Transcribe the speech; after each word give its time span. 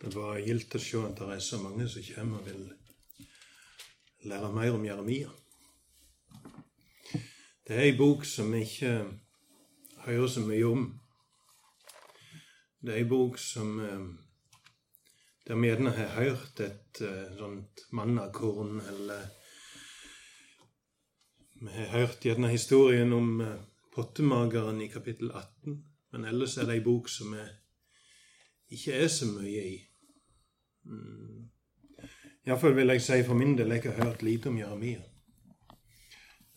Det 0.00 0.14
var 0.16 0.38
gildt 0.40 0.74
å 0.74 0.80
se 0.80 1.00
at 1.04 1.18
det 1.18 1.26
er 1.34 1.42
så 1.44 1.58
mange 1.60 1.84
som 1.92 2.04
kommer 2.06 2.40
og 2.40 2.46
vil 2.48 2.62
lære 4.30 4.48
mer 4.54 4.76
om 4.78 4.86
Jeremia. 4.86 5.28
Det 7.66 7.76
er 7.76 7.84
ei 7.84 7.96
bok 7.98 8.24
som 8.24 8.48
vi 8.54 8.62
ikke 8.64 8.94
hører 10.06 10.30
så 10.32 10.46
mye 10.46 10.70
om. 10.70 10.86
Det 12.80 12.94
er 12.94 13.02
ei 13.02 13.10
bok 13.10 13.36
som 13.38 13.76
eh, 13.84 14.08
der 15.46 15.60
vi 15.60 15.68
gjerne 15.68 15.92
har 15.92 16.16
hørt 16.16 16.64
et 16.64 17.02
eh, 17.04 17.36
sånt 17.36 17.84
mannakorn, 17.92 18.80
eller 18.80 19.28
Vi 21.60 21.68
har 21.76 21.92
hørt 21.92 22.24
gjerne 22.24 22.48
historien 22.48 23.12
om 23.12 23.40
eh, 23.44 23.60
pottemageren 23.92 24.80
i 24.80 24.88
kapittel 24.88 25.30
18, 25.30 25.84
men 26.12 26.24
ellers 26.24 26.56
er 26.56 26.64
det 26.64 26.80
ei 26.80 26.84
bok 26.88 27.08
som 27.12 27.36
vi 27.36 27.44
ikke 28.78 28.96
er 28.96 29.08
så 29.12 29.28
mye 29.28 29.64
i. 29.76 29.78
Mm. 30.90 31.48
Iallfall 32.48 32.74
vil 32.74 32.90
jeg 32.94 33.02
si 33.04 33.20
for 33.26 33.38
min 33.38 33.52
del 33.58 33.70
jeg 33.76 33.84
har 33.86 34.04
hørt 34.04 34.22
lite 34.26 34.50
om 34.50 34.58
Jeremia. 34.58 35.02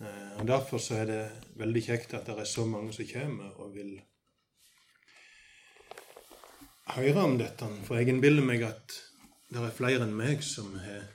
Eh, 0.02 0.40
og 0.40 0.48
Derfor 0.48 0.82
så 0.82 1.02
er 1.04 1.10
det 1.10 1.22
veldig 1.60 1.84
kjekt 1.86 2.16
at 2.18 2.26
det 2.28 2.38
er 2.40 2.50
så 2.50 2.66
mange 2.66 2.94
som 2.96 3.10
kommer 3.12 3.60
og 3.62 3.76
vil 3.76 3.94
høre 6.96 7.26
om 7.28 7.38
dette. 7.38 7.70
For 7.86 8.00
jeg 8.00 8.14
innbiller 8.14 8.46
meg 8.46 8.66
at 8.68 8.98
det 9.54 9.62
er 9.62 9.76
flere 9.76 10.08
enn 10.08 10.16
meg 10.18 10.42
som, 10.46 10.72
er, 10.80 11.06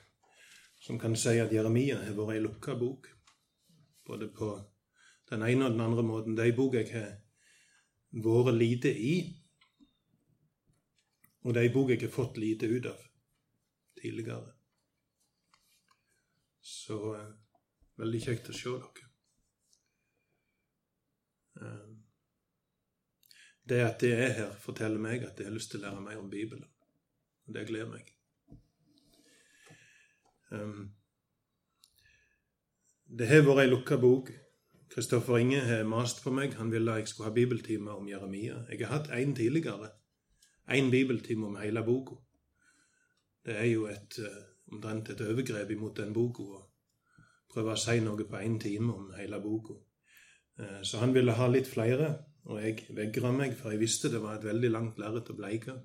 som 0.85 1.01
kan 1.01 1.17
si 1.19 1.39
at 1.43 1.53
Jeremia 1.53 1.99
har 2.05 2.15
vært 2.15 2.37
ei 2.37 2.45
lukka 2.45 2.77
bok. 2.79 3.11
Både 4.07 4.31
på 4.31 4.53
den 5.33 5.43
ene 5.43 5.67
og 5.67 5.75
den 5.75 5.85
andre 5.85 6.07
måten. 6.07 6.37
Det 6.37 6.45
er 6.45 6.53
ei 6.53 6.57
bok 6.57 6.79
jeg 6.79 6.93
har 6.95 7.11
vært 8.13 8.55
lite 8.57 8.93
i, 8.95 9.19
og 11.45 11.55
det 11.55 11.61
er 11.61 11.69
ei 11.69 11.75
bok 11.75 11.91
jeg 11.93 12.05
har 12.05 12.13
fått 12.13 12.39
lite 12.41 12.69
ut 12.69 12.87
av 12.89 13.08
tidligere. 14.01 14.53
Så 16.61 16.99
eh, 17.17 17.31
veldig 18.01 18.21
kjekt 18.25 18.51
å 18.51 18.57
se 18.57 18.75
dere. 18.75 19.09
Eh, 21.63 21.89
det 23.69 23.81
at 23.85 24.01
det 24.01 24.13
er 24.17 24.37
her, 24.37 24.53
forteller 24.61 25.01
meg 25.03 25.25
at 25.27 25.41
jeg 25.41 25.49
har 25.49 25.57
lyst 25.57 25.75
til 25.75 25.83
å 25.83 25.89
lære 25.89 26.05
mer 26.05 26.21
om 26.21 26.31
Bibelen. 26.31 26.69
Og 27.47 27.57
det 27.57 27.67
gleder 27.69 27.91
meg. 27.93 28.15
Um, 30.49 30.95
det 33.09 33.29
har 33.29 33.45
vært 33.45 33.67
ei 33.67 33.73
lukka 33.73 33.99
bok. 34.01 34.31
Kristoffer 34.93 35.41
Inge 35.41 35.61
har 35.65 35.85
mast 35.89 36.23
på 36.25 36.33
meg. 36.33 36.57
Han 36.57 36.73
ville 36.73 36.97
jeg 36.97 37.11
skulle 37.11 37.29
ha 37.29 37.35
bibeltime 37.37 37.93
om 37.93 38.09
Jeremia. 38.09 38.63
Jeg 38.71 38.87
har 38.87 38.95
hatt 38.99 39.13
én 39.13 39.35
tidligere. 39.37 39.91
Én 40.69 40.91
bibeltime 40.93 41.47
om 41.47 41.61
hele 41.61 41.85
boka. 41.85 42.17
Det 43.45 43.57
er 43.57 43.69
jo 43.71 43.87
et, 43.91 44.19
uh, 44.23 44.41
omtrent 44.73 45.13
et 45.13 45.21
overgrep 45.25 45.71
imot 45.75 46.01
den 46.01 46.15
boka 46.17 46.43
å 46.43 46.65
prøve 47.53 47.75
å 47.75 47.81
si 47.81 48.01
noe 48.05 48.27
på 48.29 48.41
én 48.41 48.59
time 48.61 48.95
om 48.95 49.13
hele 49.17 49.41
boka. 49.45 49.79
Uh, 50.59 50.81
så 50.83 51.03
han 51.03 51.15
ville 51.17 51.37
ha 51.39 51.47
litt 51.51 51.71
flere, 51.71 52.11
og 52.49 52.61
jeg 52.63 52.89
vegra 52.97 53.33
meg, 53.35 53.55
for 53.57 53.73
jeg 53.73 53.83
visste 53.83 54.11
det 54.13 54.23
var 54.25 54.39
et 54.39 54.49
veldig 54.49 54.71
langt 54.73 55.01
lerret 55.01 55.31
å 55.31 55.37
bleike. 55.39 55.77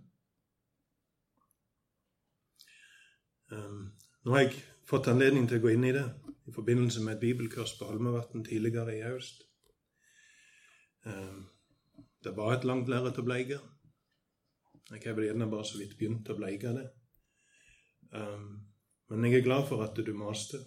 Um, 3.54 3.92
nå 4.24 4.36
har 4.36 4.46
jeg 4.46 4.62
fått 4.88 5.10
anledning 5.12 5.48
til 5.48 5.60
å 5.60 5.66
gå 5.66 5.74
inn 5.76 5.86
i 5.88 5.96
det 5.96 6.06
i 6.48 6.54
forbindelse 6.56 7.04
med 7.04 7.16
et 7.16 7.24
bibelkurs 7.24 7.76
på 7.80 7.88
Holmevatn 7.88 8.44
tidligere 8.48 8.98
i 8.98 9.04
høst. 9.06 9.46
Um, 11.06 11.46
det 12.24 12.34
var 12.36 12.56
et 12.56 12.68
langt 12.68 12.90
lerret 12.92 13.20
å 13.20 13.26
bleike. 13.26 13.60
Jeg 14.92 15.04
har 15.06 15.16
vel 15.18 15.30
gjerne 15.30 15.50
bare 15.52 15.68
så 15.68 15.80
vidt 15.80 15.98
begynt 16.00 16.30
å 16.32 16.38
bleike 16.38 16.74
det. 16.76 16.86
Um, 18.14 18.62
men 19.10 19.26
jeg 19.26 19.40
er 19.40 19.46
glad 19.46 19.68
for 19.68 19.84
at 19.84 19.98
du 19.98 20.14
maste, 20.18 20.60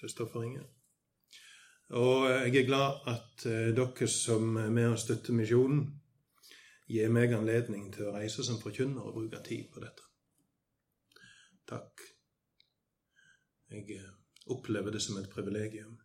Kristoffer 0.00 0.42
Inge. 0.42 0.62
Og 1.90 2.28
jeg 2.30 2.56
er 2.56 2.66
glad 2.68 3.00
at 3.10 3.46
uh, 3.46 3.70
dere 3.76 4.08
som 4.08 4.56
er 4.56 4.70
med 4.70 4.92
og 4.92 5.00
støtter 5.00 5.36
misjonen, 5.36 5.86
gir 6.90 7.10
meg 7.12 7.32
anledning 7.32 7.88
til 7.94 8.10
å 8.10 8.14
reise 8.16 8.44
som 8.44 8.60
forkynner 8.60 9.06
og 9.06 9.16
bruke 9.16 9.42
tid 9.46 9.68
på 9.72 9.82
dette. 9.82 10.06
Takk. 11.70 12.06
Jeg 13.70 14.00
uh, 14.02 14.14
opplever 14.54 14.92
det 14.92 15.02
som 15.02 15.18
et 15.20 15.30
privilegium. 15.30 15.98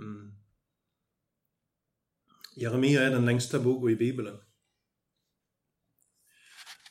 Mm. 0.00 0.30
Jeremia 2.56 3.02
er 3.04 3.14
den 3.14 3.28
lengste 3.28 3.60
boka 3.62 3.92
i 3.92 3.98
Bibelen. 4.00 4.38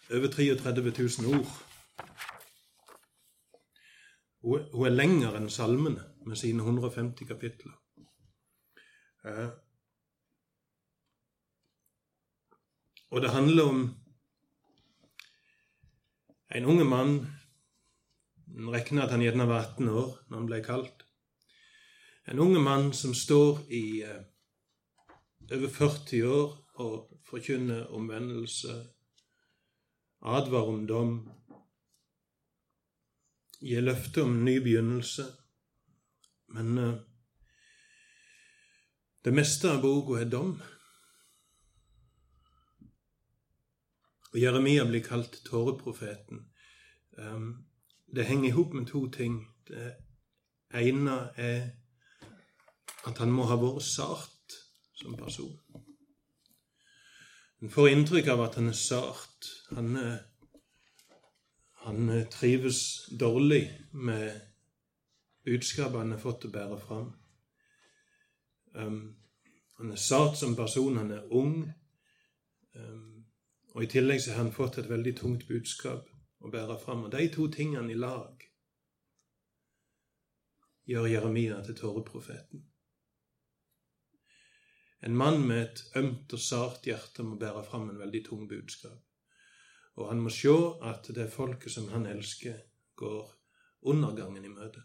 Over 0.09 0.27
33 0.27 0.93
000 1.21 1.39
ord. 1.39 1.51
Hun 4.41 4.85
er 4.87 4.95
lengre 4.95 5.35
enn 5.37 5.49
salmene 5.51 6.05
med 6.25 6.39
sine 6.39 6.63
150 6.63 7.27
kapitler. 7.27 7.75
Og 13.09 13.21
det 13.21 13.33
handler 13.33 13.63
om 13.63 13.83
en 16.55 16.65
unge 16.65 16.85
mann 16.85 17.27
En 18.57 18.69
regner 18.73 19.03
at 19.03 19.11
han 19.11 19.21
gjerne 19.21 19.45
var 19.47 19.61
18 19.61 19.89
år 19.89 20.07
når 20.27 20.37
han 20.37 20.47
ble 20.49 20.57
kalt. 20.65 21.03
En 22.27 22.39
unge 22.39 22.59
mann 22.59 22.89
som 22.93 23.13
står 23.13 23.59
i 23.69 24.01
eh, 24.01 24.23
over 25.53 25.69
40 25.69 26.23
år 26.27 26.55
og 26.81 27.21
forkynner 27.29 27.93
omvendelse, 27.93 28.73
advarer 30.21 30.73
om 30.73 30.87
dom, 30.87 31.13
gir 33.59 33.83
løfte 33.83 34.23
om 34.23 34.41
ny 34.45 34.59
begynnelse. 34.63 35.25
Men 36.55 36.77
uh, 36.77 36.93
det 39.25 39.33
meste 39.35 39.71
av 39.71 39.81
boka 39.83 40.19
er 40.21 40.29
dom. 40.31 40.53
Og 44.29 44.37
Jeremia 44.37 44.85
blir 44.85 45.03
kalt 45.03 45.41
tåreprofeten. 45.45 46.45
Um, 47.17 47.65
det 48.15 48.25
henger 48.29 48.49
i 48.49 48.55
hop 48.55 48.73
med 48.73 48.87
to 48.87 49.07
ting. 49.11 49.41
Det 49.67 49.93
ene 50.73 51.17
er 51.35 51.71
at 53.07 53.17
han 53.17 53.31
må 53.33 53.45
ha 53.49 53.57
vært 53.59 53.85
sart 53.85 54.57
som 54.97 55.17
person. 55.17 55.55
En 57.59 57.71
får 57.71 57.89
inntrykk 57.91 58.27
av 58.31 58.41
at 58.45 58.55
han 58.55 58.71
er 58.71 58.77
sart. 58.77 59.49
Han, 59.75 59.97
han 61.83 62.11
trives 62.31 62.81
dårlig 63.11 63.65
med 63.91 64.39
budskapet 65.43 65.99
han 65.99 66.13
har 66.15 66.21
fått 66.23 66.45
å 66.47 66.53
bære 66.53 66.77
fram. 66.79 67.09
Um, 68.75 69.01
han 69.79 69.91
er 69.91 69.99
sart 69.99 70.37
som 70.39 70.55
person, 70.55 70.97
han 70.97 71.11
er 71.11 71.27
ung. 71.35 71.63
Um, 72.75 73.25
og 73.73 73.83
i 73.83 73.91
tillegg 73.91 74.21
så 74.21 74.33
har 74.33 74.43
han 74.43 74.55
fått 74.55 74.79
et 74.79 74.89
veldig 74.89 75.15
tungt 75.19 75.47
budskap 75.49 76.07
å 76.39 76.51
bære 76.53 76.79
fram. 76.79 77.05
Og 77.07 77.13
de 77.15 77.27
to 77.33 77.49
tingene 77.51 77.91
i 77.91 77.99
lag 77.99 78.45
gjør 80.89 81.11
Jeremia 81.11 81.61
til 81.65 81.77
tåreprofeten. 81.77 82.68
En 85.01 85.15
mann 85.15 85.47
med 85.47 85.61
et 85.63 85.83
ømt 85.95 86.33
og 86.35 86.41
sart 86.43 86.87
hjerte 86.87 87.23
må 87.23 87.37
bære 87.39 87.63
fram 87.63 87.89
en 87.89 87.99
veldig 87.99 88.23
tung 88.25 88.47
budskap. 88.49 88.99
Og 89.95 90.09
han 90.09 90.19
må 90.23 90.31
se 90.31 90.55
at 90.83 91.07
det 91.15 91.31
folket 91.31 91.71
som 91.71 91.87
han 91.93 92.05
elsker, 92.07 92.57
går 92.95 93.31
undergangen 93.81 94.45
i 94.45 94.51
møte. 94.51 94.83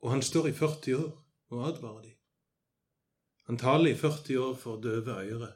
Og 0.00 0.10
han 0.14 0.22
står 0.22 0.48
i 0.48 0.54
40 0.56 0.96
år 0.96 1.10
og 1.52 1.66
advarer 1.68 2.02
dem. 2.02 2.16
Han 3.48 3.58
taler 3.58 3.90
i 3.90 3.96
40 3.96 4.40
år 4.40 4.56
for 4.60 4.80
døve 4.80 5.20
øyre, 5.20 5.52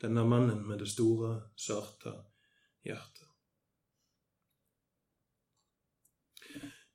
denne 0.00 0.24
mannen 0.28 0.66
med 0.66 0.80
det 0.80 0.88
store, 0.88 1.50
sarte 1.56 2.12
hjertet. 2.84 3.28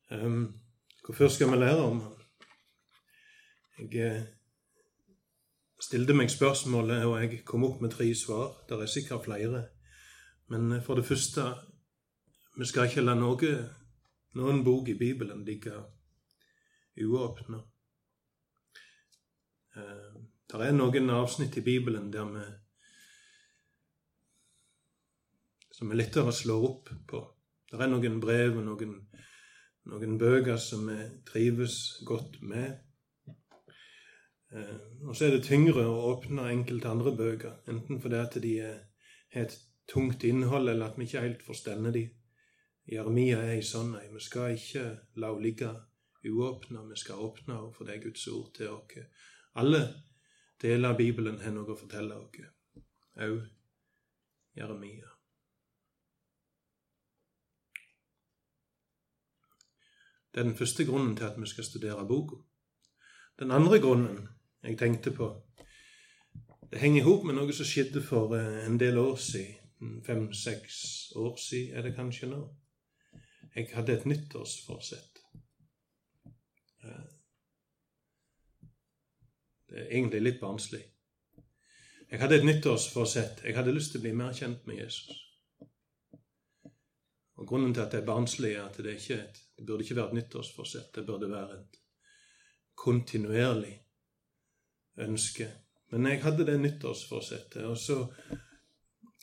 Um, 0.09 0.66
hvorfor 1.07 1.27
skal 1.27 1.51
vi 1.51 1.57
lære 1.57 1.83
om 1.83 2.00
ham? 2.01 2.13
Jeg 3.80 4.06
eh, 4.06 4.24
stilte 5.80 6.13
meg 6.13 6.31
spørsmålet, 6.31 7.06
og 7.06 7.21
jeg 7.21 7.45
kom 7.45 7.63
opp 7.63 7.81
med 7.81 7.94
tre 7.95 8.09
svar. 8.15 8.65
Det 8.68 8.75
er 8.75 8.92
sikkert 8.92 9.24
flere. 9.25 9.63
Men 10.51 10.71
eh, 10.71 10.83
for 10.83 11.00
det 11.00 11.06
første 11.06 11.48
vi 12.57 12.65
skal 12.65 12.89
ikke 12.89 13.06
la 13.06 13.13
noe, 13.15 13.51
noen 14.36 14.63
bok 14.65 14.89
i 14.89 14.98
Bibelen 15.00 15.45
ligge 15.45 15.77
uåpna. 17.00 17.63
Eh, 19.77 20.15
det 20.51 20.63
er 20.65 20.75
noen 20.75 21.09
avsnitt 21.13 21.57
i 21.57 21.63
Bibelen 21.63 22.12
der 22.12 22.31
vi 22.33 22.45
som 25.77 25.92
er 25.94 26.00
lettere 26.00 26.31
å 26.31 26.33
slå 26.33 26.57
opp 26.65 26.89
på. 27.07 27.19
Det 27.69 27.77
er 27.77 27.89
noen 27.92 28.19
brev 28.19 28.56
og 28.57 28.63
noen, 28.65 28.95
noen 29.87 30.17
bøker 30.19 30.59
som 30.61 30.87
vi 30.89 30.97
trives 31.27 31.77
godt 32.05 32.41
med. 32.41 32.77
Eh, 34.53 34.75
og 35.07 35.15
så 35.15 35.27
er 35.27 35.37
det 35.37 35.47
tyngre 35.47 35.85
å 35.87 36.13
åpne 36.13 36.49
enkelte 36.51 36.91
andre 36.91 37.15
bøker, 37.15 37.57
enten 37.71 38.01
fordi 38.03 38.21
at 38.21 38.37
de 38.43 38.53
har 38.63 38.77
et 39.43 39.57
tungt 39.87 40.23
innhold, 40.27 40.69
eller 40.69 40.89
at 40.89 40.99
vi 40.99 41.07
ikke 41.07 41.25
helt 41.25 41.43
forstår 41.43 41.91
de. 41.95 42.07
Jeremia 42.87 43.41
er 43.43 43.57
ei 43.57 43.63
sånn 43.67 43.95
ei. 43.99 44.07
Vi 44.13 44.23
skal 44.23 44.55
ikke 44.55 44.85
la 45.19 45.33
henne 45.33 45.43
ligge 45.43 45.73
uåpna, 46.27 46.85
vi 46.87 46.99
skal 46.99 47.23
åpne 47.27 47.57
henne, 47.57 47.73
for 47.75 47.87
det 47.87 47.97
er 47.97 48.05
Guds 48.07 48.27
ord 48.31 48.53
til 48.55 48.71
oss. 48.71 49.03
Alle 49.59 49.83
deler 50.61 50.93
av 50.93 50.97
Bibelen 50.99 51.41
har 51.43 51.55
noe 51.55 51.75
å 51.75 51.79
fortelle 51.79 52.15
oss, 52.15 52.41
òg 53.27 53.43
Jeremia. 54.57 55.16
Det 60.37 60.43
er 60.43 60.49
den 60.49 60.57
første 60.57 60.85
grunnen 60.85 61.15
til 61.17 61.23
at 61.23 61.41
vi 61.41 61.47
skal 61.49 61.63
studere 61.63 62.07
boka. 62.07 62.35
Den 63.39 63.51
andre 63.51 63.79
grunnen 63.79 64.27
jeg 64.63 64.77
tenkte 64.77 65.11
på, 65.11 65.41
det 66.71 66.79
henger 66.79 67.01
i 67.01 67.05
hop 67.05 67.23
med 67.25 67.33
noe 67.33 67.53
som 67.57 67.65
skjedde 67.65 68.03
for 68.05 68.35
eh, 68.37 68.59
en 68.67 68.77
del 68.77 68.99
år 69.01 69.15
siden. 69.15 70.03
Fem-seks 70.05 70.75
år 71.15 71.39
siden 71.41 71.73
er 71.73 71.87
det 71.87 71.95
kanskje 71.95 72.29
nå. 72.29 72.41
Jeg 73.55 73.71
hadde 73.73 73.95
et 73.97 74.05
nyttårsforsett. 74.05 75.23
Eh, 76.83 77.09
det 79.69 79.81
er 79.81 79.89
egentlig 79.89 80.21
litt 80.21 80.39
barnslig. 80.41 80.83
Jeg 82.11 82.21
hadde 82.21 82.43
et 82.43 82.45
nyttårsforsett. 82.45 83.41
Jeg 83.41 83.57
hadde 83.57 83.73
lyst 83.73 83.95
til 83.95 84.03
å 84.03 84.05
bli 84.05 84.13
mer 84.21 84.37
kjent 84.37 84.69
med 84.69 84.83
Jesus. 84.83 85.17
Og 87.41 87.47
Grunnen 87.47 87.73
til 87.73 87.87
at 87.87 87.91
det 87.91 88.03
er 88.03 88.09
barnslig, 88.13 88.53
er 88.53 88.69
at 88.69 88.77
det, 88.77 88.99
ikke 89.01 89.17
er 89.17 89.25
et, 89.25 89.43
det 89.57 89.65
burde 89.65 89.83
ikke 89.83 89.95
være 89.95 90.07
et 90.07 90.13
nyttårsforsett. 90.13 90.95
Det 90.95 91.06
burde 91.06 91.30
være 91.31 91.59
et 91.59 91.80
kontinuerlig 92.77 93.74
ønske. 94.98 95.48
Men 95.92 96.06
jeg 96.06 96.21
hadde 96.24 96.45
det 96.45 96.59
nyttårsforsettet. 96.62 97.65
Og 97.65 97.77
så, 97.77 98.06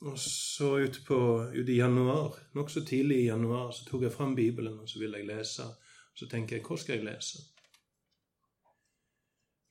og 0.03 0.19
så 0.19 0.77
ut, 0.77 1.01
på, 1.07 1.19
ut 1.55 1.69
i 1.69 1.77
januar, 1.77 2.39
nokså 2.55 2.85
tidlig 2.85 3.23
i 3.23 3.27
januar, 3.27 3.71
så 3.71 3.85
tok 3.85 4.03
jeg 4.03 4.13
fram 4.13 4.35
Bibelen 4.35 4.79
og 4.79 4.89
så 4.89 4.99
ville 4.99 5.19
jeg 5.19 5.31
lese. 5.31 5.69
Så 6.15 6.29
tenker 6.31 6.57
jeg, 6.57 6.67
hva 6.67 6.79
skal 6.79 6.99
jeg 6.99 7.07
lese? 7.09 7.43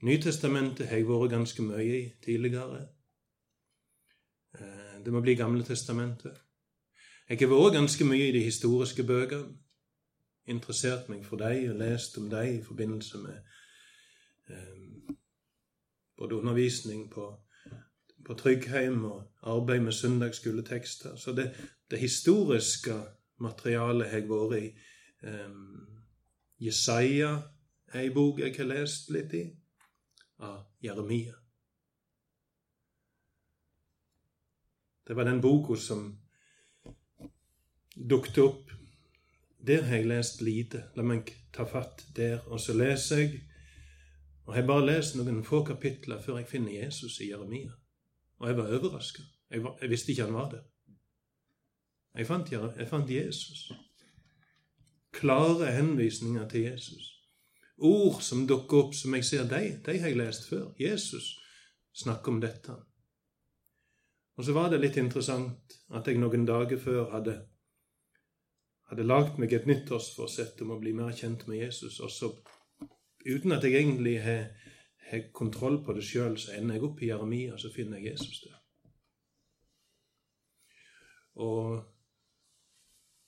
Nytestamentet 0.03 0.89
har 0.89 0.99
jeg 0.99 1.07
vært 1.07 1.31
ganske 1.31 1.63
mye 1.63 1.99
i 1.99 2.07
tidligere. 2.23 2.81
Eh, 4.59 4.97
det 5.03 5.13
må 5.13 5.21
bli 5.23 5.35
Gamle 5.39 5.63
testamentet. 5.63 6.39
Jeg 7.29 7.39
har 7.39 7.51
vært 7.51 7.77
ganske 7.77 8.05
mye 8.05 8.27
i 8.27 8.33
de 8.35 8.43
historiske 8.43 9.03
bøkene. 9.07 9.62
Interessert 10.45 11.09
meg 11.09 11.25
for 11.25 11.39
dem 11.39 11.71
og 11.71 11.79
lest 11.79 12.17
om 12.17 12.29
dem 12.29 12.57
i 12.57 12.63
forbindelse 12.63 13.17
med 13.17 13.37
eh, 14.49 15.13
både 16.17 16.35
undervisning 16.35 17.11
på, 17.11 17.29
på 18.25 18.33
Tryggheim 18.33 19.05
og 19.05 19.23
arbeid 19.41 19.79
med 19.79 19.91
søndagsskoletekster. 19.91 21.15
Så 21.15 21.31
det, 21.31 21.53
det, 21.91 21.99
historiske 21.99 22.93
materialet 23.39 24.09
har 24.09 24.19
jeg 24.19 24.29
vært 24.29 24.57
i. 24.59 24.67
Eh, 25.23 25.55
Jesaja 26.59 27.31
er 27.93 28.03
ei 28.03 28.11
bok 28.13 28.39
jeg 28.39 28.55
har 28.57 28.69
lest 28.69 29.09
litt 29.11 29.33
i 29.33 29.45
av 30.43 30.59
Jeremia. 30.83 31.35
Det 35.07 35.15
var 35.15 35.23
den 35.23 35.41
boka 35.41 35.75
som 35.75 36.05
dukket 37.95 38.37
opp. 38.37 38.71
Der 39.67 39.83
har 39.83 39.95
jeg 39.95 40.07
lest 40.07 40.41
lite. 40.41 40.83
La 40.95 41.03
meg 41.07 41.31
ta 41.53 41.63
fatt 41.63 42.05
der. 42.15 42.41
Og 42.51 42.59
så 42.59 42.75
leser 42.75 43.23
jeg, 43.23 43.39
og 44.45 44.57
jeg 44.57 44.67
bare 44.67 44.85
lest 44.85 45.15
noen 45.15 45.43
få 45.47 45.63
kapitler 45.63 46.19
før 46.21 46.41
jeg 46.41 46.49
finner 46.51 46.83
Jesus 46.83 47.19
i 47.23 47.29
Jeremia. 47.29 47.71
Og 48.39 48.49
jeg 48.49 48.57
var 48.57 48.75
overraska. 48.75 49.23
Jeg, 49.49 49.63
jeg, 49.81 49.89
visste 49.89 50.11
ikke 50.11 50.27
han 50.27 50.33
var 50.33 50.51
der. 50.51 50.67
Jeg 52.17 52.27
fant, 52.27 52.51
jeg 52.51 52.87
fant 52.89 53.09
Jesus. 53.09 53.71
Klare 55.13 55.71
henvisninger 55.71 56.47
til 56.49 56.61
Jesus 56.61 57.13
ord 57.83 58.21
som 58.21 58.47
dukker 58.47 58.85
opp, 58.85 58.95
som 58.95 59.15
jeg 59.17 59.25
ser 59.27 59.47
de, 59.49 59.61
de 59.85 59.99
har 59.99 60.11
jeg 60.11 60.19
lest 60.19 60.47
før. 60.49 60.71
Jesus 60.79 61.37
snakker 62.03 62.31
om 62.31 62.41
dette. 62.41 62.75
Og 64.37 64.45
så 64.45 64.53
var 64.55 64.71
det 64.71 64.81
litt 64.81 64.97
interessant 64.97 65.75
at 65.93 66.07
jeg 66.07 66.21
noen 66.21 66.45
dager 66.45 66.79
før 66.81 67.11
hadde, 67.13 67.37
hadde 68.93 69.07
lagd 69.07 69.39
meg 69.41 69.53
et 69.53 69.67
nyttårsforsett 69.69 70.61
om 70.65 70.75
å 70.75 70.79
bli 70.81 70.93
mer 70.95 71.13
kjent 71.17 71.47
med 71.49 71.59
Jesus, 71.63 71.99
og 71.99 72.11
så, 72.13 72.31
uten 73.25 73.55
at 73.55 73.65
jeg 73.65 73.79
egentlig 73.79 74.19
har, 74.23 74.51
har 75.09 75.25
kontroll 75.35 75.81
på 75.85 75.95
det 75.97 76.05
sjøl, 76.07 76.37
så 76.39 76.55
ender 76.57 76.77
jeg 76.77 76.85
opp 76.87 77.01
i 77.01 77.09
Jeremia, 77.09 77.55
og 77.55 77.61
så 77.61 77.73
finner 77.73 77.99
jeg 77.99 78.13
Jesus 78.13 78.45
der. 78.45 78.59
Og 81.43 81.81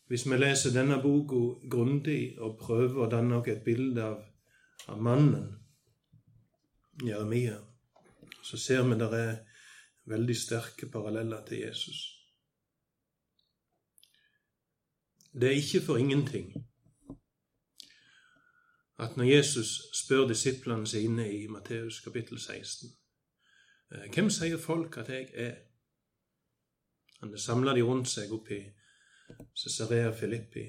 hvis 0.08 0.28
vi 0.30 0.38
leser 0.38 0.74
denne 0.76 1.00
boka 1.02 1.42
grundig 1.66 2.38
og 2.38 2.60
prøver 2.62 3.02
å 3.02 3.10
danne 3.10 3.40
oss 3.40 3.50
et 3.50 3.66
bilde 3.66 4.06
av 4.06 4.24
av 4.88 5.02
mannen 5.02 5.60
Jeremia, 7.04 7.58
så 8.44 8.58
ser 8.58 8.84
vi 8.84 8.98
det 9.00 9.10
er 9.18 9.38
veldig 10.10 10.36
sterke 10.38 10.90
paralleller 10.92 11.42
til 11.48 11.66
Jesus. 11.66 12.15
Det 15.42 15.48
er 15.48 15.52
ikke 15.52 15.82
for 15.82 15.98
ingenting 15.98 16.54
at 19.00 19.18
når 19.18 19.24
Jesus 19.24 19.82
spør 19.94 20.28
disiplene 20.28 20.88
sine 20.88 21.34
i 21.34 21.48
Matteus 21.48 22.00
kapittel 22.00 22.40
16 22.40 22.90
eh, 23.92 24.14
Hvem 24.14 24.30
sier 24.30 24.58
folk 24.58 24.98
at 24.98 25.10
jeg 25.10 25.28
er? 25.34 25.56
Han 27.20 27.38
samla 27.38 27.74
de 27.76 27.82
rundt 27.82 28.08
seg 28.08 28.32
opp 28.32 28.52
i 28.52 28.62
Cesarea 29.58 30.12
Filippi. 30.12 30.66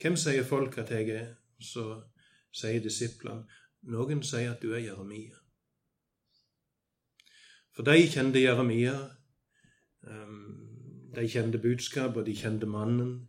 Hvem 0.00 0.16
sier 0.16 0.44
folk 0.44 0.78
at 0.78 0.90
jeg 0.90 1.08
er? 1.10 1.34
Så 1.60 2.02
sier 2.52 2.82
disiplene. 2.82 3.44
Noen 3.82 4.22
sier 4.22 4.54
at 4.54 4.62
du 4.62 4.72
er 4.72 4.82
Jeremia. 4.82 5.36
For 7.76 7.86
de 7.86 8.08
kjente 8.10 8.42
Jeremia. 8.42 8.94
Ehm, 10.08 10.63
de 11.16 11.28
kjente 11.28 11.58
budskapet, 11.58 12.26
de 12.26 12.34
kjente 12.36 12.66
mannen. 12.66 13.28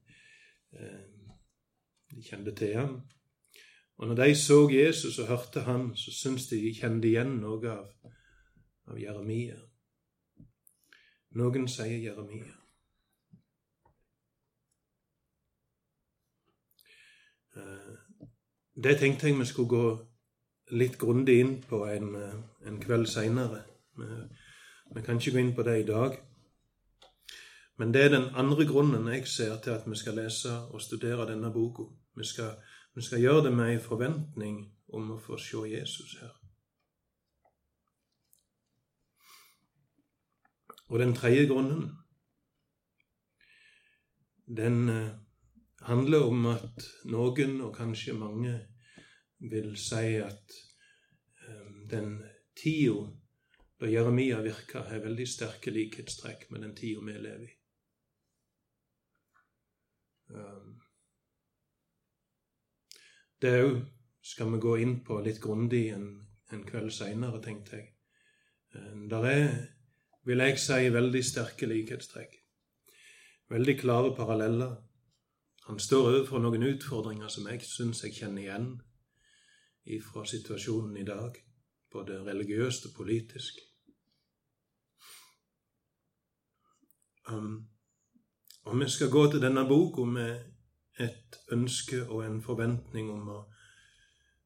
Ehm, 0.74 1.30
de 2.16 2.24
kjente 2.24 2.56
til 2.56 2.74
ham. 2.76 3.02
Og 3.98 4.08
når 4.08 4.16
de 4.16 4.36
så 4.36 4.70
Jesus 4.70 5.20
og 5.20 5.28
hørte 5.28 5.62
han, 5.62 5.96
så 5.96 6.12
syntes 6.12 6.48
de 6.48 6.56
de 6.56 6.74
kjente 6.76 7.08
igjen 7.08 7.38
noe 7.40 7.72
av, 7.72 8.12
av 8.88 9.00
Jeremia. 9.00 9.56
Noen 11.36 11.68
sier 11.68 12.00
Jeremia. 12.00 12.52
Uh, 17.56 17.96
det 18.84 18.98
tenkte 19.00 19.30
jeg 19.30 19.40
vi 19.40 19.48
skulle 19.48 19.72
gå 19.72 19.88
litt 20.76 20.98
grundig 21.00 21.40
inn 21.40 21.54
på 21.64 21.86
en, 21.88 22.16
eh, 22.20 22.40
en 22.68 22.80
kveld 22.82 23.08
seinere. 23.08 23.62
Vi, 23.96 25.02
kan 25.02 25.20
ikke 25.20 25.32
gå 25.32 25.40
inn 25.40 25.54
på 25.56 25.64
det 25.64 25.80
i 25.80 25.86
dag. 25.88 26.18
Men 27.78 27.92
det 27.94 28.06
er 28.06 28.10
den 28.10 28.30
andre 28.36 28.66
grunnen 28.66 29.08
jeg 29.12 29.28
ser 29.28 29.58
til 29.64 29.76
at 29.76 29.88
vi 29.88 29.98
skal 30.00 30.16
lese 30.16 30.54
og 30.72 30.82
studere 30.82 31.28
denne 31.28 31.52
boka. 31.52 31.90
Vi 32.16 32.24
skal, 32.24 32.56
vi 32.96 33.02
skal 33.02 33.20
gjøre 33.20 33.44
det 33.44 33.54
med 33.54 33.74
en 33.74 33.84
forventning 33.84 34.62
om 34.88 35.12
å 35.12 35.20
få 35.20 35.38
se 35.42 35.66
Jesus 35.70 36.16
her. 36.22 36.32
Og 40.88 41.00
den 41.02 41.16
tredje 41.18 41.48
grunnen, 41.50 41.90
den 44.46 44.90
eh, 44.90 45.16
handler 45.82 46.30
om 46.30 46.46
at 46.54 46.86
noen, 47.10 47.60
og 47.66 47.74
kanskje 47.76 48.14
mange, 48.14 48.54
vil 49.40 49.74
si 49.78 50.16
at 50.24 50.54
um, 51.50 51.88
den 51.90 52.22
tida 52.58 53.10
da 53.82 53.90
Jeremia 53.90 54.40
virka, 54.42 54.86
har 54.88 55.04
veldig 55.04 55.28
sterke 55.28 55.74
likhetstrekk 55.74 56.48
med 56.50 56.64
den 56.64 56.76
tida 56.78 57.04
vi 57.04 57.18
lever 57.18 57.50
i. 57.50 57.65
Um, 60.34 60.80
det 63.42 63.54
òg 63.64 63.76
skal 64.26 64.50
vi 64.54 64.62
gå 64.64 64.78
inn 64.82 64.96
på 65.06 65.20
litt 65.26 65.42
grundig 65.44 65.90
en, 65.94 66.08
en 66.52 66.64
kveld 66.66 66.94
seinere, 66.94 67.42
tenkte 67.44 67.78
jeg. 67.78 67.92
Um, 68.76 69.06
der 69.12 69.30
er, 69.30 69.46
vil 70.26 70.42
jeg 70.42 70.60
si, 70.62 70.82
veldig 70.94 71.22
sterke 71.26 71.70
likhetstrekk. 71.70 72.42
Veldig 73.54 73.78
klare 73.80 74.16
paralleller 74.18 74.74
han 75.66 75.80
står 75.80 76.08
overfor 76.12 76.42
noen 76.42 76.64
utfordringer 76.68 77.30
som 77.34 77.48
jeg 77.50 77.64
syns 77.66 78.04
jeg 78.06 78.14
kjenner 78.20 78.44
igjen 78.44 78.68
fra 80.06 80.22
situasjonen 80.26 80.98
i 81.02 81.06
dag, 81.06 81.38
både 81.94 82.20
religiøst 82.26 82.86
og 82.90 82.94
politisk. 83.00 83.58
Um, 87.30 87.75
og 88.66 88.80
vi 88.80 88.90
skal 88.90 89.10
gå 89.10 89.32
til 89.32 89.42
denne 89.42 89.68
boka 89.68 90.04
med 90.10 90.40
et 91.00 91.38
ønske 91.52 92.02
og 92.06 92.26
en 92.26 92.42
forventning 92.42 93.12
om 93.14 93.30
å 93.30 93.40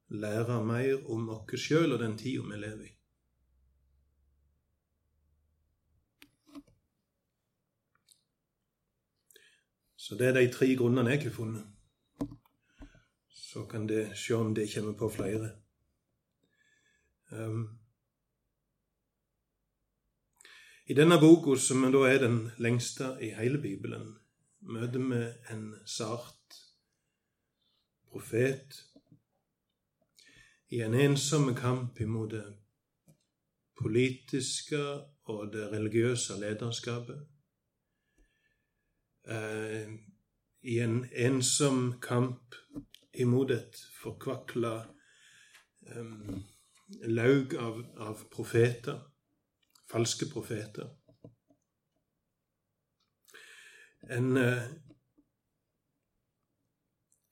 lære 0.09 0.61
mer 0.65 1.05
om 1.13 1.29
oss 1.35 1.61
sjøl 1.61 1.93
og 1.93 2.01
den 2.01 2.17
tida 2.17 2.43
vi 2.43 2.59
lever 2.59 2.87
i. 2.87 2.93
Så 9.95 10.15
det 10.15 10.27
er 10.27 10.39
de 10.39 10.47
tre 10.51 10.73
grunnene 10.75 11.11
jeg 11.13 11.27
har 11.27 11.35
funnet. 11.35 11.65
Så 13.29 13.65
kan 13.69 13.87
det 13.87 14.17
se 14.17 14.33
om 14.33 14.55
det 14.55 14.71
kommer 14.73 14.97
på 14.97 15.09
flere. 15.09 15.51
Um, 17.31 17.78
I 20.89 20.93
denne 20.93 21.19
boka, 21.21 21.53
som 21.61 21.83
da 21.93 21.99
er 22.09 22.23
den 22.23 22.37
lengste 22.57 23.11
i 23.21 23.27
hele 23.37 23.59
Bibelen, 23.61 24.15
møter 24.73 25.03
vi 25.11 25.19
en 25.53 25.65
sart 25.85 26.55
profet 28.09 28.79
i 30.73 30.79
en 30.81 30.95
ensom 30.97 31.51
kamp 31.53 32.01
imot 32.01 32.31
det 32.33 32.47
politiske 33.77 34.79
og 35.29 35.53
det 35.53 35.67
religiøse 35.75 36.39
lederskapet. 36.41 37.21
Eh, 39.29 39.93
I 40.73 40.79
en 40.87 41.03
ensom 41.13 41.99
kamp 42.01 42.57
imot 43.13 43.53
et 43.53 43.77
forkvakla 44.01 44.73
eh, 45.85 46.35
laug 47.13 47.53
av, 47.61 47.79
av 48.09 48.25
profeter 48.33 49.05
falske 49.91 50.25
profeter. 50.33 50.89
En, 54.09 54.37
eh, 54.37 54.63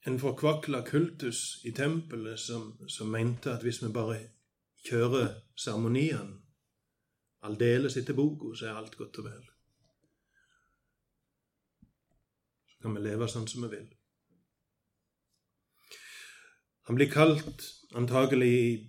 en 0.06 0.18
forkvakla 0.18 0.82
kultus 0.86 1.64
i 1.64 1.72
tempelet 1.72 2.40
som, 2.40 2.88
som, 2.88 3.10
mente 3.10 3.52
at 3.52 3.62
hvis 3.62 3.82
vi 3.82 3.92
bare 3.92 4.18
kjører 4.88 5.40
seremoniene 5.56 6.42
aldeles 7.42 7.96
etter 7.96 8.14
boka, 8.14 8.54
så 8.54 8.66
er 8.66 8.78
alt 8.78 8.96
godt 8.96 9.18
og 9.18 9.30
vel. 9.30 9.48
Så 12.68 12.82
kan 12.82 12.94
vi 12.94 13.02
leve 13.06 13.28
sånn 13.30 13.48
som 13.48 13.64
vi 13.64 13.72
vil. 13.76 13.88
Han 16.88 16.96
blir 16.96 17.10
kalt 17.12 17.64
antagelig 17.94 18.88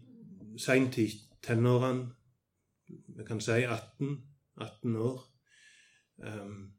seint 0.58 0.98
i 0.98 1.10
tenårene 1.44 2.19
vi 3.20 3.26
kan 3.26 3.42
si 3.42 3.52
18, 3.52 4.28
18 4.56 4.96
år. 4.96 5.24
Um, 6.18 6.74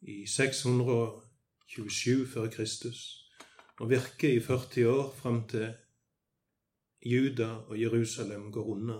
I 0.00 0.26
627 0.26 2.26
før 2.28 2.50
Kristus. 2.52 3.26
Og 3.80 3.90
virker 3.90 4.28
i 4.28 4.40
40 4.40 4.88
år 4.88 5.14
fram 5.16 5.48
til 5.48 5.72
Juda 7.00 7.48
og 7.48 7.80
Jerusalem 7.80 8.52
går 8.52 8.66
unna, 8.74 8.98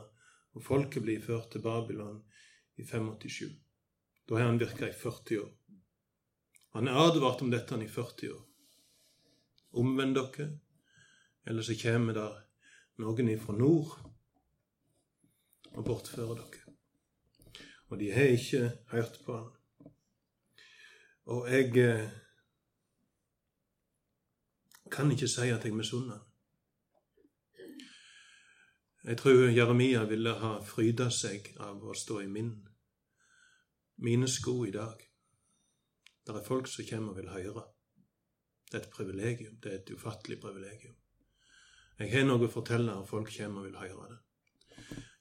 og 0.57 0.65
folket 0.65 1.03
blir 1.05 1.21
ført 1.21 1.51
til 1.53 1.61
Babylon 1.61 2.23
i 2.77 2.85
587. 2.85 3.53
Da 4.29 4.35
har 4.39 4.47
han 4.47 4.61
virka 4.61 4.89
i 4.89 4.93
40 5.03 5.41
år. 5.43 5.53
Han 6.73 6.89
er 6.89 6.97
advart 6.97 7.43
om 7.43 7.51
dette 7.53 7.75
han 7.75 7.83
i 7.85 7.89
40 7.89 8.33
år. 8.33 8.47
Omvend 9.73 10.15
dere, 10.17 10.59
eller 11.45 11.63
så 11.63 11.77
kommer 11.83 12.13
der 12.17 12.41
noen 12.97 13.29
ifra 13.29 13.53
nord 13.53 14.10
og 15.77 15.85
bortføre 15.85 16.37
dere. 16.39 16.75
Og 17.91 17.99
de 18.01 18.11
har 18.13 18.35
ikke 18.35 18.71
hørt 18.91 19.21
på 19.27 19.37
han. 19.37 19.51
Og 21.31 21.51
jeg 21.51 21.77
eh, 21.79 22.11
kan 24.91 25.11
ikke 25.11 25.29
si 25.29 25.51
at 25.51 25.65
jeg 25.65 25.75
misunner 25.75 26.19
han. 26.19 26.27
Jeg 29.05 29.19
tror 29.19 29.49
Jeremia 29.49 30.05
ville 30.05 30.33
ha 30.43 30.59
fryda 30.61 31.09
seg 31.11 31.55
av 31.65 31.81
å 31.89 31.95
stå 31.97 32.19
i 32.21 32.29
min, 32.29 32.51
mine 34.05 34.29
sko 34.29 34.59
i 34.69 34.75
dag. 34.75 35.07
Det 36.27 36.35
er 36.37 36.45
folk 36.47 36.69
som 36.69 36.85
kommer 36.91 37.15
og 37.15 37.23
vil 37.23 37.31
høre. 37.33 37.63
Det 38.71 38.77
er 38.77 38.85
et 38.85 38.93
privilegium. 38.93 39.57
Det 39.57 39.73
er 39.73 39.79
et 39.79 39.95
ufattelig 39.97 40.41
privilegium. 40.41 40.99
Jeg 41.99 42.13
har 42.13 42.27
noe 42.29 42.47
å 42.47 42.53
fortelle, 42.53 42.93
og 42.97 43.09
folk 43.09 43.33
kommer 43.35 43.65
og 43.65 43.71
vil 43.71 43.81
høre 43.81 44.11
det. 44.13 44.21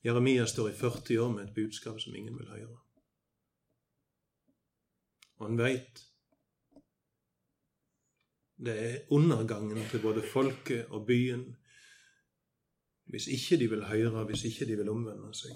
Jeremia 0.06 0.46
står 0.48 0.70
i 0.70 0.74
40 0.74 1.18
år 1.20 1.32
med 1.32 1.48
et 1.48 1.56
budskap 1.56 2.00
som 2.00 2.16
ingen 2.16 2.38
vil 2.40 2.50
høre. 2.50 2.78
Og 5.40 5.48
han 5.48 5.60
veit 5.60 6.06
det 8.60 8.76
er 8.76 9.12
undergangen 9.16 9.86
til 9.88 10.02
både 10.04 10.24
folket 10.34 10.92
og 10.92 11.06
byen 11.08 11.46
hvis 13.10 13.28
ikke 13.32 13.58
de 13.58 13.70
vil 13.70 13.86
høre, 13.88 14.24
hvis 14.24 14.44
ikke 14.46 14.66
de 14.70 14.76
vil 14.78 14.90
omvende 14.92 15.32
seg. 15.34 15.56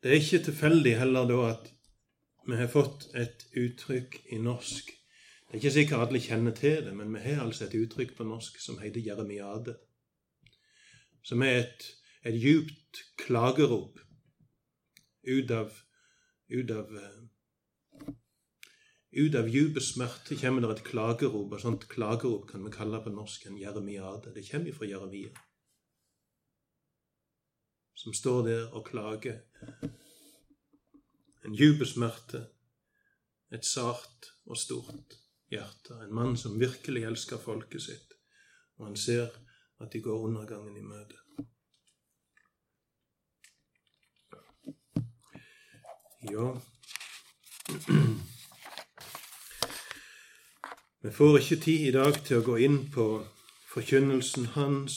Det 0.00 0.10
er 0.10 0.20
ikke 0.20 0.44
tilfeldig 0.44 0.92
heller 1.00 1.26
da 1.28 1.38
at 1.48 1.72
vi 2.46 2.56
har 2.56 2.70
fått 2.72 3.08
et 3.18 3.42
uttrykk 3.58 4.20
i 4.32 4.38
norsk. 4.40 4.92
Det 4.92 5.56
er 5.56 5.60
ikke 5.60 5.74
sikkert 5.74 6.06
alle 6.06 6.22
kjenner 6.22 6.54
til 6.56 6.84
det, 6.86 6.94
men 6.96 7.10
vi 7.14 7.24
har 7.24 7.42
altså 7.42 7.66
et 7.66 7.76
uttrykk 7.80 8.14
på 8.16 8.28
norsk 8.28 8.60
som 8.62 8.78
heter 8.80 9.02
jeremiade 9.04 9.74
som 11.22 11.42
er 11.42 11.62
et, 11.62 11.90
et 12.26 12.36
djupt 12.36 13.04
klagerop 13.20 14.00
ut 15.22 15.50
av, 15.50 15.74
ut 16.48 16.70
av 16.70 16.96
eh, 16.96 17.20
ut 19.10 19.34
av 19.34 19.48
djupe 19.50 19.82
smerte 19.82 20.36
kommer 20.38 20.62
det 20.64 20.76
et 20.76 20.84
klagerop. 20.86 21.52
Og 21.52 21.62
sånt 21.62 21.86
klagerop 21.90 22.46
kan 22.50 22.64
vi 22.64 22.72
kalle 22.74 23.02
på 23.02 23.12
norsk 23.14 23.46
en 23.46 23.58
jeremiade. 23.58 24.34
Det 24.34 24.46
kommer 24.48 24.76
fra 24.76 24.88
Jeremia, 24.88 25.32
som 27.94 28.14
står 28.14 28.42
der 28.46 28.76
og 28.76 28.86
klager. 28.86 29.42
En 31.44 31.56
djup 31.56 31.82
smerte, 31.88 32.46
et 33.50 33.66
sart 33.66 34.30
og 34.46 34.58
stort 34.60 35.16
hjerte. 35.50 35.96
En 36.04 36.14
mann 36.14 36.36
som 36.38 36.60
virkelig 36.60 37.02
elsker 37.08 37.40
folket 37.42 37.82
sitt. 37.82 38.14
Og 38.78 38.86
han 38.86 38.96
ser 38.96 39.32
at 39.80 39.92
de 39.92 40.00
går 40.00 40.24
undergangen 40.26 40.76
i 40.76 40.84
møte. 40.84 41.16
Ja 46.30 46.60
Vi 51.02 51.10
får 51.10 51.38
ikke 51.38 51.56
tid 51.64 51.86
i 51.88 51.92
dag 51.96 52.18
til 52.26 52.36
å 52.36 52.44
gå 52.44 52.58
inn 52.60 52.90
på 52.92 53.04
forkynnelsen 53.70 54.50
hans, 54.52 54.96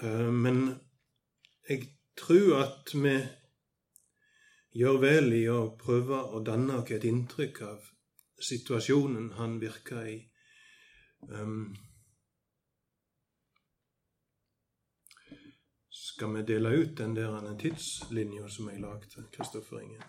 eh, 0.00 0.30
men 0.32 0.80
jeg 1.68 1.90
tror 2.16 2.62
at 2.62 2.94
vi 2.94 3.16
gjør 4.80 4.96
vel 5.02 5.32
i 5.36 5.44
å 5.52 5.74
prøve 5.76 6.22
å 6.32 6.40
danne 6.46 6.78
oss 6.80 6.94
et 6.96 7.04
inntrykk 7.04 7.60
av 7.68 7.84
situasjonen 8.40 9.32
han 9.36 9.60
virka 9.60 10.06
i. 10.08 10.16
Um, 11.28 11.76
Skal 16.20 16.34
vi 16.34 16.42
dele 16.42 16.70
ut 16.76 16.98
den 16.98 17.16
der 17.16 17.56
tidslinja 17.58 18.48
som 18.48 18.68
jeg 18.68 18.80
lagde, 18.80 19.22
Kristoffer 19.32 19.78
Inge? 19.80 20.02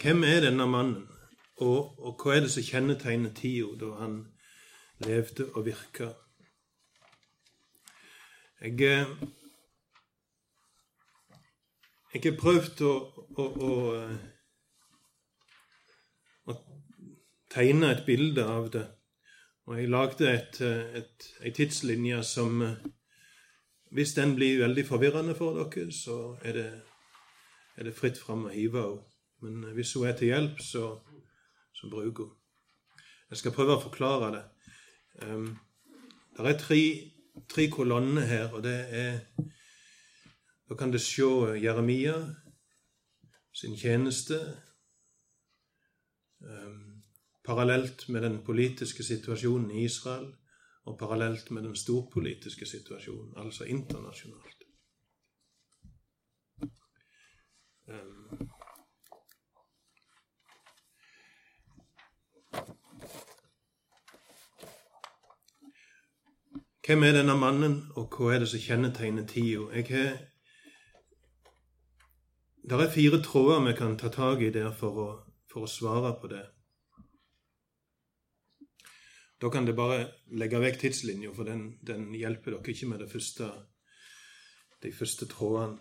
Hvem 0.00 0.24
er 0.24 0.40
denne 0.40 0.66
mannen, 0.66 1.04
og, 1.56 1.98
og 2.00 2.16
hva 2.22 2.36
er 2.36 2.40
det 2.46 2.50
som 2.54 2.64
kjennetegner 2.64 3.36
tida 3.36 3.76
da 3.76 3.92
han 4.00 4.16
levde 5.04 5.50
og 5.52 5.68
virka? 5.68 6.14
Jeg, 8.64 8.80
eh, 8.80 9.14
jeg 12.14 12.24
har 12.24 12.40
prøvd 12.40 12.86
å, 12.88 12.98
å, 13.36 13.50
å, 13.68 13.72
å 16.48 16.62
tegne 17.52 17.92
et 17.92 18.08
bilde 18.08 18.48
av 18.48 18.72
det 18.72 18.88
og 19.68 19.76
jeg 19.76 19.88
lagde 19.88 20.30
et, 20.32 20.60
eh, 20.64 21.02
ei 21.44 21.50
tidslinje 21.52 22.22
som 22.24 22.62
eh, 22.62 22.76
Hvis 23.90 24.12
den 24.12 24.34
blir 24.34 24.60
veldig 24.60 24.86
forvirrende 24.86 25.34
for 25.34 25.56
dere, 25.56 25.92
så 25.92 26.36
er 26.44 26.52
det, 26.52 26.82
er 27.76 27.84
det 27.84 27.94
fritt 27.96 28.18
fram 28.18 28.44
å 28.44 28.52
hive 28.52 28.82
henne. 28.82 29.04
Men 29.40 29.64
eh, 29.64 29.74
hvis 29.76 29.92
hun 29.96 30.06
er 30.08 30.16
til 30.16 30.28
hjelp, 30.28 30.60
så, 30.60 30.82
så 31.72 31.88
bruk 31.88 32.20
henne. 32.20 32.34
Jeg 33.30 33.40
skal 33.40 33.52
prøve 33.52 33.76
å 33.76 33.80
forklare 33.80 34.28
det. 34.34 34.42
Um, 35.22 35.58
det 36.36 36.52
er 36.52 36.60
tre, 36.60 36.82
tre 37.48 37.66
kolonner 37.68 38.24
her, 38.28 38.52
og 38.52 38.62
det 38.64 38.76
er 38.88 39.18
Da 40.68 40.76
kan 40.76 40.90
du 40.92 40.98
se 40.98 41.24
Jeremia 41.60 42.14
sin 43.52 43.76
tjeneste. 43.76 44.38
Um, 46.40 46.87
parallelt 47.48 48.08
med 48.08 48.22
den 48.22 48.38
politiske 48.44 49.02
situasjonen 49.02 49.70
i 49.70 49.84
Israel 49.84 50.28
og 50.84 50.98
parallelt 50.98 51.50
med 51.50 51.62
den 51.62 51.76
storpolitiske 51.76 52.66
situasjonen, 52.66 53.32
altså 53.36 53.64
internasjonalt. 53.64 54.64
Um, 57.88 58.48
Hvem 66.86 67.02
er 67.02 67.12
denne 67.12 67.36
mannen, 67.36 67.74
og 67.96 68.14
hva 68.16 68.34
er 68.34 68.38
det 68.44 68.48
som 68.48 68.60
kjennetegner 68.64 69.26
tida? 69.28 69.66
Jeg 69.76 70.18
Der 72.70 72.78
er 72.78 72.90
fire 72.90 73.22
tråder 73.22 73.66
vi 73.66 73.72
kan 73.76 73.98
ta 73.98 74.08
tak 74.08 74.40
i 74.40 74.50
der 74.50 74.72
for 74.72 75.00
å, 75.00 75.08
for 75.52 75.64
å 75.64 75.66
svare 75.66 76.14
på 76.20 76.28
det. 76.28 76.46
Da 79.40 79.50
kan 79.54 79.66
dere 79.66 79.78
bare 79.78 79.98
legge 80.34 80.60
vekk 80.60 80.80
tidslinja, 80.80 81.32
for 81.34 81.46
den, 81.46 81.78
den, 81.86 82.08
hjelper 82.14 82.56
dere 82.56 82.72
ikke 82.74 82.88
med 82.90 83.04
første, 83.10 83.50
de 84.82 84.92
første 84.92 85.26
trådene. 85.30 85.78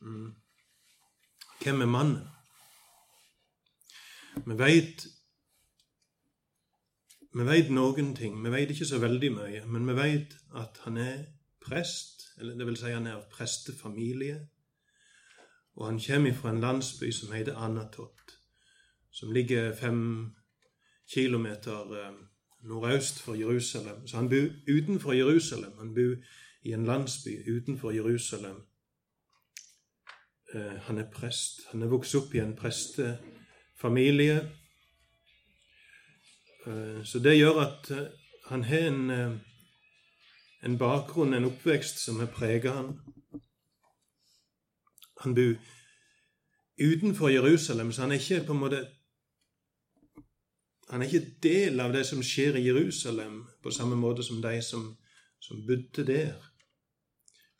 Mm. 0.00 0.34
Hvem 1.62 1.80
er 1.80 1.86
mannen? 1.86 2.28
Vi 4.46 4.58
veit 4.58 5.06
vi 7.30 7.44
veit 7.46 7.68
noen 7.70 8.14
ting. 8.18 8.38
Vi 8.42 8.50
veit 8.50 8.70
ikke 8.72 8.88
så 8.88 8.98
veldig 8.98 9.28
mye, 9.34 9.60
men 9.70 9.84
vi 9.86 9.94
veit 9.94 10.32
at 10.58 10.80
han 10.82 10.96
er 10.98 11.20
prest, 11.62 12.24
eller 12.40 12.56
det 12.58 12.66
vil 12.66 12.78
si 12.80 12.90
han 12.90 13.06
er 13.06 13.20
av 13.20 13.28
prestefamilie. 13.30 14.40
Og 15.78 15.86
han 15.86 16.00
kommer 16.02 16.34
fra 16.34 16.50
en 16.50 16.62
landsby 16.64 17.12
som 17.14 17.30
heter 17.34 17.58
Anatot, 17.58 18.34
som 19.14 19.30
ligger 19.32 19.70
fem 19.78 20.02
kilometer 21.10 21.94
eh, 22.00 22.18
nordøst 22.62 23.22
for 23.22 23.34
Jerusalem. 23.34 24.06
Så 24.06 24.16
han 24.16 24.28
bor 24.28 24.48
utenfor 24.68 25.12
Jerusalem. 25.12 25.72
Han 25.78 25.94
bor 25.94 26.14
i 26.62 26.72
en 26.72 26.84
landsby 26.84 27.56
utenfor 27.56 27.90
Jerusalem. 27.90 28.56
Eh, 30.54 30.76
han 30.82 30.98
er 30.98 31.10
prest. 31.12 31.60
Han 31.70 31.82
er 31.82 31.86
vokst 31.86 32.14
opp 32.14 32.34
i 32.34 32.38
en 32.38 32.56
prestefamilie. 32.56 34.40
Eh, 36.66 37.04
så 37.04 37.18
det 37.18 37.38
gjør 37.38 37.60
at 37.64 37.90
eh, 37.90 38.06
han 38.46 38.64
har 38.64 38.88
en, 38.88 39.10
en 40.64 40.78
bakgrunn, 40.78 41.34
en 41.34 41.44
oppvekst, 41.44 42.04
som 42.04 42.18
har 42.18 42.26
preget 42.26 42.72
han. 42.72 42.96
Han 45.20 45.34
bor 45.34 45.54
utenfor 46.80 47.28
Jerusalem, 47.28 47.92
så 47.92 48.02
han 48.02 48.12
er 48.12 48.18
ikke 48.18 48.46
på 48.46 48.52
en 48.52 48.58
måte 48.58 48.86
han 50.90 51.02
er 51.02 51.06
ikke 51.06 51.38
del 51.42 51.80
av 51.80 51.92
det 51.94 52.02
som 52.08 52.22
skjer 52.24 52.58
i 52.58 52.64
Jerusalem, 52.66 53.44
på 53.62 53.70
samme 53.70 53.98
måte 53.98 54.24
som 54.26 54.40
de 54.42 54.56
som, 54.62 54.88
som 55.38 55.62
bodde 55.66 56.04
der. 56.06 56.34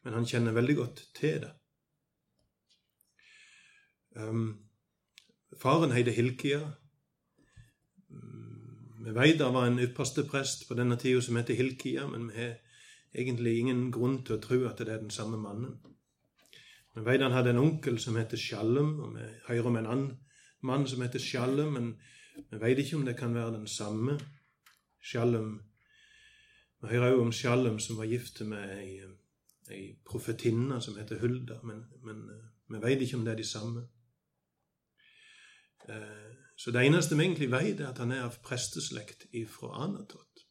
Men 0.03 0.17
han 0.19 0.27
kjenner 0.27 0.57
veldig 0.57 0.77
godt 0.77 1.03
til 1.15 1.45
det. 1.45 1.53
Um, 4.19 4.67
faren 5.61 5.95
heter 5.95 6.17
Hilkia. 6.17 6.61
Vi 9.01 9.15
vet 9.17 9.39
det 9.39 9.53
var 9.55 9.69
en 9.69 9.79
ypperste 9.81 10.27
prest 10.29 10.67
på 10.69 10.75
denne 10.75 10.99
tida 10.99 11.23
som 11.23 11.39
heter 11.39 11.55
Hilkia, 11.55 12.09
men 12.11 12.27
vi 12.33 12.43
har 12.43 12.59
egentlig 13.15 13.59
ingen 13.61 13.89
grunn 13.95 14.25
til 14.25 14.37
å 14.37 14.43
tro 14.43 14.65
at 14.69 14.83
det 14.83 14.91
er 14.91 15.05
den 15.05 15.15
samme 15.15 15.39
mannen. 15.39 15.79
Vi 16.97 17.05
vet 17.07 17.23
han 17.23 17.35
hadde 17.35 17.55
en 17.55 17.63
onkel 17.63 18.01
som 18.03 18.19
heter 18.19 18.41
Shalom, 18.41 18.97
og 19.01 19.15
vi 19.15 19.29
hører 19.47 19.71
om 19.71 19.79
en 19.79 19.87
annen 19.87 20.11
mann 20.67 20.89
som 20.91 21.03
heter 21.05 21.23
Shalom, 21.23 21.77
men 21.79 21.93
vi 22.51 22.61
veit 22.61 22.79
ikke 22.79 22.97
om 22.97 23.05
det 23.07 23.17
kan 23.19 23.35
være 23.35 23.57
den 23.59 23.67
samme 23.69 24.19
Shalom. 25.01 25.61
Vi 26.81 26.89
hører 26.89 27.15
òg 27.15 27.23
om 27.25 27.33
Shalom 27.33 27.79
som 27.81 27.97
var 27.97 28.09
gift 28.09 28.41
med 28.45 28.75
ei, 28.77 29.01
ei 29.73 29.87
profetinne 30.05 30.81
som 30.85 30.99
heter 31.01 31.21
Hulda, 31.21 31.61
men, 31.65 31.87
men 32.05 32.21
eh, 32.29 32.45
vi 32.71 32.83
veit 32.83 33.03
ikke 33.05 33.17
om 33.17 33.25
det 33.25 33.33
er 33.33 33.41
de 33.41 33.49
samme. 33.49 33.87
Eh, 35.89 36.37
så 36.57 36.71
det 36.71 36.85
eneste 36.85 37.17
vi 37.17 37.25
egentlig 37.25 37.51
vet, 37.53 37.81
er 37.81 37.89
at 37.89 37.99
han 37.99 38.13
er 38.13 38.27
av 38.27 38.39
presteslekt 38.45 39.27
ifra 39.33 39.73
Anatot. 39.87 40.45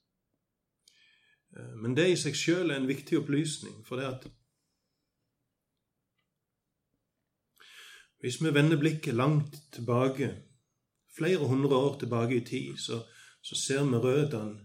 Eh, 1.55 1.75
men 1.77 1.97
det 1.97 2.09
i 2.09 2.17
seg 2.17 2.37
sjøl 2.37 2.73
er 2.73 2.81
en 2.81 2.89
viktig 2.89 3.21
opplysning, 3.21 3.81
for 3.85 4.01
det 4.01 4.09
at 4.09 4.29
Hvis 8.19 8.41
vi 8.43 8.51
vender 8.51 8.75
blikket 8.75 9.15
langt 9.15 9.53
tilbake 9.71 10.48
flere 11.19 11.47
hundre 11.47 11.75
år 11.75 11.99
tilbake 11.99 12.39
i 12.39 12.45
tid, 12.45 12.77
så, 12.77 13.03
så 13.43 13.55
ser 13.55 13.83
vi 13.85 14.01
rødene, 14.03 14.59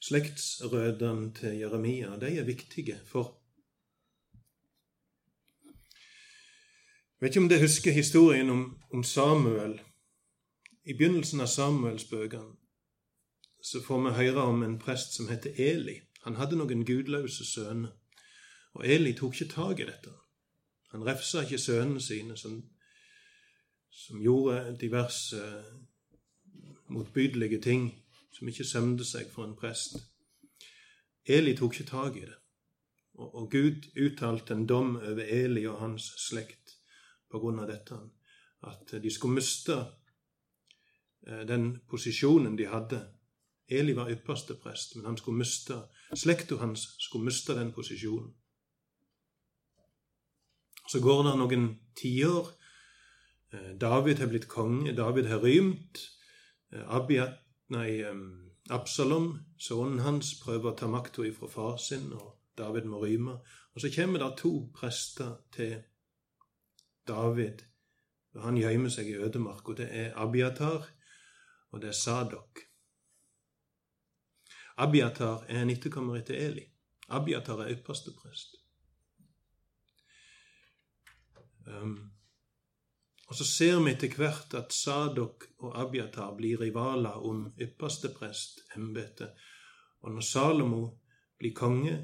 slektsrødene 0.00 1.32
til 1.34 1.58
Jeremia. 1.58 2.16
De 2.20 2.36
er 2.38 2.44
viktige 2.44 3.00
for 3.06 3.38
Jeg 7.22 7.28
vet 7.28 7.36
ikke 7.36 7.42
om 7.44 7.48
dere 7.48 7.62
husker 7.62 7.92
historien 7.94 8.48
om, 8.50 8.62
om 8.92 9.04
Samuel. 9.04 9.76
I 10.84 10.96
begynnelsen 10.98 11.40
av 11.40 11.46
Samuelsbøkene 11.46 12.56
så 13.62 13.78
får 13.84 14.00
vi 14.02 14.14
høre 14.16 14.42
om 14.50 14.64
en 14.66 14.78
prest 14.78 15.14
som 15.14 15.28
heter 15.30 15.54
Eli. 15.54 16.00
Han 16.24 16.34
hadde 16.34 16.58
noen 16.58 16.82
gudløse 16.82 17.46
sønner. 17.46 17.92
Og 18.74 18.88
Eli 18.90 19.12
tok 19.14 19.38
ikke 19.38 19.54
tak 19.54 19.84
i 19.84 19.86
dette. 19.86 20.10
Han 20.90 21.06
refsa 21.06 21.44
ikke 21.44 21.62
sønnene 21.62 22.02
sine, 22.02 22.36
som 22.36 22.58
som 23.92 24.20
gjorde 24.22 24.76
diverse 24.80 25.64
motbydelige 26.88 27.60
ting 27.60 27.90
som 28.32 28.48
ikke 28.48 28.64
sømte 28.64 29.04
seg 29.04 29.28
for 29.30 29.44
en 29.44 29.56
prest. 29.56 29.98
Eli 31.28 31.54
tok 31.56 31.76
ikke 31.76 31.90
tak 31.90 32.16
i 32.16 32.24
det, 32.24 32.38
og, 33.20 33.50
Gud 33.50 33.90
uttalte 34.00 34.54
en 34.56 34.66
dom 34.66 34.96
over 34.96 35.22
Eli 35.22 35.66
og 35.68 35.78
hans 35.80 36.08
slekt 36.18 36.78
på 37.30 37.38
grunn 37.38 37.60
av 37.62 37.68
dette, 37.68 37.98
at 38.66 38.94
de 39.02 39.10
skulle 39.10 39.36
miste 39.36 39.76
eh, 41.26 41.44
den 41.48 41.76
posisjonen 41.88 42.56
de 42.58 42.66
hadde. 42.66 43.02
Eli 43.68 43.94
var 43.96 44.10
ypperste 44.10 44.56
prest, 44.58 44.96
men 44.96 45.06
han 45.06 45.16
skulle 45.20 45.38
miste, 45.38 45.78
slekta 46.14 46.58
hans 46.60 46.88
skulle 46.98 47.28
miste 47.28 47.54
den 47.54 47.72
posisjonen. 47.72 48.32
Så 50.88 51.00
går 51.00 51.22
det 51.28 51.36
noen 51.38 51.68
tiår, 51.96 52.50
Eh, 52.50 52.61
David 53.52 54.18
har 54.18 54.26
blitt 54.32 54.48
konge, 54.48 54.94
David 54.96 55.26
har 55.28 55.42
rymt. 55.44 55.98
Eh, 56.72 58.14
Absalom, 58.70 59.38
sønnen 59.58 59.98
hans, 59.98 60.36
prøver 60.40 60.70
å 60.70 60.76
ta 60.78 60.86
makta 60.88 61.24
ifra 61.26 61.48
far 61.50 61.76
sin, 61.82 62.12
og 62.14 62.38
David 62.58 62.86
må 62.88 63.02
ryme. 63.02 63.34
Og 63.74 63.80
så 63.82 63.90
kommer 63.94 64.22
det 64.22 64.38
to 64.38 64.52
prester 64.74 65.36
til 65.52 65.82
David. 67.08 67.64
og 68.34 68.42
Han 68.42 68.56
gjemmer 68.56 68.88
seg 68.88 69.10
i 69.10 69.16
ødemark, 69.16 69.68
og 69.68 69.76
det 69.76 69.88
er 69.90 70.16
Abiatar, 70.16 70.86
og 71.72 71.80
det 71.80 71.88
er 71.88 71.98
Sadok. 71.98 72.60
Abiatar 74.76 75.44
er 75.48 75.62
en 75.62 75.70
etterkommer 75.70 76.16
etter 76.16 76.34
Eli. 76.34 76.64
Abiatar 77.08 77.60
er 77.60 77.74
ypperste 77.74 78.14
prest. 78.16 78.56
Um, 81.66 82.12
og 83.28 83.36
så 83.36 83.44
ser 83.44 83.78
vi 83.84 83.92
etter 83.92 84.16
hvert 84.18 84.54
at 84.58 84.74
Sadok 84.76 85.46
og 85.64 85.76
Abiatar 85.80 86.34
blir 86.36 86.60
rivaler 86.60 87.22
om 87.28 87.46
yppersteprestembetet. 87.60 89.30
Og 90.02 90.12
når 90.12 90.26
Salomo 90.26 90.82
blir 91.38 91.54
konge, 91.54 91.94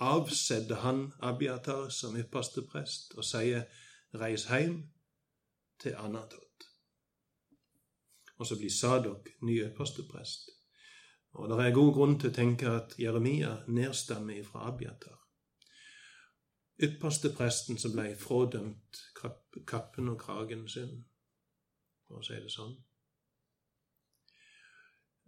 avsedde 0.00 0.78
han 0.80 1.12
Abiatar 1.20 1.88
som 1.88 2.16
yppersteprest 2.16 3.14
og 3.18 3.24
sier 3.24 3.66
'reis 4.14 4.46
hjem 4.48 4.78
til 5.80 5.94
Anatot'. 5.94 6.68
Og 8.38 8.46
så 8.46 8.56
blir 8.56 8.70
Sadok 8.70 9.28
ny 9.42 9.58
yppersteprest. 9.66 10.50
Og 11.34 11.48
det 11.48 11.66
er 11.66 11.74
god 11.74 11.92
grunn 11.94 12.18
til 12.20 12.30
å 12.30 12.34
tenke 12.34 12.70
at 12.70 12.94
Jeremia 12.98 13.56
nedstammer 13.66 14.44
fra 14.44 14.68
Abiatar 14.68 15.24
Ypperstepresten 16.82 17.78
som 17.78 17.92
ble 17.94 18.16
frådømt 18.18 18.98
kappen 19.66 20.08
og 20.08 20.18
kragen 20.20 20.66
sin, 20.68 21.04
for 22.06 22.20
å 22.20 22.26
si 22.26 22.36
det 22.40 22.52
sånn. 22.52 22.74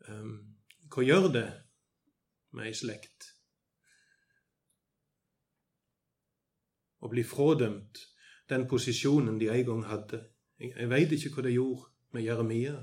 Um, 0.07 0.35
hva 0.93 1.03
gjør 1.03 1.29
det 1.35 1.47
med 2.55 2.69
ei 2.69 2.75
slekt 2.77 3.33
å 7.03 7.11
bli 7.11 7.25
frådømt 7.27 8.03
den 8.51 8.67
posisjonen 8.71 9.39
de 9.41 9.51
en 9.51 9.67
gang 9.71 9.85
hadde? 9.91 10.23
Jeg, 10.59 10.75
jeg 10.77 10.91
veit 10.91 11.15
ikke 11.17 11.35
hva 11.37 11.47
det 11.47 11.57
gjorde 11.57 11.91
med 12.15 12.27
Jeremia, 12.27 12.77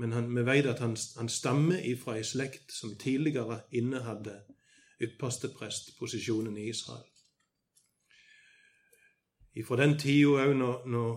men 0.00 0.14
han, 0.16 0.30
vi 0.34 0.44
vet 0.46 0.68
at 0.70 0.80
han, 0.80 0.96
han 1.18 1.28
stammer 1.28 1.82
ifra 1.86 2.16
ei 2.18 2.26
slekt 2.26 2.72
som 2.72 2.94
tidligere 2.98 3.62
innehadde 3.76 4.38
ypperste 5.02 5.50
prestposisjonen 5.56 6.56
i 6.58 6.68
Israel. 6.70 7.11
Fra 9.60 9.76
den 9.76 9.98
tida 10.00 10.46
òg 10.46 10.54
når, 10.56 10.86
når, 10.88 11.16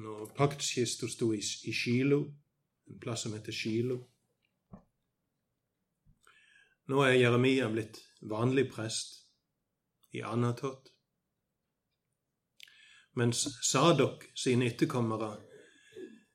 når 0.00 0.30
paktkista 0.36 1.08
sto 1.10 1.32
i, 1.36 1.40
i 1.40 1.72
Shilo, 1.76 2.22
en 2.88 3.00
plass 3.02 3.26
som 3.26 3.34
heter 3.36 3.52
Shilo. 3.52 3.98
Nå 6.88 7.02
er 7.04 7.18
Jeremia 7.18 7.68
blitt 7.68 8.00
vanlig 8.24 8.70
prest 8.72 9.18
i 10.16 10.22
Anatot. 10.24 10.88
Mens 13.20 13.44
Sadok 13.66 14.24
sine 14.38 14.70
etterkommere 14.70 15.34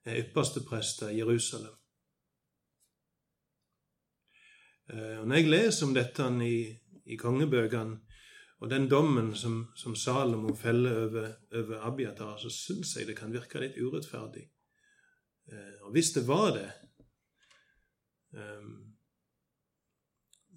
er 0.05 0.19
ypperste 0.19 0.61
prester 0.67 1.09
i 1.09 1.17
Jerusalem. 1.23 1.73
Eh, 4.91 5.19
og 5.21 5.27
Når 5.27 5.35
jeg 5.35 5.49
leser 5.49 5.87
om 5.87 5.93
dette 5.95 6.27
i, 6.45 6.57
i 7.05 7.17
kongebøkene, 7.17 8.02
og 8.63 8.69
den 8.71 8.85
dommen 8.87 9.33
som, 9.35 9.57
som 9.75 9.95
Salomo 9.95 10.53
feller 10.55 11.01
over, 11.05 11.33
over 11.51 11.81
Abiatar, 11.83 12.37
så 12.39 12.49
syns 12.49 12.95
jeg 12.95 13.09
det 13.09 13.17
kan 13.17 13.33
virke 13.33 13.59
litt 13.59 13.75
urettferdig. 13.75 14.45
Eh, 15.51 15.73
og 15.83 15.91
hvis 15.91 16.13
det 16.15 16.23
var 16.27 16.53
det, 16.55 16.69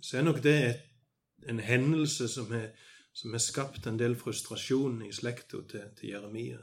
så 0.03 0.19
er 0.19 0.23
nok 0.23 0.39
det 0.45 0.55
et, 0.69 0.85
en 1.51 1.59
hendelse 1.61 2.29
som 2.29 2.53
har 2.55 3.43
skapt 3.43 3.87
en 3.87 3.99
del 3.99 4.15
frustrasjon 4.17 5.03
i 5.05 5.11
slekta 5.13 5.61
til, 5.69 5.91
til 5.99 6.13
Jeremia. 6.15 6.63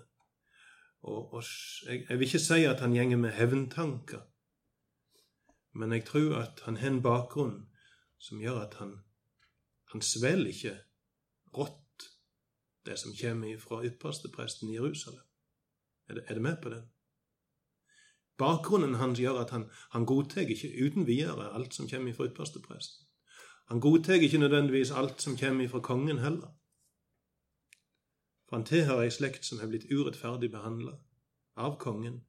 Og, 1.03 1.34
og 1.34 1.43
jeg, 1.43 2.06
jeg, 2.10 2.19
vil 2.19 2.27
ikke 2.27 2.41
si 2.41 2.63
at 2.65 2.79
han 2.79 2.95
gjenger 2.95 3.19
med 3.19 3.36
hevntanker, 3.36 4.23
men 5.75 5.91
jeg 5.91 6.06
tror 6.08 6.39
at 6.39 6.63
han 6.65 6.79
har 6.79 6.95
en 6.95 7.03
bakgrunn 7.03 7.60
som 8.21 8.41
gjør 8.41 8.63
at 8.63 8.79
han, 8.79 8.97
han 9.91 10.01
svelger 10.01 10.56
ikke 10.56 10.75
rått 11.58 12.10
det 12.86 12.98
som 13.00 13.16
kommer 13.22 13.58
fra 13.58 13.84
ypperstepresten 13.86 14.70
i 14.70 14.76
Jerusalem. 14.76 15.24
Er 16.10 16.13
det, 16.13 16.24
er 16.28 16.34
det 16.34 16.42
med 16.42 16.58
på 16.62 16.70
den? 16.70 16.89
Bakgrunnen 18.38 18.96
hans 18.96 19.20
gjør 19.20 19.39
at 19.39 19.50
han, 19.50 19.70
han 19.92 20.06
godtar 20.06 20.50
ikke 20.50 20.74
uten 20.86 21.08
videre 21.08 21.54
alt 21.54 21.74
som 21.74 21.88
kommer 21.89 22.13
fra 22.13 22.28
ypperstepresten. 22.28 23.08
Han 23.70 23.80
godtar 23.80 24.13
ikke 24.13 24.38
nødvendigvis 24.38 24.92
alt 24.92 25.22
som 25.22 25.38
kommer 25.38 25.68
fra 25.68 25.80
kongen 25.80 26.20
heller. 26.20 26.52
For 28.50 28.58
han 28.58 28.66
tilhører 28.66 29.08
ei 29.08 29.13
slekt 29.13 29.46
som 29.46 29.60
har 29.60 29.70
blitt 29.72 29.88
urettferdig 29.92 30.52
behandla 30.52 30.98
av 31.56 31.78
kongen, 31.80 32.20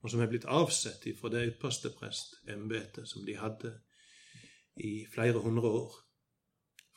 og 0.00 0.10
som 0.10 0.20
har 0.20 0.30
blitt 0.30 0.46
avsett 0.48 1.04
fra 1.20 1.30
det 1.34 1.44
ypperste 1.52 1.92
prestembetet 1.98 3.08
som 3.08 3.26
de 3.26 3.36
hadde 3.36 3.74
i 4.76 5.06
flere 5.14 5.42
hundre 5.42 5.68
år, 5.68 5.94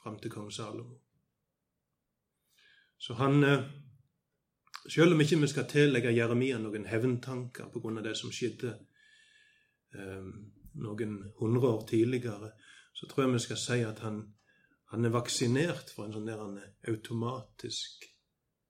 fram 0.04 0.20
til 0.20 0.32
kong 0.32 0.52
Salomo. 0.54 1.02
Så 3.02 3.14
han 3.14 3.44
eh, 3.44 3.64
Selv 4.90 5.14
om 5.14 5.22
ikke 5.22 5.38
vi 5.38 5.48
skal 5.48 5.68
tillegge 5.70 6.10
Jeremia 6.10 6.58
noen 6.58 6.88
hevntanker 6.90 7.68
av 7.70 8.00
det 8.02 8.16
som 8.18 8.32
skjedde 8.34 8.72
eh, 9.94 10.30
noen 10.82 11.12
hundre 11.38 11.68
år 11.70 11.86
tidligere, 11.88 12.50
så 12.94 13.06
tror 13.06 13.24
jeg 13.24 13.34
vi 13.34 13.42
skal 13.46 13.60
si 13.62 13.78
at 13.86 14.00
han, 14.02 14.18
han 14.90 15.06
er 15.06 15.14
vaksinert 15.14 15.94
for 15.94 16.08
en 16.08 16.16
sånn 16.16 16.26
der 16.26 16.42
automatisk 16.90 18.08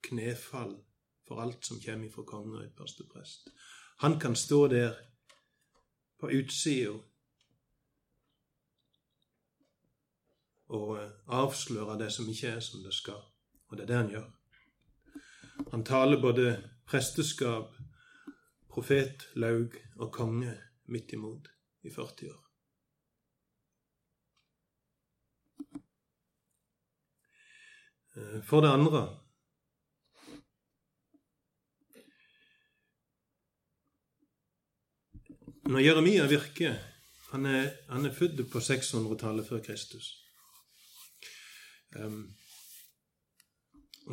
knefall 0.03 0.75
for 1.23 1.39
alt 1.39 1.63
som 1.63 1.79
kommer 1.79 2.11
fra 2.11 2.27
kongen 2.27 2.59
og 2.59 2.67
ypperste 2.67 3.07
prest. 3.07 3.47
Han 4.03 4.19
kan 4.19 4.35
stå 4.35 4.67
der 4.67 4.99
på 6.19 6.27
utsida 6.35 6.97
og 10.75 10.97
eh, 10.99 11.11
avsløre 11.39 12.01
det 12.03 12.11
som 12.11 12.27
ikke 12.27 12.57
er 12.57 12.59
som 12.59 12.83
det 12.83 12.99
skal. 12.99 13.30
Og 13.71 13.77
det 13.77 13.83
er 13.83 13.87
det 13.87 13.99
han 14.01 14.09
gjør. 14.11 14.29
Han 15.71 15.83
taler 15.87 16.19
både 16.21 16.45
presteskap, 16.85 17.75
profet, 18.69 19.29
laug 19.39 19.75
og 19.95 20.11
konge 20.11 20.57
midt 20.91 21.13
imot 21.15 21.47
i 21.87 21.89
40 21.89 22.31
år. 22.33 22.41
Eh, 28.15 28.39
for 28.43 28.61
det 28.61 28.75
andre 28.75 29.07
Når 35.71 35.79
Jeremia 35.79 36.25
virker 36.27 36.73
Han 37.31 37.45
er, 37.45 37.69
er 37.87 38.13
født 38.13 38.49
på 38.51 38.59
600-tallet 38.59 39.47
før 39.47 39.61
Kristus. 39.63 40.17
Um, 41.95 42.35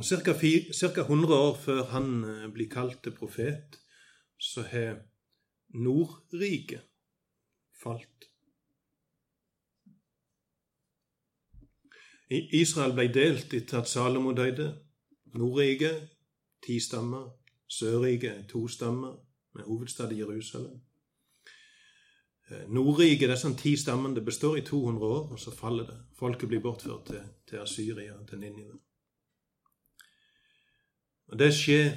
Ca. 0.02 1.00
100 1.00 1.34
år 1.34 1.54
før 1.58 1.84
han 1.92 2.24
eh, 2.24 2.46
blir 2.52 2.68
kalt 2.70 3.02
til 3.02 3.14
profet, 3.16 3.78
så 4.38 4.62
har 4.62 5.00
Nordriket 5.74 6.84
falt. 7.82 8.28
Israel 12.30 12.92
ble 12.92 13.08
delt 13.12 13.54
etter 13.56 13.80
at 13.80 13.88
Salomo 13.88 14.32
døde. 14.36 14.68
Nordriket 15.34 16.08
ti 16.64 16.78
stammer, 16.80 17.30
Sørriket 17.68 18.46
to 18.48 18.68
stammer, 18.68 19.16
med 19.54 19.64
hovedstad 19.64 20.12
i 20.12 20.18
Jerusalem. 20.20 20.80
Eh, 22.50 22.68
Nordriket, 22.68 23.30
disse 23.30 23.54
ti 23.56 23.76
stammene, 23.76 24.14
det 24.14 24.24
består 24.24 24.56
i 24.56 24.64
200 24.64 25.06
år, 25.06 25.32
og 25.32 25.38
så 25.38 25.50
faller 25.50 25.86
det. 25.86 25.98
Folket 26.18 26.48
blir 26.48 26.60
bortført 26.60 27.06
til, 27.06 27.24
til 27.48 27.56
Asyria, 27.56 28.14
til 28.28 28.38
Ninive. 28.38 28.78
Og 31.28 31.38
Det 31.38 31.48
skjer 31.54 31.90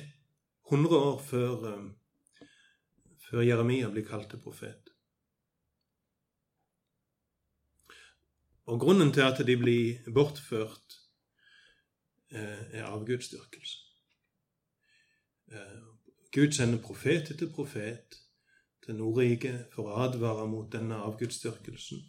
100 0.72 0.98
år 0.98 1.20
før, 1.24 1.67
um, 1.74 1.91
før 3.30 3.41
Jeremia 3.41 3.89
blir 3.89 4.08
kalt 4.08 4.30
til 4.30 4.39
profet. 4.39 4.91
Og 8.65 8.80
grunnen 8.80 9.13
til 9.13 9.22
at 9.22 9.39
de 9.48 9.58
blir 9.58 10.12
bortført, 10.13 11.00
eh, 12.32 12.76
er 12.80 12.86
avgudsdyrkelse. 12.86 13.91
Gud 16.32 16.52
sender 16.56 16.80
profet 16.80 17.28
etter 17.34 17.50
profet 17.52 18.15
til 18.86 18.96
Nordriket 18.96 19.65
for 19.74 19.89
å 19.89 19.98
advare 20.06 20.46
mot 20.48 20.70
denne 20.72 21.02
avgudsdyrkelsen. 21.04 22.06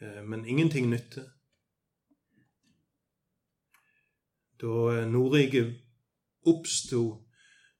Eh, 0.00 0.22
men 0.26 0.42
ingenting 0.44 0.90
nytter. 0.90 1.28
Da 4.60 4.66
Nordrike 4.66 5.10
Nordriket 5.12 5.74
oppsto, 6.46 7.02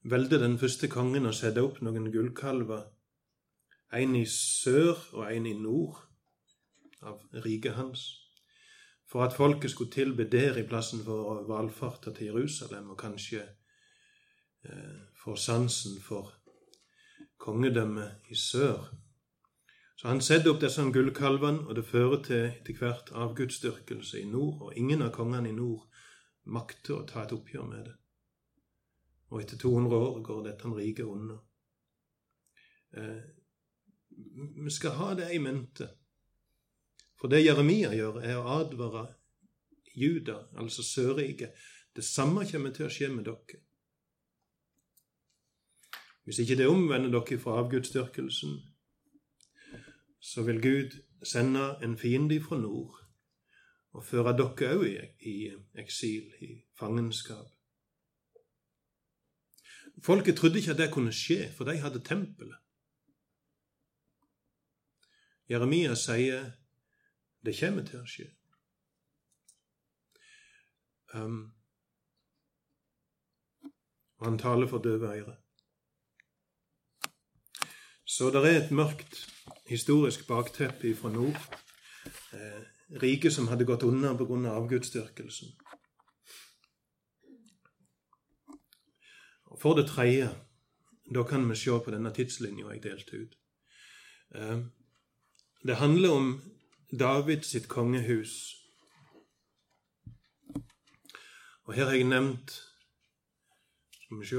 valgte 0.04 0.38
den 0.42 0.58
første 0.58 0.88
kongen 0.92 1.28
å 1.28 1.32
sette 1.32 1.62
opp 1.64 1.78
noen 1.80 2.10
gullkalver, 2.12 2.82
en 3.96 4.16
i 4.18 4.26
sør 4.28 4.98
og 5.14 5.24
en 5.30 5.46
i 5.46 5.54
nord 5.56 6.02
av 7.00 7.22
riket 7.46 7.78
hans, 7.78 8.02
for 9.08 9.24
at 9.24 9.36
folket 9.38 9.72
skulle 9.72 9.94
tilbe 9.94 10.26
der 10.28 10.58
i 10.60 10.66
plassen 10.68 11.00
for 11.06 11.30
å 11.30 11.38
valfarte 11.48 12.12
til 12.12 12.32
Jerusalem, 12.32 12.90
og 12.92 13.00
kanskje 13.00 13.40
eh, 14.66 15.00
få 15.22 15.38
sansen 15.40 15.96
for 16.02 16.34
kongedømme 17.40 18.10
i 18.28 18.36
sør. 18.36 18.90
Så 19.96 20.10
han 20.10 20.20
setter 20.20 20.52
opp 20.52 20.60
disse 20.60 20.84
gullkalvene, 20.92 21.64
og 21.70 21.78
det 21.78 21.88
fører 21.88 22.20
til 22.26 22.48
etter 22.50 22.76
hvert 22.82 23.14
avgudsdyrkelse 23.14 24.20
i 24.20 24.28
nord, 24.28 24.66
og 24.66 24.76
ingen 24.76 25.06
av 25.06 25.14
kongene 25.16 25.54
i 25.54 25.56
nord 25.56 25.86
makter 26.46 27.00
å 27.00 27.06
ta 27.08 27.24
et 27.24 27.34
oppgjør 27.34 27.68
med 27.68 27.84
det. 27.88 27.94
Og 29.32 29.42
etter 29.42 29.58
200 29.58 29.98
år 29.98 30.18
går 30.22 30.42
dette 30.46 30.72
riket 30.76 31.06
under. 31.10 31.38
Eh, 32.96 33.22
vi 34.64 34.70
skal 34.70 34.96
ha 35.00 35.14
det 35.14 35.32
i 35.34 35.38
mente. 35.42 35.88
For 37.16 37.32
det 37.32 37.44
Jeremia 37.44 37.92
gjør, 37.96 38.20
er 38.22 38.38
å 38.38 38.60
advare 38.60 39.06
Juda, 39.96 40.42
altså 40.56 40.84
Sørriket. 40.84 41.56
Det 41.96 42.04
samme 42.04 42.44
kommer 42.50 42.74
til 42.76 42.86
å 42.86 42.92
skje 42.92 43.08
med 43.12 43.24
dere. 43.24 43.62
Hvis 46.26 46.42
ikke 46.42 46.58
det 46.58 46.68
omvender 46.68 47.12
dere 47.14 47.38
fra 47.40 47.60
avgudsdyrkelsen, 47.62 48.58
så 50.20 50.42
vil 50.42 50.60
Gud 50.62 50.96
sende 51.22 51.76
en 51.82 51.96
fiende 51.98 52.40
fra 52.42 52.58
nord 52.58 53.05
og 53.96 54.04
føre 54.04 54.34
dere 54.36 54.74
òg 54.76 54.84
i, 55.24 55.36
eksil, 55.80 56.28
i 56.44 56.50
fangenskap. 56.76 57.48
Folket 60.04 60.36
trodde 60.36 60.60
ikke 60.60 60.74
at 60.74 60.78
det 60.78 60.92
kunne 60.92 61.12
skje, 61.12 61.48
for 61.56 61.64
de 61.64 61.78
hadde 61.80 62.04
tempelet. 62.04 62.58
Jeremia 65.48 65.94
sier 65.96 66.50
det 67.46 67.54
kommer 67.56 67.86
til 67.86 68.02
å 68.02 68.08
skje. 68.10 68.26
Um, 71.14 71.40
og 74.18 74.26
han 74.26 74.38
taler 74.42 74.68
for 74.68 74.82
døve 74.84 75.14
øyre. 75.14 75.36
Så 78.04 78.28
det 78.34 78.42
er 78.44 78.58
et 78.58 78.70
mørkt 78.74 79.22
historisk 79.70 80.26
bakteppe 80.28 80.92
fra 80.96 81.10
nord. 81.12 81.38
Eh, 82.32 82.75
riket 82.88 83.32
som 83.32 83.48
hadde 83.48 83.64
gått 83.64 83.82
under 83.82 84.14
pga. 84.14 84.50
Av 84.50 84.62
avgudsdyrkelsen. 84.62 85.48
For 89.56 89.74
det 89.74 89.88
tredje, 89.88 90.28
da 91.14 91.24
kan 91.24 91.48
vi 91.48 91.56
se 91.56 91.78
på 91.80 91.90
denne 91.90 92.12
tidslinja 92.12 92.68
jeg 92.74 92.82
delte 92.82 93.16
ut. 93.16 93.38
Eh, 94.34 94.58
det 95.66 95.76
handler 95.80 96.10
om 96.12 96.42
David 96.92 97.42
sitt 97.42 97.68
kongehus. 97.68 98.54
Og 101.66 101.74
her 101.74 101.84
har 101.84 101.96
jeg 101.96 102.06
nevnt 102.06 102.50
Skal 103.90 104.20
vi 104.20 104.26
se 104.26 104.36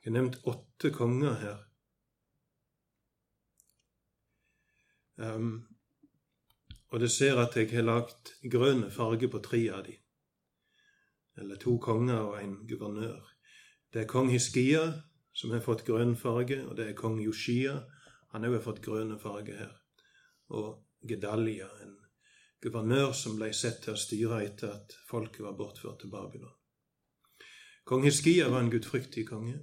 Jeg 0.00 0.08
har 0.08 0.14
nevnt 0.16 0.38
åtte 0.48 0.90
konger 0.90 1.34
her. 1.34 1.69
Um, 5.20 5.66
og 6.90 7.00
det 7.00 7.10
ser 7.12 7.38
at 7.38 7.56
jeg 7.56 7.70
har 7.70 7.84
lagt 7.86 8.32
grønn 8.50 8.86
farge 8.90 9.28
på 9.30 9.38
tre 9.44 9.60
av 9.70 9.84
dem. 9.86 9.98
Eller 11.38 11.60
to 11.60 11.76
konger 11.78 12.18
og 12.18 12.38
en 12.40 12.56
guvernør. 12.68 13.20
Det 13.92 14.02
er 14.02 14.10
kong 14.10 14.30
Hiskia, 14.32 14.82
som 15.32 15.52
har 15.54 15.62
fått 15.64 15.84
grønn 15.86 16.16
farge, 16.18 16.62
og 16.66 16.76
det 16.78 16.88
er 16.88 16.98
kong 16.98 17.20
Yoshia. 17.22 17.76
Han 18.32 18.46
har 18.46 18.58
fått 18.64 18.82
grønn 18.82 19.16
farge 19.22 19.56
her. 19.58 19.76
Og 20.56 20.80
Gedalia, 21.06 21.68
en 21.84 21.96
guvernør 22.62 23.12
som 23.16 23.38
ble 23.38 23.52
sett 23.56 23.84
til 23.84 23.94
å 23.94 24.00
styre 24.00 24.42
etter 24.44 24.74
at 24.74 24.96
folket 25.08 25.44
var 25.46 25.56
bortført 25.58 26.02
til 26.02 26.10
Babylon. 26.12 26.56
Kong 27.84 28.04
Hiskia 28.04 28.48
var 28.48 28.64
en 28.64 28.72
gudfryktig 28.72 29.28
konge. 29.28 29.60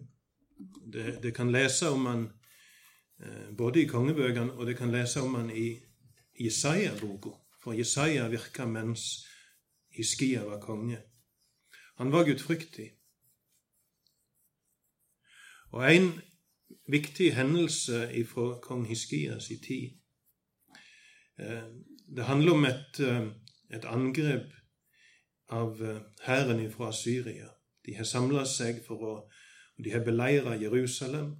Det, 0.57 1.19
det 1.23 1.35
kan 1.35 1.51
lese 1.53 1.91
om 1.93 2.07
han 2.09 2.27
både 3.57 3.81
i 3.81 3.87
kongebøkene 3.89 4.53
og 4.53 4.67
det 4.67 4.77
kan 4.77 4.91
lese 4.93 5.21
om 5.21 5.35
han 5.35 5.49
i 5.49 5.79
Jesaja-boka. 6.39 7.29
For 7.63 7.73
Jesaja 7.73 8.27
virka 8.29 8.65
mens 8.65 9.25
Hiskia 9.89 10.43
var 10.45 10.59
konge. 10.61 10.99
Han 11.97 12.11
var 12.11 12.23
gudfryktig. 12.23 12.91
Og 15.71 15.95
en 15.95 16.11
viktig 16.87 17.35
hendelse 17.35 18.25
fra 18.29 18.59
kong 18.61 18.85
Hiskias 18.87 19.49
i 19.51 19.57
tid 19.57 19.89
eh, 21.39 21.63
Det 22.15 22.25
handler 22.25 22.51
om 22.51 22.65
et, 22.65 22.99
eh, 22.99 23.27
et 23.69 23.85
angrep 23.85 24.53
av 25.49 25.81
hæren 26.23 26.71
fra 26.71 26.91
Syria. 26.93 27.49
De 27.85 27.95
har 27.95 28.03
samla 28.03 28.45
seg 28.45 28.85
for 28.85 29.03
å 29.03 29.13
de 29.83 29.91
har 29.91 30.03
beleira 30.03 30.55
Jerusalem. 30.57 31.35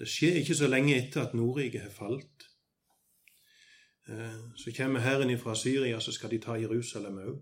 Det 0.00 0.08
skjer 0.08 0.38
ikke 0.40 0.54
så 0.56 0.68
lenge 0.68 0.94
etter 0.96 1.26
at 1.26 1.34
Nordriket 1.36 1.82
har 1.84 1.92
falt. 1.92 2.46
Eh, 4.08 4.38
så 4.56 4.72
kommer 4.76 5.00
hæren 5.00 5.38
fra 5.38 5.54
Syria, 5.54 6.00
så 6.00 6.12
skal 6.12 6.30
de 6.30 6.38
ta 6.40 6.56
Jerusalem 6.56 7.18
òg. 7.20 7.34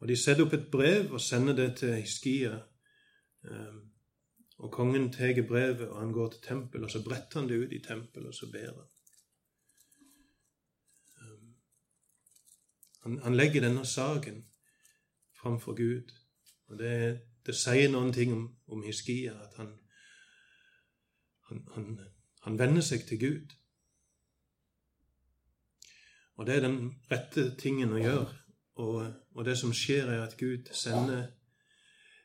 Og 0.00 0.08
de 0.08 0.16
setter 0.16 0.42
opp 0.42 0.56
et 0.56 0.70
brev 0.72 1.12
og 1.14 1.20
sender 1.20 1.54
det 1.54 1.76
til 1.78 1.94
Hiskia. 1.94 2.56
Eh, 3.44 3.76
og 4.58 4.72
kongen 4.72 5.12
tar 5.12 5.42
brevet, 5.48 5.88
og 5.88 6.00
han 6.00 6.12
går 6.12 6.30
til 6.30 6.40
tempelet, 6.42 6.84
og 6.84 6.90
så 6.90 7.02
bretter 7.04 7.40
han 7.40 7.48
det 7.48 7.58
ut 7.58 7.72
i 7.72 7.78
tempelet, 7.86 8.26
og 8.28 8.34
så 8.34 8.50
ber 8.50 8.72
han. 8.74 8.88
Eh, 11.20 11.46
han, 13.02 13.18
han 13.18 13.36
legger 13.36 13.68
denne 13.68 13.86
saken 13.86 14.42
framfor 15.42 15.78
Gud. 15.78 16.10
Og 16.66 16.78
det, 16.78 17.20
det 17.46 17.54
sier 17.54 17.90
noen 17.90 18.12
ting 18.12 18.34
om, 18.34 18.44
om 18.66 18.82
Hiskia, 18.82 19.38
at 19.46 19.54
han, 19.62 19.72
han, 21.52 21.62
han, 21.74 21.98
han 22.46 22.58
venner 22.58 22.84
seg 22.84 23.04
til 23.08 23.20
Gud. 23.20 23.54
Og 26.40 26.46
det 26.46 26.56
er 26.56 26.64
den 26.64 26.78
rette 27.10 27.50
tingen 27.60 27.92
å 27.94 28.00
gjøre. 28.00 28.38
Og, 28.82 28.98
og, 29.34 29.44
det 29.44 29.56
som 29.60 29.72
skjer, 29.76 30.08
er 30.08 30.24
at 30.24 30.38
Gud 30.40 30.70
sender 30.74 31.28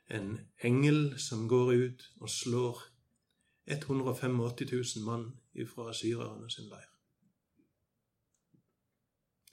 en 0.09 0.37
engel 0.63 1.17
som 1.19 1.47
går 1.51 1.73
ut 1.75 2.05
og 2.21 2.31
slår 2.31 2.79
185 3.67 4.37
000 4.71 5.03
mann 5.05 5.27
fra 5.67 5.91
syrerne 5.93 6.47
sin 6.49 6.69
leir. 6.71 6.87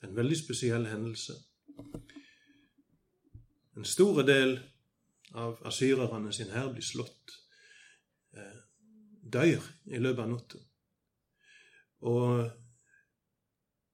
En 0.04 0.14
veldig 0.16 0.38
spesiell 0.38 0.86
hendelse. 0.86 1.34
En 3.76 3.84
stor 3.84 4.22
del 4.22 4.60
av 5.34 5.58
asyrerne 5.66 6.32
sin 6.32 6.52
hær 6.54 6.70
blir 6.72 6.84
slått, 6.84 7.40
dør 9.34 9.64
i 9.90 10.00
løpet 10.00 10.24
av 10.24 10.30
natta. 10.30 10.60
Og 12.04 12.50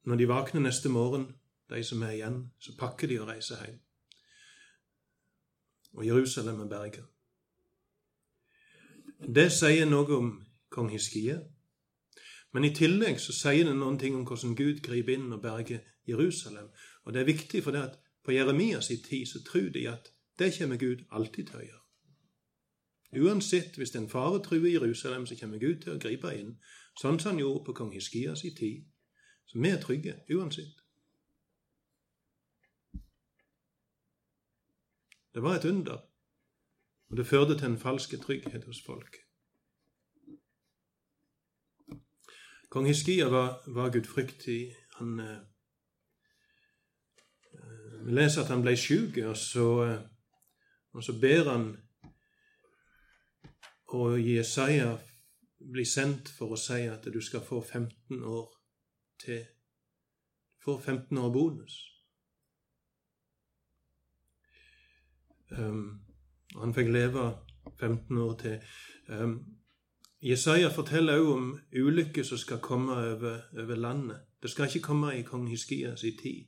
når 0.09 0.21
de 0.21 0.29
våkner 0.31 0.65
neste 0.65 0.89
morgen, 0.93 1.29
de 1.71 1.85
som 1.85 2.03
er 2.03 2.17
igjen, 2.17 2.43
så 2.59 2.75
pakker 2.79 3.09
de 3.09 3.21
og 3.21 3.29
reiser 3.29 3.63
hjem. 3.65 3.79
Og 5.99 6.07
Jerusalem 6.07 6.61
er 6.65 6.71
berga. 6.71 7.07
Det 9.21 9.51
sier 9.53 9.89
noe 9.89 10.17
om 10.17 10.31
kong 10.73 10.91
Hiskia. 10.91 11.41
Men 12.53 12.67
i 12.67 12.73
tillegg 12.75 13.21
så 13.23 13.35
sier 13.37 13.67
det 13.69 13.77
noen 13.79 13.99
ting 13.99 14.17
om 14.19 14.25
hvordan 14.27 14.57
Gud 14.59 14.81
griper 14.87 15.15
inn 15.15 15.31
og 15.35 15.43
berger 15.43 15.85
Jerusalem. 16.09 16.71
Og 17.05 17.15
det 17.15 17.23
er 17.23 17.31
viktig, 17.31 17.63
for 17.63 17.75
det 17.75 17.83
at 17.85 17.99
på 18.25 18.35
Jeremias 18.35 18.91
tid 18.91 19.27
så 19.27 19.43
tror 19.47 19.71
de 19.75 19.87
at 19.91 20.11
det 20.39 20.55
kommer 20.59 20.81
Gud 20.81 21.05
alltid 21.11 21.47
til 21.47 21.61
å 21.61 21.67
gjøre. 21.67 21.80
Uansett, 23.17 23.77
hvis 23.77 23.95
en 23.97 24.09
fare 24.09 24.43
truer 24.43 24.71
Jerusalem, 24.71 25.27
så 25.27 25.37
kommer 25.41 25.59
Gud 25.59 25.81
til 25.83 25.97
å 25.97 25.99
gripe 25.99 26.31
inn, 26.37 26.53
sånn 27.01 27.19
som 27.19 27.33
han 27.33 27.41
gjorde 27.43 27.65
på 27.67 27.75
kong 27.81 27.91
Hiskias 27.95 28.45
i 28.45 28.53
tid. 28.55 28.85
Så 29.51 29.59
vi 29.59 29.71
er 29.71 29.81
trygge 29.83 30.15
uansett. 30.31 30.85
Det 35.35 35.43
var 35.43 35.59
et 35.59 35.67
under, 35.67 35.99
og 37.11 37.17
det 37.19 37.27
førte 37.27 37.59
til 37.59 37.73
en 37.73 37.79
falsk 37.79 38.15
trygghet 38.23 38.65
hos 38.67 38.83
folk. 38.87 39.19
Kong 42.71 42.87
Hiskia 42.87 43.27
var, 43.31 43.63
var 43.67 43.91
gudfryktig. 43.91 44.75
Han 45.01 45.21
eh, 45.21 45.39
Vi 48.07 48.15
leser 48.15 48.43
at 48.43 48.53
han 48.55 48.63
ble 48.63 48.77
sjuk, 48.79 49.19
og 49.19 49.83
eh, 49.89 49.99
og 50.93 51.05
så 51.05 51.15
ber 51.21 51.51
han 51.51 51.77
og 53.91 54.21
Jesaja 54.23 54.99
blir 55.73 55.87
sendt 55.87 56.31
for 56.33 56.55
å 56.55 56.59
si 56.59 56.85
at 56.89 57.05
du 57.13 57.21
skal 57.21 57.43
få 57.45 57.61
15 57.61 58.23
år 58.23 58.49
til. 59.21 59.45
Du 60.59 60.65
får 60.65 60.81
15 60.81 61.19
år 61.19 61.33
bonus. 61.35 61.79
Um, 65.51 66.01
han 66.55 66.75
fikk 66.75 66.93
leve 66.95 67.25
15 67.81 68.19
år 68.19 68.37
til. 68.39 68.61
Um, 69.09 69.39
Jesaja 70.23 70.71
forteller 70.71 71.19
òg 71.19 71.33
om 71.33 71.51
ulykker 71.73 72.25
som 72.29 72.39
skal 72.39 72.61
komme 72.63 72.95
over, 72.95 73.43
over, 73.59 73.77
landet. 73.77 74.21
Det 74.43 74.51
skal 74.51 74.69
ikke 74.69 74.87
komme 74.87 75.15
i 75.17 75.25
kong 75.27 75.49
Hiskias 75.49 76.05
tid, 76.23 76.47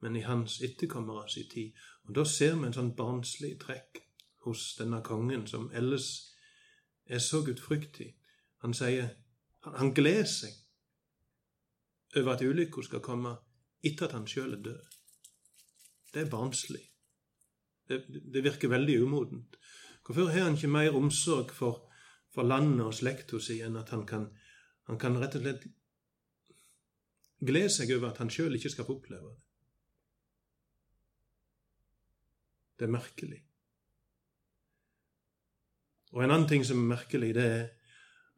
men 0.00 0.16
i 0.16 0.24
hans 0.24 0.60
etterkommere 0.62 1.28
sin 1.28 1.48
tid. 1.50 1.72
Og 2.04 2.14
Da 2.14 2.24
ser 2.24 2.54
vi 2.56 2.66
en 2.66 2.76
sånn 2.76 2.94
barnslig 2.96 3.58
trekk 3.60 4.04
hos 4.44 4.76
denne 4.78 5.02
kongen, 5.02 5.46
som 5.46 5.70
ellers 5.74 6.29
er 7.10 7.18
så 7.18 7.42
gudfryktig. 7.44 8.14
Han 8.62 8.74
sier 8.76 9.10
han, 9.66 9.92
gleder 9.94 10.28
seg 10.28 10.54
over 12.16 12.34
at 12.34 12.44
ulykka 12.44 12.84
skal 12.86 13.02
komme 13.04 13.34
etter 13.86 14.08
at 14.08 14.16
han 14.16 14.28
sjøl 14.28 14.54
er 14.56 14.62
død. 14.64 14.96
Det 16.14 16.22
er 16.24 16.30
barnslig. 16.30 16.82
Det, 17.88 18.02
det, 18.08 18.44
virker 18.44 18.70
veldig 18.70 18.96
umodent. 19.02 19.58
Hvorfor 20.06 20.30
har 20.30 20.46
han 20.46 20.56
ikke 20.58 20.70
mer 20.70 20.96
omsorg 20.96 21.52
for, 21.54 21.84
for 22.34 22.46
landet 22.46 22.86
og 22.86 22.94
slekta 22.94 23.40
si 23.42 23.60
enn 23.66 23.78
at 23.78 23.92
han 23.94 24.06
kan, 24.06 24.28
han 24.88 24.98
kan 24.98 25.18
rett 25.18 25.36
og 25.38 25.44
slett 25.44 25.68
glede 27.46 27.70
seg 27.74 27.94
over 27.96 28.10
at 28.10 28.22
han 28.22 28.30
sjøl 28.30 28.58
ikke 28.58 28.72
skal 28.74 28.86
få 28.88 28.98
oppleve 28.98 29.30
det? 29.30 29.38
Det 32.80 32.86
er 32.88 32.94
merkelig. 32.96 33.42
Og 36.10 36.24
en 36.24 36.30
annen 36.30 36.48
ting 36.48 36.64
som 36.66 36.78
er 36.82 36.96
merkelig, 36.96 37.34
det 37.34 37.46
er 37.46 37.66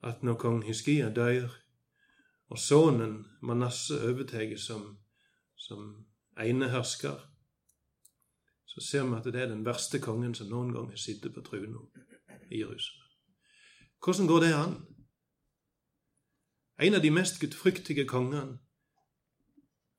at 0.03 0.23
når 0.23 0.39
kong 0.41 0.63
Hiskia 0.67 1.09
dør, 1.15 1.49
og 2.53 2.59
sønnen 2.59 3.23
Manasseh 3.41 4.03
overtar 4.05 4.57
som, 4.61 4.99
som 5.57 6.07
enehersker, 6.37 7.21
så 8.67 8.81
ser 8.81 9.05
vi 9.05 9.17
at 9.17 9.25
det 9.25 9.41
er 9.41 9.49
den 9.49 9.65
verste 9.65 10.01
kongen 10.01 10.35
som 10.35 10.51
noen 10.51 10.73
gang 10.73 10.91
har 10.91 11.01
sittet 11.01 11.35
på 11.35 11.45
trona 11.45 11.81
i 12.51 12.61
Jerusalem. 12.61 13.09
Hvordan 14.05 14.27
går 14.27 14.41
det 14.41 14.53
an? 14.57 14.77
En 16.83 16.95
av 16.95 17.03
de 17.03 17.11
mest 17.11 17.41
gudfryktige 17.41 18.05
kongene 18.09 18.59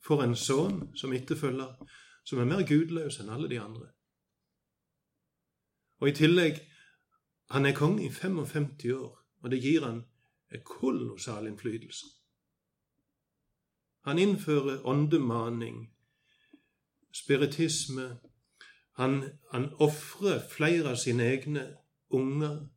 får 0.03 0.23
en 0.23 0.36
sønn 0.36 0.79
som 0.99 1.13
etterfølger, 1.13 1.77
som 2.25 2.39
er 2.39 2.49
mer 2.49 2.65
gudløs 2.67 3.19
enn 3.21 3.31
alle 3.31 3.49
de 3.49 3.59
andre. 3.62 3.88
Og 6.01 6.09
i 6.09 6.15
tillegg 6.17 6.59
han 7.49 7.65
er 7.65 7.75
konge 7.75 8.06
i 8.06 8.10
55 8.10 8.93
år, 8.93 9.19
og 9.41 9.51
det 9.51 9.62
gir 9.62 9.86
han 9.86 10.03
kolossal 10.65 11.47
innflytelse. 11.47 12.06
Han 14.03 14.19
innfører 14.19 14.86
åndemaning, 14.86 15.95
spiritisme. 17.12 18.19
Han, 18.91 19.23
han 19.51 19.73
ofrer 19.73 20.49
flere 20.49 20.89
av 20.89 20.95
sine 20.95 21.23
egne 21.23 21.77
unger 22.10 22.67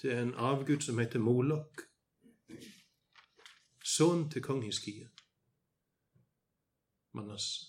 til 0.00 0.10
en 0.10 0.34
avgud 0.34 0.80
som 0.80 0.98
heter 0.98 1.18
Molok. 1.18 1.84
Sønn 3.84 4.30
til 4.30 4.42
kong 4.42 4.64
Hiskia. 4.64 5.08
Manasseh. 7.12 7.68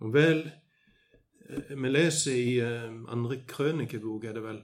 Og 0.00 0.14
vel 0.14 0.46
vi 1.50 1.88
leser 1.88 2.36
i 2.36 2.58
eh, 2.62 2.92
andre 3.12 3.40
krønikebok, 3.48 4.24
er 4.24 4.36
det 4.36 4.42
vel, 4.44 4.62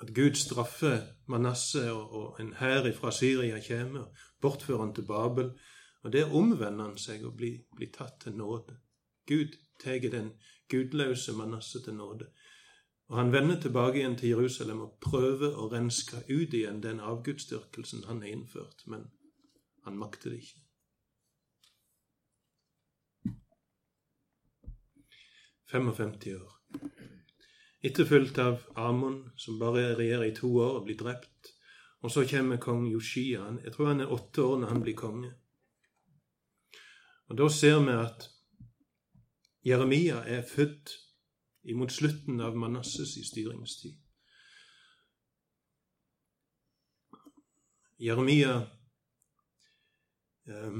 at 0.00 0.14
Gud 0.14 0.34
straffer 0.34 1.00
Manasseh, 1.26 1.90
og 1.90 2.40
en 2.40 2.52
hær 2.58 2.90
fra 2.92 3.10
Syria 3.10 3.60
kommer, 3.68 4.10
bortfører 4.40 4.84
han 4.84 4.94
til 4.94 5.06
Babel. 5.06 5.52
Og 6.02 6.12
Der 6.12 6.34
omvender 6.34 6.84
han 6.84 6.98
seg 6.98 7.24
og 7.24 7.36
blir, 7.36 7.62
blir 7.76 7.92
tatt 7.92 8.20
til 8.20 8.36
nåde. 8.36 8.76
Gud 9.26 9.56
tar 9.80 9.98
den 10.12 10.32
gudløse 10.68 11.32
Manasseh 11.32 11.84
til 11.84 11.94
nåde. 11.94 12.26
Og 13.08 13.16
han 13.18 13.32
vender 13.32 13.60
tilbake 13.60 13.98
igjen 13.98 14.16
til 14.16 14.28
Jerusalem 14.28 14.80
og 14.80 14.98
prøver 15.00 15.56
å 15.56 15.68
renske 15.72 16.22
ut 16.28 16.54
igjen 16.54 16.82
den 16.82 17.00
avgudsdyrkelsen 17.00 18.04
han 18.08 18.22
har 18.22 18.32
innført, 18.32 18.84
men 18.86 19.08
han 19.84 19.98
makter 20.00 20.30
det 20.30 20.40
ikke. 20.44 20.63
55 25.74 26.34
år. 26.34 26.52
Etterfulgt 27.82 28.38
av 28.38 28.60
Amon, 28.74 29.32
som 29.36 29.58
bare 29.58 29.96
regjerer 29.98 30.28
i 30.28 30.34
to 30.36 30.52
år 30.62 30.78
og 30.78 30.84
blir 30.86 30.98
drept. 31.00 31.50
Og 32.06 32.12
så 32.14 32.22
kommer 32.30 32.60
kong 32.62 32.86
Yoshia. 32.92 33.48
Jeg 33.64 33.74
tror 33.74 33.90
han 33.90 34.04
er 34.04 34.12
åtte 34.12 34.44
år 34.44 34.60
når 34.60 34.70
han 34.70 34.84
blir 34.84 34.94
konge. 34.94 35.32
Og 37.26 37.38
Da 37.38 37.48
ser 37.48 37.80
vi 37.82 37.90
at 37.90 38.30
Jeremia 39.66 40.22
er 40.28 40.46
født 40.46 40.94
imot 41.64 41.92
slutten 41.92 42.40
av 42.40 42.56
Manasses 42.56 43.16
i 43.16 43.24
styringstid. 43.24 43.96
Jeremia 47.98 48.60
eh, 50.46 50.78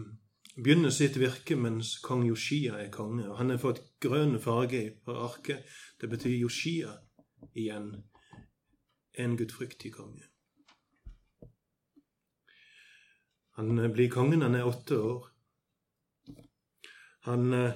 begynner 0.54 0.90
sitt 0.90 1.18
virke 1.18 1.56
mens 1.58 1.96
kong 2.02 2.24
Yoshia 2.28 2.78
er 2.78 2.90
konge. 2.90 3.28
og 3.30 3.38
Han 3.38 3.50
har 3.50 3.58
fått 3.58 3.82
grønn 4.00 4.38
farge 4.40 4.84
på 5.04 5.16
arket. 5.26 5.64
Det 6.00 6.10
betyr 6.10 6.36
Yoshia 6.36 6.94
igjen, 7.54 7.90
en 9.18 9.36
gudfryktig 9.36 9.92
konge. 9.94 10.28
Han 13.54 13.92
blir 13.92 14.10
kongen, 14.10 14.42
han 14.42 14.54
er 14.54 14.66
åtte 14.66 14.98
år. 14.98 15.28
Han 17.24 17.52
eh, 17.54 17.72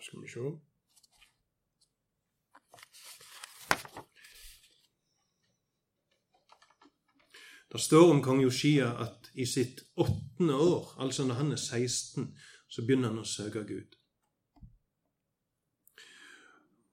Skal 0.00 0.22
vi 0.22 0.28
se 0.30 0.65
Det 7.72 7.80
står 7.80 8.10
om 8.10 8.22
kong 8.22 8.40
Joshia 8.42 8.92
at 9.02 9.30
i 9.34 9.46
sitt 9.46 9.82
åttende 9.96 10.54
år, 10.54 10.94
altså 10.98 11.24
når 11.26 11.34
han 11.34 11.52
er 11.52 11.56
16, 11.56 12.38
så 12.68 12.82
begynner 12.82 13.08
han 13.08 13.18
å 13.18 13.26
søke 13.26 13.64
Gud. 13.66 13.96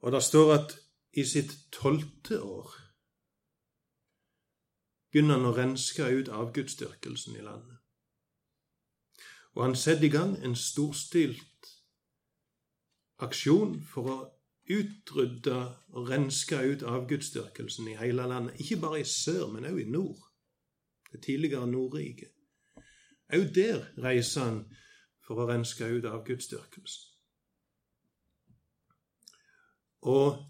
Og 0.04 0.12
det 0.12 0.24
står 0.24 0.54
at 0.54 0.74
i 1.14 1.24
sitt 1.26 1.54
tolvte 1.72 2.42
år 2.42 2.74
begynner 5.14 5.38
han 5.38 5.46
å 5.46 5.54
renske 5.56 6.10
ut 6.10 6.34
avgudsdyrkelsen 6.34 7.38
i 7.38 7.46
landet. 7.46 7.78
Og 9.54 9.68
han 9.68 9.76
setter 9.78 10.10
i 10.10 10.10
gang 10.10 10.34
en 10.42 10.58
storstilt 10.58 11.70
aksjon 13.22 13.78
for 13.86 14.10
å 14.10 14.18
utrydde 14.74 15.60
og 15.94 16.10
renske 16.10 16.58
ut 16.66 16.84
avgudsdyrkelsen 16.90 17.92
i 17.94 17.98
hele 18.00 18.26
landet. 18.28 18.58
Ikke 18.60 18.82
bare 18.82 19.04
i 19.04 19.08
sør, 19.08 19.52
men 19.54 19.70
også 19.70 19.86
i 19.86 19.90
nord 19.94 20.33
det 21.14 21.22
tidligere 21.24 21.68
Nordriket. 21.68 22.32
Òg 23.34 23.56
der 23.56 23.86
reiser 23.98 24.44
han 24.44 24.64
for 25.26 25.40
å 25.40 25.48
renske 25.50 25.88
ut 25.88 26.06
av 26.06 26.26
gudsdyrkelsen. 26.28 27.10
Og 30.04 30.44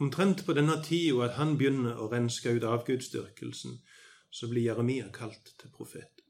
omtrent 0.00 0.44
på 0.46 0.56
denne 0.56 0.78
tida 0.84 1.26
at 1.26 1.36
han 1.36 1.56
begynner 1.58 2.00
å 2.00 2.08
renske 2.12 2.54
ut 2.56 2.64
av 2.64 2.86
gudsdyrkelsen, 2.86 3.78
så 4.30 4.48
blir 4.48 4.66
Jeremia 4.66 5.10
kalt 5.12 5.52
til 5.60 5.72
profet. 5.72 6.22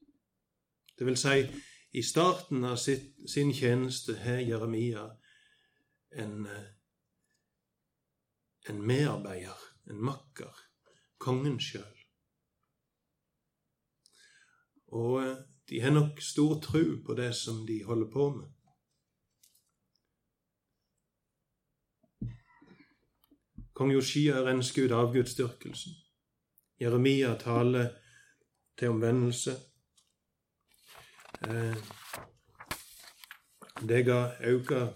Det 0.98 1.07
vil 1.07 1.18
si, 1.20 1.46
i 1.96 2.02
starten 2.02 2.64
av 2.64 2.76
sitt, 2.81 3.14
sin 3.31 3.52
tjeneste 3.55 4.18
har 4.20 4.42
Jeremia 4.44 5.07
en, 6.12 6.46
eh, 6.46 6.70
en 8.68 8.83
medarbeider, 8.83 9.62
en 9.90 10.02
makker, 10.02 10.62
kongen 11.18 11.61
sjøl. 11.61 11.96
Og 14.87 15.22
eh, 15.22 15.37
de 15.68 15.81
har 15.81 15.90
nok 15.90 16.20
stor 16.22 16.61
tro 16.61 16.85
på 17.07 17.14
det 17.14 17.35
som 17.35 17.66
de 17.66 17.85
holder 17.85 18.11
på 18.12 18.31
med. 18.31 18.49
Kong 23.77 23.92
Joshia 23.92 24.40
rensker 24.44 24.85
ut 24.85 24.92
avgudsdyrkelsen. 24.92 25.92
Jeremia 26.81 27.35
taler 27.38 27.90
til 28.79 28.88
omvendelse. 28.88 29.57
Eh, 31.49 31.77
det 33.88 34.05
ga 34.05 34.20
auka 34.40 34.87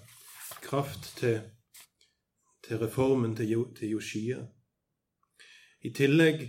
kraft 0.63 1.17
til, 1.19 1.41
til 2.65 2.79
reformen 2.79 3.37
til, 3.37 3.89
Joshia. 3.91 4.47
I 5.81 5.91
tillegg 5.91 6.47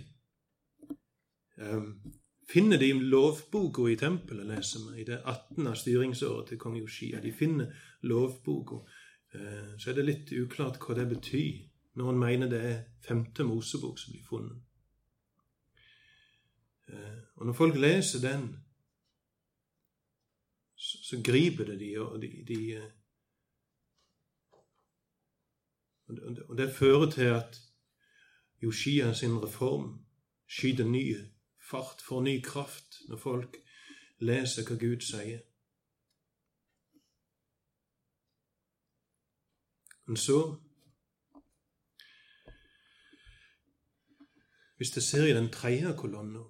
um, 1.56 2.21
finner 2.52 2.78
de 2.78 2.92
lovboka 2.92 3.86
i 3.88 3.96
tempelet, 3.96 4.46
leser 4.46 4.80
vi, 4.90 5.00
i 5.00 5.04
det 5.08 5.22
18. 5.24 5.76
styringsåret 5.76 6.48
til 6.48 6.58
kong 6.60 6.76
Joshia. 6.76 7.20
De 7.20 7.32
finner 7.32 7.72
lovboka. 8.02 8.82
Eh, 9.34 9.78
så 9.78 9.90
er 9.90 9.96
det 9.96 10.04
litt 10.04 10.32
uklart 10.36 10.80
hva 10.82 10.96
det 10.98 11.08
betyr. 11.14 11.62
Noen 12.00 12.20
mener 12.20 12.50
det 12.52 12.60
er 12.68 12.84
femte 13.04 13.44
Mosebok 13.48 14.00
som 14.00 14.12
blir 14.12 14.26
funnet. 14.26 14.60
Eh, 16.92 17.18
og 17.36 17.48
når 17.48 17.56
folk 17.56 17.78
leser 17.80 18.20
den, 18.20 18.48
så, 20.76 21.20
griper 21.22 21.64
det 21.64 21.78
de, 21.80 21.92
og 22.00 22.20
de, 22.20 22.28
de 22.48 22.60
eh, 22.76 22.90
Og 26.48 26.56
det 26.58 26.72
fører 26.74 27.10
til 27.10 27.30
at 27.32 27.60
Joshia 28.62 29.12
sin 29.14 29.38
reform 29.40 30.02
skyter 30.46 30.84
nye 30.84 31.31
fart, 31.72 32.02
får 32.04 32.20
ny 32.26 32.36
kraft 32.44 33.00
når 33.08 33.20
folk 33.20 33.56
leser 34.22 34.66
hva 34.68 34.76
Gud 34.80 35.04
sier. 35.06 35.40
Men 40.06 40.20
så 40.20 40.42
Hvis 44.82 44.90
du 44.90 45.00
ser 45.00 45.28
i 45.30 45.34
den 45.34 45.46
tredje 45.52 45.92
kolonna, 45.94 46.40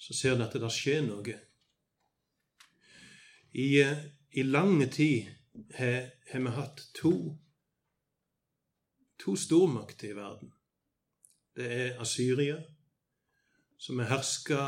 så 0.00 0.14
ser 0.16 0.38
du 0.38 0.44
at 0.46 0.54
det 0.56 0.70
skjer 0.72 1.02
noe. 1.04 1.34
I, 3.52 3.66
i 4.40 4.44
lange 4.46 4.86
tid 4.88 5.28
har, 5.76 6.08
har 6.30 6.40
vi 6.46 6.54
hatt 6.56 6.80
to, 6.96 7.12
to 9.20 9.36
stormakter 9.36 10.14
i 10.14 10.16
verden. 10.16 10.54
Det 11.60 11.68
er 11.76 12.00
Asyria 12.00 12.56
som 13.82 14.00
er 14.00 14.10
herska 14.12 14.60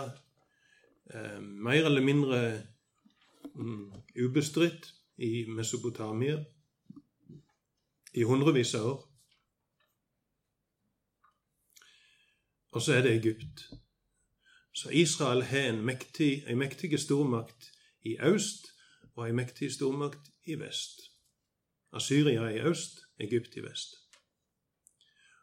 eh, 1.14 1.40
mer 1.40 1.86
eller 1.86 2.02
mindre 2.02 2.62
mm, 3.54 3.92
ubestridt 4.24 4.90
i 5.16 5.46
Mesopotamia 5.46 6.40
i 8.14 8.22
hundrevis 8.26 8.74
av 8.74 8.86
år. 8.86 9.00
Og 12.74 12.82
så 12.82 12.96
er 12.96 13.04
det 13.06 13.12
Egypt. 13.14 13.68
Så 14.74 14.90
Israel 14.90 15.44
har 15.46 15.68
en 15.68 15.84
mektig, 15.86 16.42
en 16.50 16.58
mektig 16.58 16.98
stormakt 16.98 17.70
i 18.02 18.16
øst 18.18 18.66
og 19.14 19.28
en 19.28 19.36
mektig 19.36 19.70
stormakt 19.72 20.32
i 20.44 20.58
vest. 20.58 21.06
Asyria 21.92 22.48
i 22.50 22.58
øst, 22.66 22.98
Egypt 23.20 23.56
i 23.56 23.62
vest. 23.62 23.94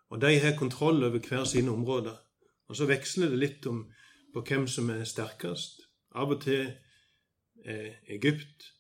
Og 0.09 0.21
de 0.21 0.39
har 0.39 0.57
kontroll 0.59 1.03
over 1.03 1.19
hver 1.19 1.43
sine 1.43 1.71
områder. 1.71 2.17
Og 2.71 2.77
så 2.79 2.87
veksler 2.87 3.33
det 3.33 3.39
litt 3.39 3.65
om 3.67 3.83
på 4.31 4.43
hvem 4.47 4.63
som 4.71 4.89
er 4.93 5.03
sterkest. 5.03 5.81
Av 6.15 6.31
og 6.31 6.39
til 6.45 6.69
er 7.67 7.97
Egypt 8.15 8.71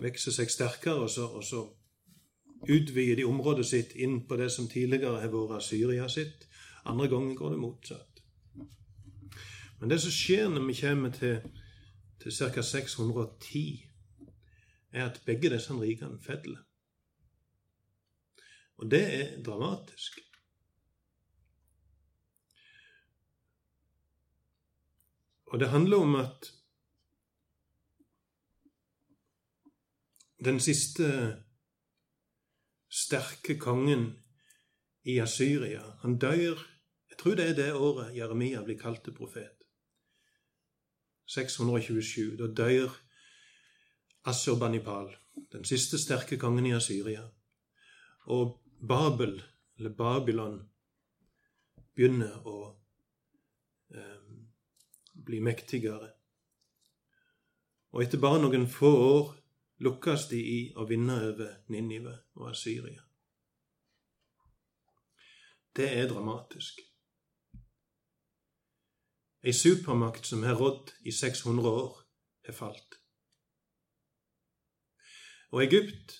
vokser 0.00 0.34
seg 0.36 0.52
sterkere, 0.52 1.06
og 1.06 1.10
så, 1.10 1.26
og 1.32 1.44
så 1.44 1.64
utvider 2.68 3.16
de 3.16 3.24
området 3.28 3.66
sitt 3.66 3.96
inn 3.96 4.20
på 4.28 4.36
det 4.36 4.50
som 4.52 4.68
tidligere 4.68 5.22
har 5.22 5.32
vært 5.32 5.64
Syria 5.64 6.08
sitt. 6.12 6.44
Andre 6.84 7.08
ganger 7.08 7.36
går 7.40 7.56
det 7.56 7.60
motsatt. 7.64 8.22
Men 9.80 9.92
det 9.92 10.00
som 10.04 10.12
skjer 10.12 10.48
når 10.52 10.66
vi 10.68 10.80
kommer 10.80 11.12
til, 11.16 11.40
til 12.20 12.36
ca. 12.36 12.62
610, 12.62 13.86
er 14.92 15.06
at 15.06 15.22
begge 15.24 15.52
disse 15.52 15.72
rikene 15.72 16.20
faller. 16.20 16.66
Og 18.80 18.90
det 18.90 19.04
er 19.14 19.38
dramatisk. 19.44 20.20
Og 25.50 25.60
det 25.60 25.68
handler 25.68 25.96
om 25.96 26.14
at 26.14 26.52
den 30.44 30.60
siste 30.60 31.06
sterke 32.90 33.58
kongen 33.58 34.12
i 35.02 35.18
Asyria, 35.18 35.82
han 36.02 36.18
dør 36.18 36.66
Jeg 37.10 37.18
tror 37.18 37.34
det 37.34 37.48
er 37.50 37.54
det 37.54 37.72
året 37.74 38.16
Jeremia 38.16 38.62
blir 38.64 38.78
kalt 38.78 39.02
til 39.04 39.12
profet. 39.12 39.66
627. 41.26 42.36
Da 42.38 42.46
dør 42.46 42.94
Assurbanipal, 44.24 45.16
den 45.52 45.64
siste 45.64 45.98
sterke 45.98 46.38
kongen 46.38 46.66
i 46.66 46.72
Asyria. 46.72 47.26
Og 48.26 48.62
Babel, 48.88 49.42
eller 49.78 49.90
Babylon, 49.90 50.60
begynner 51.94 52.46
å 52.46 52.56
eh, 53.94 54.29
bli 55.30 55.40
mektigere. 55.44 56.10
Og 57.94 58.02
etter 58.04 58.22
bare 58.22 58.42
noen 58.42 58.66
få 58.70 58.90
år 58.90 59.30
lukkes 59.84 60.28
de 60.30 60.40
i 60.40 60.60
å 60.76 60.86
vinne 60.90 61.16
over 61.30 61.54
Ninive 61.72 62.16
og 62.38 62.50
Asyria. 62.50 63.02
Det 65.76 65.86
er 65.96 66.08
dramatisk. 66.10 66.82
Ei 69.40 69.54
supermakt 69.56 70.26
som 70.26 70.42
har 70.44 70.58
rådd 70.60 70.90
i 71.08 71.12
600 71.14 71.70
år, 71.70 71.94
har 72.46 72.56
falt. 72.56 72.98
Og 75.50 75.62
Egypt 75.64 76.18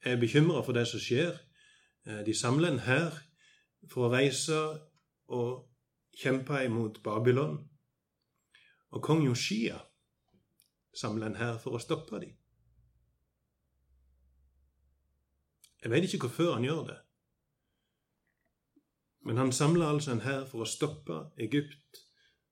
er 0.00 0.16
bekymra 0.16 0.62
for 0.64 0.72
det 0.72 0.86
som 0.88 1.02
skjer. 1.02 1.36
Eh, 2.06 2.22
de 2.26 2.34
samler 2.34 2.72
en 2.72 2.84
hær 2.86 3.18
for 3.90 4.06
å 4.06 4.12
reise 4.14 4.56
og 5.28 5.66
kjempe 6.16 6.64
imot 6.64 7.02
Babylon. 7.04 7.58
Og 8.96 9.02
kong 9.02 9.26
Joshia 9.26 9.76
samler 10.96 11.28
en 11.28 11.34
hær 11.36 11.58
for 11.60 11.76
å 11.76 11.80
stoppe 11.82 12.16
dem. 12.22 12.30
Jeg 15.82 15.92
vet 15.92 16.06
ikke 16.06 16.22
hvorfor 16.24 16.54
han 16.54 16.64
gjør 16.64 16.86
det. 16.88 16.96
Men 19.28 19.36
han 19.42 19.52
samler 19.52 19.90
altså 19.90 20.14
en 20.14 20.22
hær 20.24 20.46
for 20.48 20.64
å 20.64 20.68
stoppe 20.70 21.18
Egypt 21.44 22.00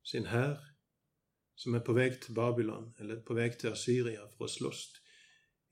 sin 0.04 0.28
hær, 0.28 0.58
som 1.56 1.78
er 1.78 1.84
på 1.86 1.94
vei 1.96 2.10
til 2.12 2.36
Babylon, 2.36 2.90
eller 3.00 3.22
på 3.24 3.38
vei 3.38 3.48
til 3.54 3.72
Assyria, 3.72 4.26
for 4.34 4.44
å 4.44 4.52
slåss 4.52 4.82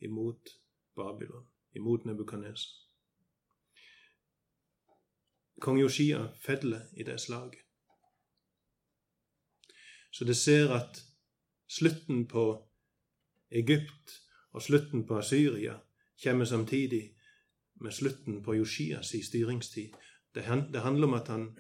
imot 0.09 0.55
Babylon, 0.97 1.45
imot 1.77 2.07
Nebukadneser. 2.09 2.79
Kong 5.61 5.83
Joshia 5.83 6.25
feller 6.41 6.89
i 6.97 7.05
det 7.05 7.19
slaget. 7.21 7.61
Så 10.13 10.25
det 10.29 10.37
ser 10.37 10.75
at 10.77 11.01
slutten 11.69 12.27
på 12.29 12.45
Egypt 13.51 14.13
og 14.53 14.63
slutten 14.63 15.07
på 15.09 15.19
Assyria 15.19 15.79
kommer 16.23 16.45
samtidig 16.45 17.17
med 17.81 17.93
slutten 17.93 18.43
på 18.43 18.55
Joshias 18.55 19.15
styringstid. 19.27 19.97
Det, 20.35 20.45
handler 20.45 21.07
om 21.07 21.15
at 21.15 21.29
han, 21.29 21.59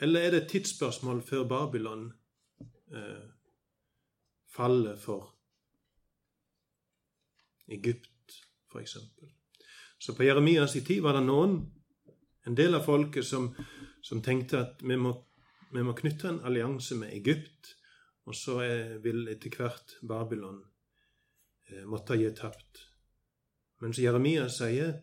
Eller 0.00 0.20
er 0.24 0.32
det 0.32 0.38
et 0.40 0.48
tidsspørsmål 0.54 1.20
før 1.28 1.44
Babylon 1.50 2.06
eh, 2.96 3.26
faller 4.48 4.96
for 4.96 5.28
Egypt, 7.68 8.38
f.eks.? 8.72 8.96
Så 10.00 10.16
på 10.16 10.24
Jeremias 10.24 10.72
tid 10.72 11.02
var 11.04 11.18
det 11.18 11.26
noen, 11.26 11.58
en 12.48 12.56
del 12.56 12.80
av 12.80 12.88
folket, 12.88 13.28
som, 13.28 13.52
som 14.00 14.24
tenkte 14.24 14.64
at 14.64 14.80
vi 14.80 14.96
må, 14.96 15.12
vi 15.68 15.84
må, 15.84 15.92
knytte 15.92 16.32
en 16.32 16.40
allianse 16.48 16.96
med 16.96 17.12
Egypt, 17.12 17.76
og 18.30 18.36
så 18.38 18.60
vil 19.02 19.26
etter 19.28 19.56
hvert 19.58 19.96
Babylon 20.06 20.60
eh, 21.66 21.82
måtte 21.90 22.14
gi 22.14 22.28
tapt. 22.38 22.84
Mens 23.82 23.98
Jeremia 23.98 24.44
sier 24.52 25.00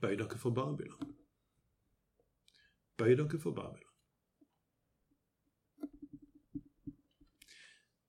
Bøy 0.00 0.16
dere 0.16 0.38
for 0.40 0.56
Babylon. 0.56 1.10
Bøy 2.96 3.12
dere 3.18 3.40
for 3.42 3.52
Babylon. 3.56 3.92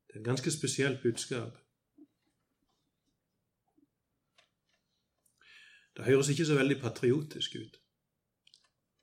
Det 0.07 0.15
er 0.15 0.19
et 0.23 0.29
ganske 0.29 0.51
spesielt 0.51 1.03
budskap. 1.03 1.59
Det 5.97 6.07
høres 6.07 6.29
ikke 6.31 6.45
så 6.47 6.55
veldig 6.55 6.79
patriotisk 6.81 7.59
ut. 7.59 7.81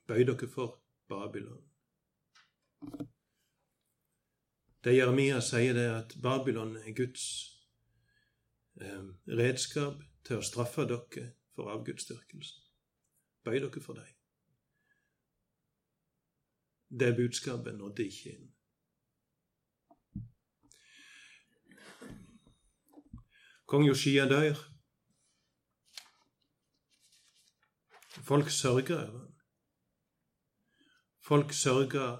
Bøy 0.08 0.24
dere 0.24 0.48
for 0.48 0.80
Babylon. 1.08 1.60
Det 4.84 4.96
Jeremia 4.96 5.40
sier, 5.40 5.76
det 5.76 5.84
er 5.86 5.98
at 6.00 6.14
Babylon 6.22 6.76
er 6.76 6.94
Guds 6.96 7.24
eh, 8.80 9.04
redskap 9.30 10.00
til 10.26 10.40
å 10.40 10.46
straffe 10.46 10.88
dere 10.90 11.28
for 11.54 11.70
avgudsdyrkelsen. 11.70 12.64
Bøy 13.46 13.60
dere 13.62 13.82
for 13.84 13.98
dem. 13.98 14.08
Det 16.90 17.12
budskapet 17.16 17.78
nådde 17.78 18.06
ikke 18.08 18.32
inn. 18.34 18.50
Kong 23.70 23.86
Joshia 23.86 24.26
dør. 24.28 24.58
Folk 28.26 28.50
sørger 28.50 28.98
over 28.98 29.22
ham. 29.22 29.30
Folk 31.22 31.52
sørger 31.52 32.18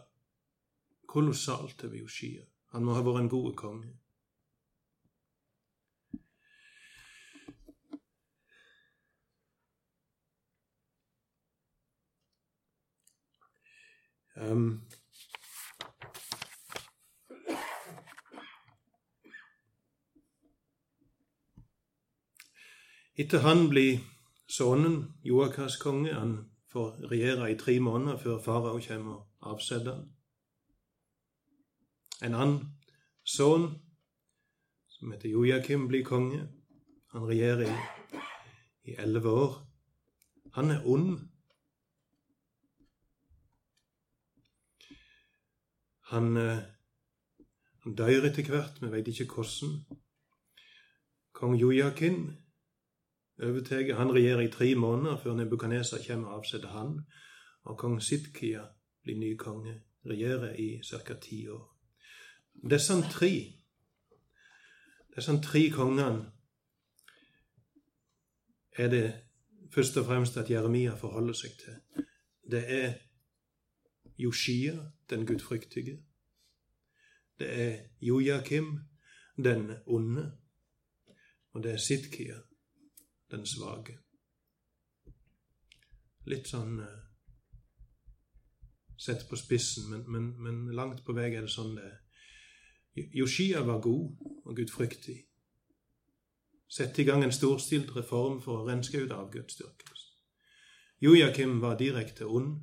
kolossalt 1.09 1.85
over 1.85 1.97
Joshia. 1.97 2.52
Han 2.73 2.85
må 2.85 2.95
ha 2.97 3.03
vært 3.05 3.21
en 3.21 3.29
god 3.29 3.53
konge. 3.61 3.91
Um, 14.43 14.81
etter 23.15 23.45
han 23.45 23.69
blir 23.69 24.01
sønnen 24.49 24.97
Joakas 25.23 25.77
konge, 25.77 26.15
han 26.17 26.35
får 26.73 27.05
regjere 27.13 27.53
i 27.53 27.61
tre 27.61 27.77
måneder 27.85 28.17
før 28.25 28.41
farao 28.41 28.81
kommer 28.89 29.21
og 29.21 29.53
avsetter 29.53 29.93
han. 29.93 30.11
En 32.23 32.35
annen 32.35 32.61
sønn, 33.25 33.69
som 34.89 35.13
heter 35.13 35.33
Jojakim, 35.33 35.89
blir 35.91 36.05
konge. 36.07 36.47
Han 37.13 37.27
regjerer 37.29 37.73
i 38.85 38.95
elleve 38.99 39.29
år. 39.29 39.59
Han 40.55 40.71
er 40.71 40.87
ond 40.87 41.29
Han, 46.13 46.37
eh, 46.37 46.59
han 47.83 47.95
dør 47.97 48.27
etter 48.29 48.45
hvert, 48.45 48.83
vi 48.83 48.91
veit 48.93 49.07
ikke 49.09 49.33
hvordan. 49.33 49.79
Kong 51.33 51.55
Jojakin 51.57 52.19
overtar. 53.41 53.95
Han 53.97 54.13
regjerer 54.13 54.45
i 54.45 54.51
tre 54.53 54.75
måneder 54.75 55.17
før 55.23 55.39
Nebukadneser 55.39 56.05
kommer 56.07 56.29
og 56.29 56.43
avsetter 56.43 56.69
han. 56.69 57.01
Og 57.65 57.79
kong 57.79 58.03
Sidkia 58.03 58.67
blir 59.03 59.17
ny 59.17 59.37
konge, 59.39 59.81
regjerer 60.05 60.53
i 60.61 60.83
ca. 60.85 61.15
ti 61.15 61.49
år. 61.49 61.72
Disse 62.55 63.01
tre 63.11 63.33
Disse 65.17 65.41
tre 65.45 65.71
kongene 65.71 66.33
er 68.73 68.89
det 68.89 69.07
først 69.75 69.97
og 69.97 70.07
fremst 70.07 70.37
at 70.37 70.51
Jeremia 70.51 70.95
forholder 70.95 71.37
seg 71.37 71.51
til. 71.61 72.07
Det 72.51 72.63
er 72.83 72.95
Joshia, 74.19 74.93
den 75.11 75.27
gudfryktige. 75.27 76.05
Det 77.39 77.61
er 77.61 77.79
Jojakim, 78.01 78.79
den 79.37 79.71
onde. 79.87 80.39
Og 81.53 81.63
det 81.63 81.73
er 81.73 81.77
Sidkia, 81.77 82.39
den 83.31 83.47
svake. 83.47 83.99
Litt 86.25 86.47
sånn 86.49 86.79
uh, 86.81 87.01
sett 88.97 89.27
på 89.29 89.37
spissen, 89.37 89.91
men, 89.91 90.05
men, 90.07 90.29
men, 90.39 90.61
langt 90.77 91.03
på 91.05 91.17
vei 91.17 91.33
er 91.33 91.43
det 91.43 91.51
sånn 91.53 91.75
det 91.77 91.89
er. 91.89 91.99
Joshia 92.97 93.61
var 93.61 93.81
god 93.81 94.17
og 94.45 94.57
gudfryktig. 94.57 95.25
Sette 96.69 97.03
i 97.03 97.05
gang 97.05 97.25
en 97.25 97.33
storstilt 97.33 97.97
reform 97.97 98.41
for 98.41 98.61
å 98.61 98.67
renske 98.69 99.01
ut 99.05 99.13
avgudsdyrkelse. 99.13 100.09
Jojakim 101.03 101.59
var 101.61 101.79
direkte 101.81 102.29
ond. 102.29 102.63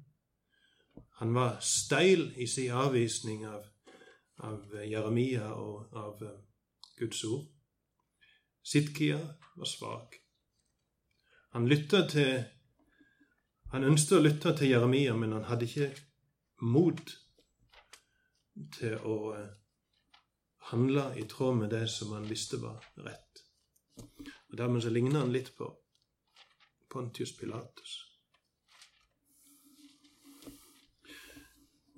Han 1.19 1.33
var 1.35 1.57
steil 1.61 2.29
i 2.37 2.47
sin 2.47 2.71
avvisning 2.71 3.45
av, 3.45 3.65
av 4.37 4.75
Jeremia 4.85 5.51
og 5.53 5.97
av 5.97 6.23
uh, 6.23 6.37
Guds 6.97 7.23
ord. 7.27 7.45
Sidkia 8.63 9.19
var 9.55 9.65
svak. 9.65 10.15
Han 11.51 11.67
til 11.67 12.45
Han 13.71 13.83
ønsket 13.83 14.17
å 14.17 14.21
lytte 14.21 14.55
til 14.57 14.69
Jeremia, 14.69 15.13
men 15.13 15.31
han 15.31 15.43
hadde 15.43 15.65
ikke 15.65 15.91
mot 16.61 17.11
til 18.73 18.95
å 19.05 19.17
handle 20.71 21.05
i 21.17 21.25
tråd 21.29 21.57
med 21.57 21.69
det 21.69 21.87
som 21.87 22.11
han 22.11 22.29
visste 22.29 22.57
var 22.61 22.83
rett. 23.05 23.43
Og 24.49 24.57
Dermed 24.57 24.81
så 24.81 24.89
ligner 24.89 25.19
han 25.19 25.33
litt 25.33 25.51
på 25.57 25.67
Pontius 26.89 27.35
Pilatus. 27.37 27.97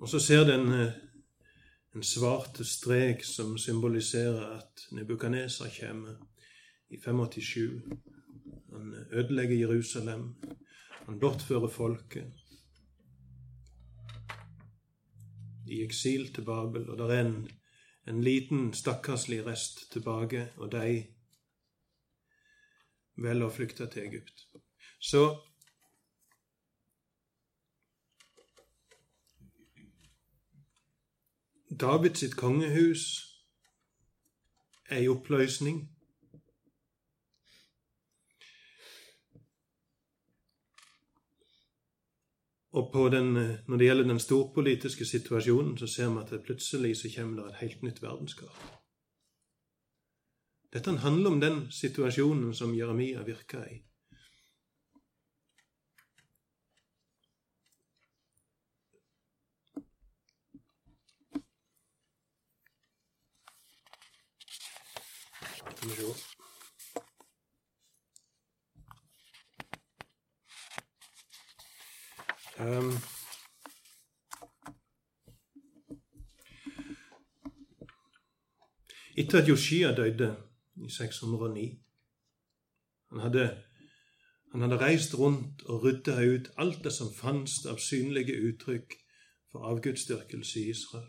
Og 0.02 0.08
så 0.08 0.18
ser 0.20 0.44
den 0.44 0.72
eh, 0.74 0.92
en 1.94 2.02
svarte 2.02 2.64
strek 2.64 3.24
som 3.24 3.54
symboliserer 3.58 4.56
at 4.58 4.86
Nebukadneser 4.92 5.70
kommer 5.76 6.18
i 6.90 6.98
587. 7.00 7.82
Han 8.72 8.94
ødelegger 9.12 9.56
Jerusalem. 9.56 10.34
Han 11.06 11.20
bortfører 11.20 11.68
folket. 11.68 12.42
i 15.72 15.82
eksil 15.84 16.28
til 16.34 16.44
Babel, 16.44 16.88
og 16.90 16.98
det 16.98 17.08
er 17.14 17.24
en, 17.24 17.36
en 18.06 18.22
liten, 18.24 18.74
stakkarslig 18.74 19.46
rest 19.46 19.92
tilbake, 19.92 20.48
og 20.56 20.72
de 20.72 21.06
velger 23.16 23.46
å 23.46 23.54
flykte 23.54 23.86
til 23.86 24.06
Egypt. 24.08 24.46
Så 25.00 25.24
Davids 31.80 32.20
sitt 32.20 32.36
kongehus 32.36 33.04
er 34.90 34.98
i 34.98 35.08
oppløsning. 35.08 35.91
Og 42.72 43.12
den, 43.12 43.36
eh, 43.36 43.58
når 43.68 43.76
det 43.76 43.86
gjelder 43.86 44.04
den 44.08 44.20
storpolitiske 44.20 45.04
situasjonen, 45.04 45.78
så 45.78 45.86
ser 45.86 46.08
vi 46.08 46.20
at 46.20 46.44
plutselig 46.44 46.96
så 46.96 47.08
kommer 47.16 47.42
det 47.42 47.50
et 47.50 47.60
helt 47.60 47.82
nytt 47.82 48.02
verdenskart. 48.02 48.80
Dette 50.72 50.90
handler 50.90 51.30
om 51.30 51.40
den 51.40 51.70
situasjonen 51.70 52.54
som 52.54 52.74
Jeremia 52.74 53.22
virka 53.22 53.64
i. 53.68 53.82
Skal 65.76 65.90
vi 65.90 65.96
se. 65.96 66.31
Um, 72.60 72.92
etter 79.16 79.38
at 79.40 79.48
Joshia 79.48 79.94
døde 79.96 80.36
i 80.76 80.90
609 80.90 81.80
Han 83.10 83.20
hadde, 83.20 83.62
han 84.52 84.60
hadde 84.60 84.80
reist 84.80 85.18
rundt 85.18 85.62
og 85.62 85.84
rydda 85.84 86.16
ut 86.34 86.50
alt 86.58 86.84
det 86.84 86.92
som 86.92 87.14
fantes 87.14 87.64
av 87.66 87.80
synlige 87.80 88.36
uttrykk 88.48 88.94
for 89.52 89.68
avgudsdyrkelse 89.68 90.60
i 90.60 90.70
Israel. 90.70 91.08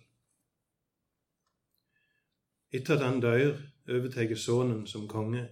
Etter 2.72 2.96
at 2.96 3.06
han 3.06 3.22
dør, 3.22 3.60
overtar 3.89 4.36
sønnen 4.36 4.88
som 4.88 5.08
konge, 5.08 5.48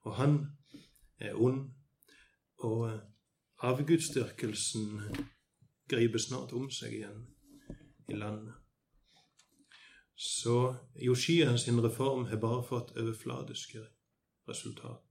og 0.00 0.16
han 0.16 0.38
er 1.18 1.34
ond. 1.34 1.70
Og 2.58 3.00
avgudsdyrkelsen 3.64 5.00
griper 5.88 6.18
snart 6.18 6.52
om 6.52 6.70
seg 6.70 6.94
igjen 6.98 7.26
i 8.08 8.18
landet. 8.18 8.54
Så 10.16 10.76
Joshia 10.94 11.56
sin 11.58 11.80
reform 11.80 12.24
har 12.30 12.40
bare 12.40 12.62
fått 12.64 12.96
overfladiske 12.96 13.82
resultat. 14.48 15.02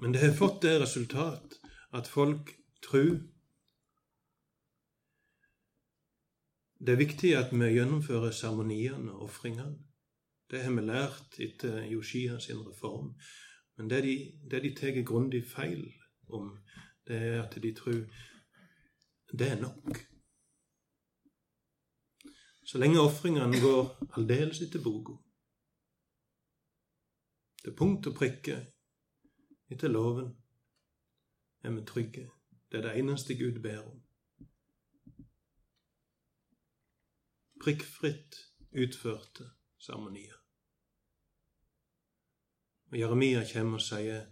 Men 0.00 0.12
det 0.12 0.22
har 0.22 0.36
fått 0.38 0.62
det 0.62 0.78
resultat 0.80 1.58
at 1.90 2.08
folk 2.08 2.54
tror 2.82 3.18
Det 6.78 6.92
er 6.94 7.00
viktig 7.00 7.30
at 7.34 7.50
vi 7.50 7.72
gjennomfører 7.74 8.30
seremoniene 8.30 9.10
og 9.10 9.22
ofringene. 9.26 9.80
Det 10.50 10.60
har 10.62 10.70
vi 10.70 10.84
lært 10.86 11.38
etter 11.42 11.80
Joshia 11.90 12.38
sin 12.38 12.60
reform. 12.62 13.16
Men 13.78 13.90
det 13.90 14.02
de, 14.02 14.14
det 14.50 14.62
de 14.62 14.74
tar 14.74 15.02
grundig 15.06 15.44
feil 15.46 15.84
om, 16.28 16.50
det 17.06 17.16
er 17.16 17.42
at 17.42 17.54
de 17.62 17.74
tror 17.74 18.00
det 19.38 19.50
er 19.50 19.60
nok. 19.60 20.00
Så 22.66 22.78
lenge 22.78 23.00
ofringene 23.00 23.60
går 23.60 24.16
aldeles 24.18 24.60
etter 24.60 24.82
boka, 24.82 25.14
til 27.62 27.76
punkt 27.76 28.06
og 28.10 28.16
prikke 28.18 28.58
etter 29.70 29.88
loven, 29.88 30.34
er 31.62 31.70
vi 31.70 31.84
trygge. 31.86 32.26
Det 32.70 32.80
er 32.80 32.88
det 32.88 32.98
eneste 32.98 33.38
Gud 33.38 33.62
ber 33.62 33.78
om. 33.86 34.02
Prikkfritt 37.62 38.42
utførte 38.72 39.50
seremonier. 39.78 40.37
Og 42.90 42.98
Jeremia 42.98 43.42
kommer 43.52 43.76
og 43.76 43.82
sier 43.84 44.22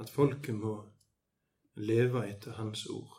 at 0.00 0.10
folket 0.10 0.54
må 0.54 0.74
leve 1.74 2.22
etter 2.28 2.54
Hans 2.60 2.84
ord. 2.86 3.16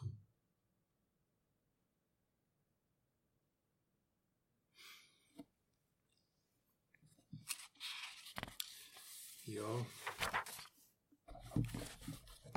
Ja 9.48 9.74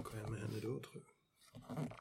Hva 0.00 0.18
er 0.18 0.30
med 0.30 0.38
henne 0.42 0.62
da, 0.62 0.76
tror 0.86 1.99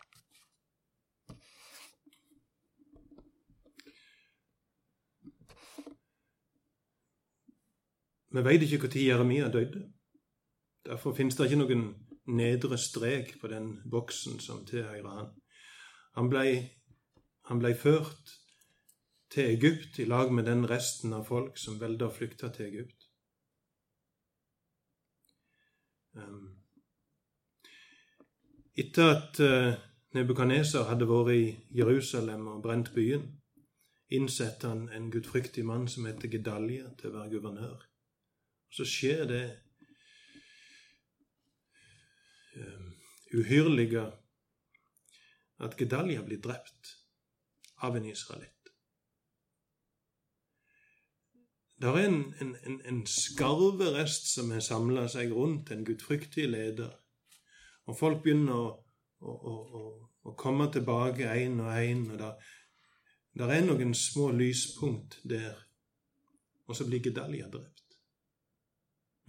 Vi 8.39 8.45
veit 8.45 8.61
ikke 8.63 8.77
når 8.87 9.01
Jeremia 9.03 9.47
døde. 9.51 9.81
Derfor 10.85 11.11
finnes 11.13 11.35
det 11.35 11.49
ikke 11.49 11.57
noen 11.59 11.81
nedre 12.31 12.77
strek 12.79 13.33
på 13.41 13.49
den 13.51 13.73
boksen 13.91 14.39
som 14.39 14.61
tilhører 14.65 15.09
han. 15.11 15.33
Han 16.15 16.29
ble, 16.31 16.45
han 17.49 17.59
ble 17.59 17.73
ført 17.75 18.31
til 19.33 19.57
Egypt 19.57 19.99
i 19.99 20.07
lag 20.07 20.31
med 20.31 20.47
den 20.47 20.63
resten 20.71 21.13
av 21.13 21.27
folk 21.27 21.59
som 21.59 21.81
velger 21.81 22.07
å 22.07 22.15
flykte 22.15 22.47
til 22.55 22.69
Egypt. 22.69 23.09
Um, 26.15 26.47
etter 28.79 29.13
at 29.17 29.43
uh, 29.43 29.75
Nebukadneser 30.15 30.87
hadde 30.87 31.11
vært 31.11 31.35
i 31.35 31.43
Jerusalem 31.75 32.47
og 32.55 32.63
brent 32.63 32.95
byen, 32.95 33.27
innsatte 34.09 34.71
han 34.71 34.87
en 34.95 35.11
gudfryktig 35.11 35.67
mann 35.67 35.91
som 35.91 36.07
heter 36.07 36.31
Gedalia, 36.31 36.87
til 36.97 37.11
å 37.11 37.19
være 37.19 37.35
guvernør. 37.35 37.88
Og 38.69 38.77
så 38.77 38.85
skjer 38.85 39.25
det 39.29 39.43
um, 42.55 42.91
uhyrlige 43.33 44.05
at 45.59 45.75
Gedalia 45.77 46.21
blir 46.23 46.41
drept 46.43 46.95
av 47.83 47.97
en 47.97 48.05
israelitt. 48.05 48.55
Det 51.79 51.87
er 51.87 52.05
en, 52.09 52.21
en, 52.43 52.55
en, 52.67 52.81
en 52.91 53.01
skarverest 53.07 54.27
som 54.33 54.51
har 54.51 54.63
samla 54.63 55.05
seg 55.11 55.31
rundt 55.31 55.71
en 55.71 55.85
gudfryktig 55.87 56.49
leder. 56.51 56.91
Og 57.87 57.95
folk 57.97 58.23
begynner 58.23 58.55
å, 58.55 58.71
å, 59.23 59.35
å, 59.79 59.83
å 60.27 60.33
komme 60.39 60.67
tilbake 60.73 61.31
én 61.39 61.55
og 61.63 61.71
én. 61.71 62.03
Og 62.11 62.19
det 62.19 63.47
er 63.47 63.63
noen 63.63 63.95
små 63.95 64.29
lyspunkt 64.35 65.21
der. 65.23 65.55
Og 66.67 66.75
så 66.75 66.85
blir 66.85 67.01
Gedalia 67.03 67.47
drept. 67.47 67.78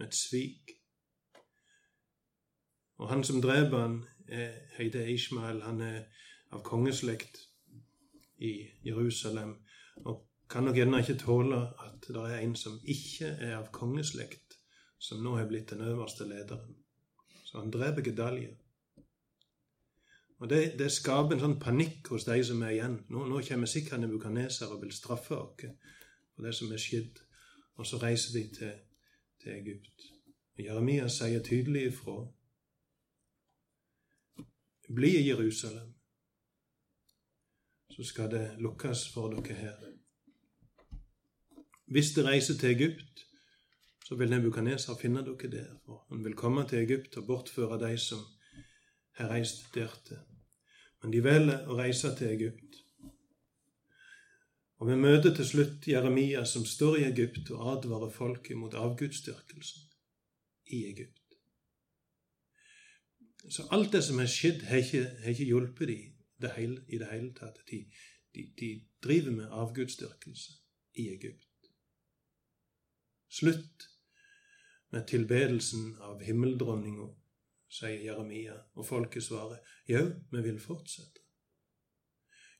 Et 0.01 0.15
svik. 0.15 0.71
Og 3.01 3.09
han 3.09 3.23
som 3.23 3.41
dreper 3.41 3.77
han, 3.77 4.03
er, 4.27 4.51
heter 4.77 5.07
Ishmael. 5.09 5.61
Han 5.61 5.81
er 5.81 6.03
av 6.51 6.63
kongeslekt 6.63 7.37
i 8.37 8.53
Jerusalem. 8.85 9.55
Og 10.05 10.27
kan 10.49 10.63
nok 10.63 10.75
gjerne 10.75 10.99
ikke 10.99 11.19
tåle 11.21 11.61
at 11.85 12.07
det 12.07 12.25
er 12.27 12.41
en 12.41 12.55
som 12.55 12.79
ikke 12.83 13.29
er 13.39 13.55
av 13.57 13.69
kongeslekt, 13.73 14.57
som 14.99 15.21
nå 15.23 15.37
har 15.37 15.47
blitt 15.49 15.71
den 15.71 15.81
øverste 15.85 16.27
lederen. 16.27 16.75
Så 17.45 17.59
han 17.59 17.71
dreper 17.71 18.01
Gedalje. 18.01 18.57
Og 20.41 20.49
det, 20.49 20.61
det, 20.79 20.89
skaper 20.91 21.35
en 21.35 21.43
sånn 21.43 21.59
panikk 21.61 22.07
hos 22.09 22.25
de 22.25 22.39
som 22.43 22.61
er 22.65 22.73
igjen. 22.73 22.95
Nå, 23.13 23.27
nå 23.29 23.41
kommer 23.45 23.69
sikkert 23.69 24.01
Nebukaneser 24.01 24.71
og 24.73 24.81
vil 24.81 24.93
straffe 24.95 25.37
oss 25.37 25.67
for 25.67 26.45
det 26.47 26.53
som 26.57 26.71
er 26.73 26.81
skjedd. 26.81 27.19
Og 27.77 27.85
så 27.87 27.99
reiser 28.01 28.33
de 28.39 28.41
til, 28.55 28.71
til 29.43 29.51
Egypt. 29.57 30.05
Og 30.57 30.63
Jeremia 30.65 31.07
sier 31.09 31.43
tydelig 31.43 31.87
ifra. 31.89 32.19
Bli 34.95 35.11
i 35.17 35.27
Jerusalem, 35.29 35.93
så 37.91 38.03
skal 38.03 38.31
det 38.31 38.45
lukkes 38.59 39.05
for 39.13 39.31
dere 39.31 39.55
her. 39.55 39.77
Hvis 41.91 42.11
dere 42.15 42.33
reiser 42.33 42.57
til 42.59 42.75
Egypt, 42.75 43.25
så 44.05 44.15
vil 44.15 44.29
Nebukaneser 44.29 44.97
finne 44.99 45.23
dere 45.23 45.51
der. 45.51 45.71
For 45.85 46.05
han 46.09 46.23
vil 46.23 46.35
komme 46.35 46.67
til 46.67 46.83
Egypt 46.83 47.17
og 47.17 47.27
bortføre 47.27 47.79
de 47.79 47.97
som 47.97 48.19
har 49.15 49.29
reist 49.29 49.75
dertil. 49.75 50.19
Men 51.01 51.13
de 51.13 51.23
velger 51.23 51.67
å 51.67 51.77
reise 51.79 52.11
til 52.17 52.27
Egypt. 52.35 52.70
Og 54.81 54.87
vi 54.89 54.95
møter 54.97 55.29
til 55.37 55.45
slutt 55.45 55.85
Jeremia 55.87 56.41
som 56.49 56.63
står 56.65 56.95
i 56.97 57.03
Egypt 57.11 57.51
og 57.53 57.67
advarer 57.75 58.09
folket 58.09 58.57
mot 58.57 58.73
avgudsdyrkelsen 58.73 59.83
i 60.73 60.79
Egypt. 60.87 61.19
Så 63.49 63.67
alt 63.77 63.93
det 63.93 64.01
som 64.07 64.17
har 64.17 64.29
skjedd, 64.29 64.65
har 64.65 64.81
ikke, 64.81 65.03
har 65.21 65.35
ikke 65.35 65.45
hjulpet 65.51 65.87
dem 65.91 66.17
det 66.41 66.53
hele, 66.57 66.81
i 66.89 66.97
det 66.97 67.11
hele 67.11 67.29
tatt. 67.37 67.61
De, 67.69 67.83
de, 68.33 68.47
de 68.57 68.71
driver 69.05 69.37
med 69.37 69.53
avgudsdyrkelse 69.61 70.57
i 70.97 71.07
Egypt. 71.13 71.71
Slutt 73.29 73.89
med 74.89 75.07
tilbedelsen 75.07 75.97
av 76.01 76.25
himmeldronninga, 76.25 77.11
sier 77.69 78.01
Jeremia, 78.01 78.57
og 78.73 78.89
folket 78.89 79.29
svarer 79.29 79.61
jau, 79.87 80.07
vi 80.33 80.41
vil 80.49 80.57
fortsette. 80.59 81.20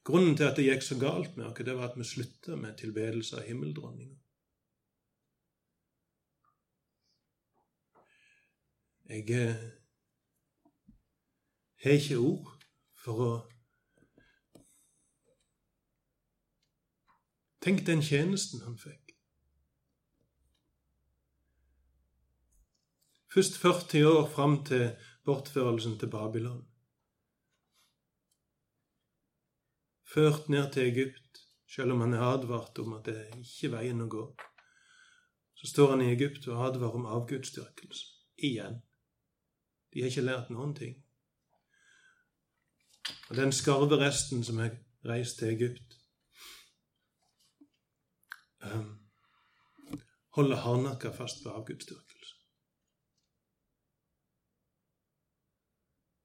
Grunnen 0.04 0.38
til 0.38 0.48
at 0.50 0.58
det 0.58 0.66
gikk 0.66 0.84
så 0.86 0.98
galt 1.00 1.38
med 1.38 1.46
oss, 1.46 1.62
det 1.62 1.76
var 1.78 1.92
at 1.92 1.98
vi 2.00 2.08
slutta 2.08 2.56
med 2.58 2.78
tilbedelse 2.78 3.38
av 3.38 3.46
himmeldronninga. 3.46 4.18
Jeg 9.12 9.30
eh, 9.36 9.64
har 11.84 11.98
ikke 12.00 12.18
ord 12.18 12.52
for 13.04 13.26
å 13.26 13.32
Tenk 17.62 17.84
den 17.86 18.00
tjenesten 18.02 18.64
han 18.66 18.78
fikk. 18.82 19.12
Først 23.30 23.60
40 23.62 24.08
år 24.10 24.24
fram 24.34 24.56
til 24.66 24.88
bortførelsen 25.30 26.00
til 26.02 26.10
Babylon. 26.10 26.71
Ført 30.14 30.50
ned 30.50 30.74
til 30.74 30.90
Egypt, 30.92 31.40
selv 31.68 31.92
om 31.92 32.02
han 32.02 32.14
er 32.14 32.22
advart 32.22 32.80
om 32.80 32.94
at 32.94 33.06
det 33.06 33.16
er 33.20 33.38
ikke 33.40 33.72
veien 33.72 34.04
å 34.04 34.10
gå. 34.12 34.26
Så 35.56 35.70
står 35.72 35.94
han 35.94 36.02
i 36.04 36.10
Egypt 36.12 36.48
og 36.50 36.66
advarer 36.66 36.98
om 37.00 37.06
avgudsdyrkelse. 37.06 38.08
Igjen. 38.42 38.82
De 39.94 40.02
har 40.02 40.12
ikke 40.12 40.26
lært 40.26 40.50
noen 40.52 40.74
ting. 40.76 40.98
Og 43.30 43.38
den 43.38 43.54
skarve 43.56 44.00
resten 44.02 44.44
som 44.44 44.60
har 44.60 44.74
reist 45.08 45.40
til 45.40 45.54
Egypt, 45.54 45.96
um, 48.68 48.90
holder 50.36 50.64
hardnakka 50.66 51.12
fast 51.16 51.44
på 51.44 51.54
avgudsdyrkelse. 51.56 52.36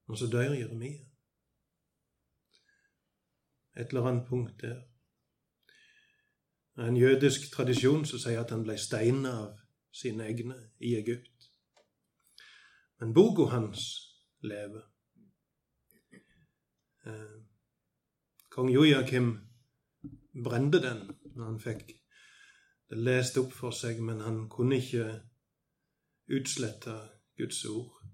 Og 0.06 0.18
så 0.18 0.26
dør 0.30 0.54
Jeremia. 0.54 1.15
Et 3.76 3.88
eller 3.88 4.06
annet 4.06 4.28
punkt 4.28 4.60
der. 4.60 4.82
Det 6.76 6.84
er 6.84 6.88
en 6.88 6.96
jødisk 6.96 7.52
tradisjon 7.52 8.04
som 8.04 8.20
sier 8.20 8.40
at 8.40 8.50
han 8.52 8.64
ble 8.64 8.76
steina 8.78 9.32
av 9.46 9.58
sine 9.92 10.26
egne 10.28 10.56
i 10.80 10.94
Egypt. 10.98 11.48
Men 13.00 13.14
boka 13.14 13.48
hans 13.52 13.84
lever. 14.44 14.82
Eh, 17.06 17.36
Kong 18.50 18.70
Jojakim 18.72 19.30
brente 20.44 20.80
den 20.82 21.02
når 21.34 21.44
han 21.44 21.60
fikk 21.60 21.92
det 22.90 22.98
lest 22.98 23.38
opp 23.40 23.52
for 23.52 23.74
seg, 23.74 24.00
men 24.00 24.20
han 24.20 24.44
kunne 24.48 24.78
ikke 24.80 25.06
utslette 26.32 26.94
Guds 27.36 27.64
ord. 27.64 28.04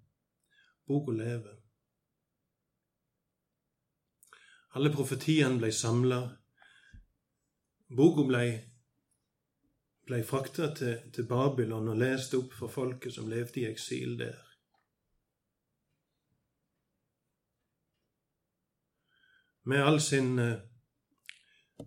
Boka 0.86 1.12
lever. 1.12 1.61
Alle 4.72 4.88
profetiene 4.92 5.58
ble 5.60 5.68
samla. 5.76 6.18
Boka 7.92 8.22
ble, 8.24 8.44
ble 10.08 10.20
frakta 10.24 10.70
til, 10.78 10.94
til, 11.12 11.26
Babylon 11.28 11.90
og 11.92 11.98
lest 12.00 12.32
opp 12.38 12.54
for 12.56 12.72
folket 12.72 13.12
som 13.12 13.28
levde 13.28 13.60
i 13.60 13.66
eksil 13.68 14.16
der. 14.22 14.38
Med 19.68 19.84
all 19.84 20.00
sin, 20.00 20.38
eh, 20.42 21.84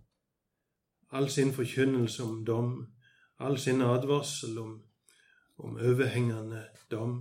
all 1.10 1.26
sin 1.28 1.50
forkynnelse 1.52 2.22
om 2.22 2.44
dom, 2.44 2.70
all 3.38 3.58
sin 3.58 3.82
advarsel 3.82 4.58
om, 4.62 4.78
om 5.56 5.74
overhengende 5.76 6.62
dom, 6.90 7.18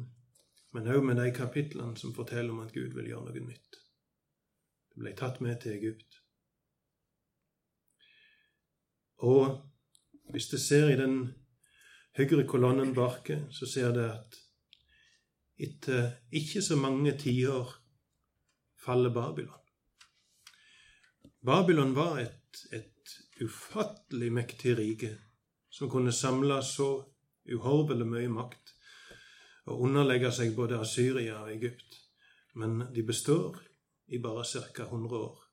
men 0.78 0.94
òg 0.94 1.02
med 1.10 1.20
de 1.20 1.34
kapitlene 1.36 1.98
som 1.98 2.14
forteller 2.16 2.54
om 2.54 2.62
at 2.64 2.72
Gud 2.78 2.94
vil 2.94 3.10
gjøre 3.10 3.26
noe 3.34 3.44
nytt. 3.50 3.85
Det 4.96 5.04
ble 5.04 5.12
tatt 5.20 5.42
med 5.44 5.60
til 5.60 5.76
Egypt. 5.76 6.22
Og 9.28 9.60
hvis 10.32 10.48
du 10.48 10.56
ser 10.58 10.88
i 10.92 11.00
den 11.00 11.18
høyre 12.16 12.46
kolonnen 12.48 12.94
bak, 12.96 13.28
så 13.52 13.68
ser 13.68 13.92
du 13.92 14.02
at 14.06 14.40
etter 15.60 16.14
ikke 16.32 16.64
så 16.64 16.80
mange 16.80 17.12
tiår 17.20 17.76
faller 18.86 19.12
Babylon. 19.12 19.60
Babylon 21.46 21.92
var 21.96 22.22
et, 22.24 22.64
et 22.72 23.16
ufattelig 23.44 24.32
mektig 24.32 24.78
rike 24.80 25.12
som 25.70 25.92
kunne 25.92 26.16
samle 26.16 26.62
så 26.64 26.90
uhorvelig 27.52 28.08
mye 28.08 28.32
makt 28.32 28.72
og 29.68 29.84
underlegge 29.90 30.32
seg 30.32 30.56
både 30.56 30.80
Asyria 30.80 31.42
og 31.44 31.52
Egypt. 31.52 32.00
Men 32.56 32.80
de 32.96 33.04
består 33.04 33.60
i 34.08 34.20
bare 34.22 34.44
ca. 34.44 34.84
100 34.84 35.18
år. 35.18 35.46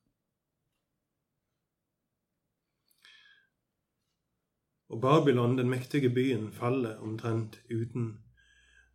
Og 4.92 5.00
Babylon, 5.00 5.58
den 5.58 5.70
mektige 5.70 6.10
byen, 6.10 6.52
faller 6.52 6.96
omtrent 6.96 7.62
uten 7.70 8.24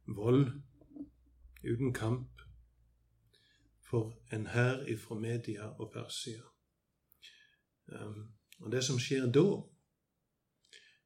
vold, 0.06 0.62
uten 1.64 1.94
kamp, 1.94 2.42
for 3.82 4.20
en 4.34 4.48
hær 4.48 4.84
ifra 4.88 5.16
Media 5.16 5.68
og 5.68 5.92
Persia. 5.92 6.44
Um, 7.88 8.34
og 8.60 8.72
det 8.72 8.84
som 8.84 9.00
skjer 9.00 9.26
da, 9.32 9.46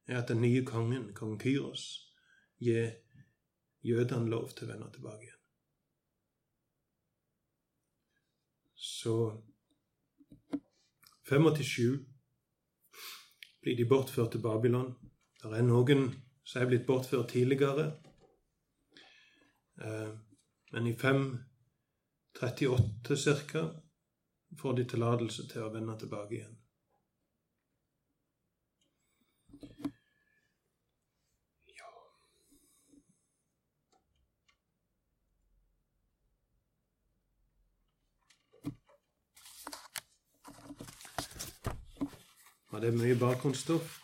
er 0.06 0.22
at 0.22 0.28
den 0.28 0.40
nye 0.40 0.64
kongen, 0.64 1.14
kong 1.14 1.38
Kyros, 1.40 2.10
gir 2.58 2.90
jødene 3.82 4.30
lov 4.30 4.50
til 4.50 4.66
å 4.66 4.72
vende 4.74 4.90
tilbake 4.92 5.28
igjen. 5.28 5.41
Så 9.02 9.42
85 11.30 12.06
blir 13.62 13.76
de 13.76 13.84
bortført 13.84 14.30
til 14.30 14.42
Babylon. 14.42 14.94
Det 15.42 15.58
er 15.58 15.62
noen 15.66 16.14
som 16.46 16.62
er 16.62 16.68
blitt 16.70 16.86
bortført 16.86 17.28
tidligere. 17.34 17.86
Eh, 19.82 20.12
men 20.72 20.86
i 20.86 20.94
538 20.98 23.16
ca. 23.50 23.62
får 24.60 24.72
de 24.78 24.84
tillatelse 24.84 25.48
til 25.50 25.62
å 25.66 25.72
vende 25.74 25.98
tilbake 25.98 26.34
igjen. 26.38 26.61
Det 42.82 42.88
er 42.88 42.96
mye 42.98 43.14
bakgrunnsstoff. 43.14 44.00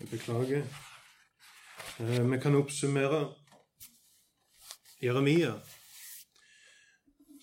Jeg 0.00 0.08
beklager. 0.10 0.66
Eh, 2.00 2.30
vi 2.30 2.38
kan 2.38 2.54
oppsummere. 2.54 3.34
Jeremia 5.02 5.52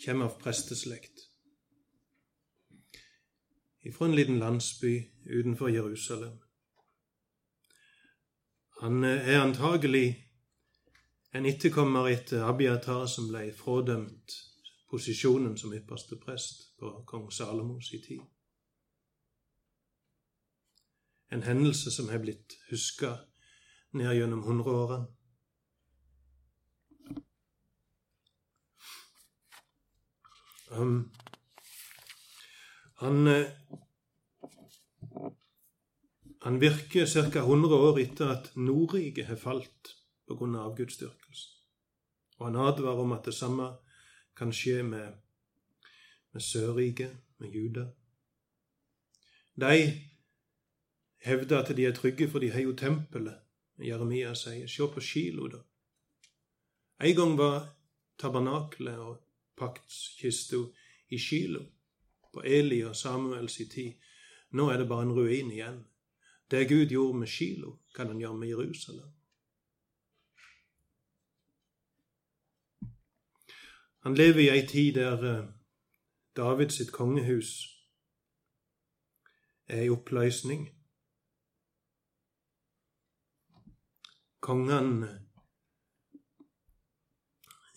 kommer 0.05 0.25
av 0.25 0.37
presteslekt. 0.39 1.25
Fra 3.97 4.05
en 4.05 4.15
liten 4.15 4.39
landsby 4.39 4.93
utenfor 5.25 5.67
Jerusalem. 5.67 6.39
Han 8.81 9.03
eh, 9.03 9.27
er 9.29 9.41
antagelig 9.41 10.15
en 11.33 11.45
etterkommer 11.45 12.07
etter 12.07 12.47
Abiatar 12.47 13.05
som 13.11 13.27
ble 13.27 13.51
frådømt 13.53 14.39
posisjonen 14.91 15.57
som 15.57 15.75
ypperste 15.75 16.15
prest 16.15 16.69
på 16.79 16.93
kong 17.07 17.27
Salomos 17.31 17.91
i 17.93 17.99
tid. 18.07 18.23
En 21.31 21.43
hendelse 21.43 21.91
som 21.91 22.09
har 22.09 22.21
blitt 22.21 22.57
huska 22.69 23.17
ned 23.95 24.13
gjennom 24.15 24.43
hundreårene. 24.43 25.07
Um, 30.75 31.11
han, 32.95 33.27
eh, 33.27 33.45
han 36.41 36.59
virker 36.59 37.05
ca. 37.05 37.39
100 37.39 37.75
år 37.75 37.99
etter 37.99 38.31
at 38.33 38.51
Nordriket 38.55 39.29
har 39.29 39.39
falt 39.39 39.95
pga. 40.27 40.35
Av 40.35 40.55
avgudsdyrkelse. 40.71 41.49
Og 42.39 42.47
han 42.47 42.55
advarer 42.55 43.01
om 43.03 43.11
at 43.11 43.25
det 43.25 43.33
samme 43.33 43.67
kan 44.35 44.51
skje 44.53 44.83
med, 44.83 45.13
med 46.33 46.41
Sørriket, 46.41 47.13
med 47.37 47.53
Juda. 47.53 47.85
De 49.55 49.77
hevder 51.25 51.63
at 51.63 51.77
de 51.77 51.85
er 51.85 51.93
trygge, 51.93 52.29
for 52.29 52.39
de 52.39 52.51
har 52.51 52.61
jo 52.61 52.75
tempelet. 52.75 53.39
Jeremia 53.81 54.33
sier, 54.35 54.67
se 54.67 54.87
på 54.87 55.01
Kilo, 55.03 55.47
da. 55.51 55.59
En 57.03 57.15
gang 57.15 57.37
var 57.37 57.65
tabernaklet 58.17 58.99
og 58.99 59.17
paktskista 59.57 60.61
i 61.09 61.17
Kilo, 61.19 61.65
på 62.33 62.43
Eli 62.45 62.81
og 62.85 62.95
Samuels 62.95 63.55
tid. 63.55 63.93
Nå 64.51 64.69
er 64.69 64.77
det 64.77 64.87
bare 64.87 65.03
en 65.03 65.13
ruin 65.17 65.51
igjen. 65.51 65.83
Det 66.51 66.69
Gud 66.69 66.85
gjorde 66.85 67.19
med 67.19 67.27
Kilo, 67.27 67.77
kan 67.95 68.07
han 68.07 68.19
gjøre 68.19 68.37
med 68.37 68.47
Jerusalem. 68.47 69.11
Han 74.05 74.15
lever 74.15 74.39
i 74.39 74.49
ei 74.49 74.67
tid 74.67 74.93
der 74.93 75.17
Davids 75.17 75.53
David 76.35 76.69
sitt 76.69 76.91
kongehus 76.91 77.51
er 79.67 79.81
i 79.81 79.89
oppløsning. 79.89 80.69
Kongene 84.45 85.09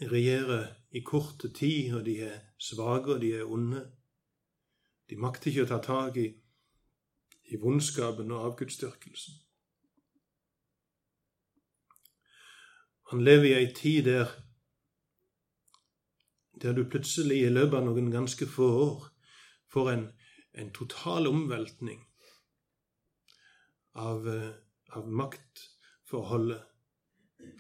regjerer 0.01 0.67
i 0.91 1.01
kort 1.01 1.45
tid, 1.55 1.95
og 1.95 2.05
de 2.05 2.19
er 2.23 2.41
svake, 2.61 3.15
og 3.15 3.21
de 3.21 3.33
er 3.39 3.49
onde. 3.49 3.87
De 5.09 5.17
makter 5.17 5.49
ikke 5.51 5.65
å 5.65 5.71
ta 5.71 5.79
tak 5.85 6.19
i, 6.21 6.27
i 7.49 7.61
vondskapen 7.63 8.33
og 8.37 8.51
avgudsdyrkelsen. 8.51 9.39
Han 13.09 13.25
lever 13.25 13.49
i 13.49 13.57
ei 13.63 13.73
tid 13.73 14.05
der 14.11 14.37
der 16.61 16.75
du 16.75 16.83
plutselig 16.91 17.39
i 17.47 17.51
løpet 17.55 17.79
av 17.79 17.85
noen 17.87 18.11
ganske 18.11 18.47
få 18.51 18.69
år 18.83 19.03
får 19.73 19.91
en, 19.93 20.07
en 20.59 20.73
total 20.75 21.29
omveltning 21.31 22.01
av, 23.95 24.27
av 24.91 25.07
av, 25.07 25.78
maktforholdet 26.09 26.63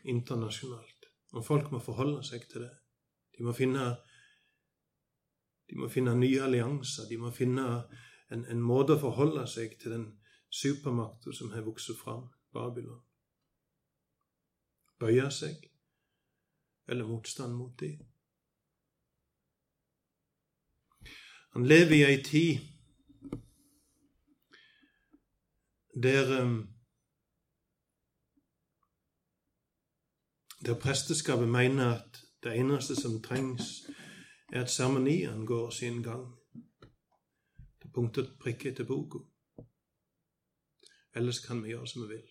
internasjonalt. 0.04 1.06
Og 1.32 1.44
folk 1.44 1.70
må 1.70 1.78
forholde 1.78 2.22
seg 2.24 2.48
til 2.48 2.62
det. 2.62 2.72
De 3.36 3.44
må 3.44 3.52
finne, 3.52 3.96
de 5.68 5.76
må 5.76 5.88
finne 5.88 6.16
nye 6.16 6.42
allianser. 6.42 7.08
De 7.08 7.18
må 7.18 7.30
finne 7.30 7.84
en, 8.30 8.44
en 8.44 8.60
måte 8.62 8.96
å 8.96 9.00
forholde 9.00 9.46
seg 9.46 9.78
til 9.78 9.92
den 9.92 10.06
supermakta 10.50 11.32
som 11.32 11.52
har 11.52 11.66
vokst 11.66 11.92
fram, 12.00 12.28
Babylon. 12.52 13.02
Bøye 14.98 15.30
seg 15.30 15.68
eller 16.88 17.04
motstand 17.04 17.52
mot 17.54 17.78
dem. 17.78 18.00
Han 21.52 21.66
lever 21.66 21.94
i 21.94 22.04
ei 22.06 22.22
tid 22.24 22.64
der 25.94 26.32
um, 26.40 26.77
der 30.66 30.80
presteskapet 30.80 31.48
mener 31.48 31.94
at 31.94 32.22
det 32.42 32.56
eneste 32.58 32.96
som 32.96 33.22
trengs, 33.22 33.62
er 34.52 34.62
at 34.62 34.70
seremonien 34.70 35.46
går 35.46 35.70
sin 35.70 36.02
gang. 36.02 36.34
Det 37.82 37.92
punktet 37.94 38.36
prikk 38.40 38.66
etter 38.66 38.84
boka. 38.84 39.18
Ellers 41.14 41.38
kan 41.38 41.62
vi 41.62 41.68
gjøre 41.68 41.86
som 41.86 42.02
vi 42.02 42.14
vil. 42.14 42.28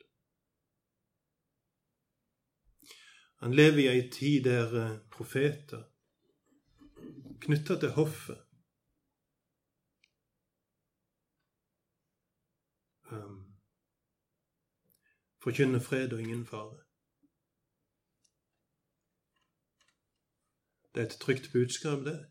Han 3.40 3.54
lever 3.54 3.78
i 3.78 3.88
ei 3.88 4.10
tid 4.10 4.44
der 4.44 4.74
uh, 4.74 5.00
profeter 5.12 5.84
knytta 7.42 7.76
til 7.80 7.92
hoffet 7.94 8.40
um, 13.12 13.44
forkynner 15.44 15.80
fred 15.80 16.14
og 16.14 16.22
ingen 16.22 16.46
fare. 16.46 16.87
Det 20.98 21.04
er 21.04 21.10
et 21.10 21.20
trygt 21.20 21.52
budskap, 21.54 22.00
det. 22.00 22.26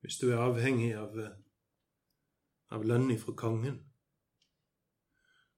Hvis 0.00 0.16
du 0.16 0.30
er 0.30 0.38
avhengig 0.38 0.94
av, 0.96 1.18
eh, 1.18 1.34
av 2.70 2.84
lønn 2.84 3.18
fra 3.18 3.32
kongen, 3.32 3.92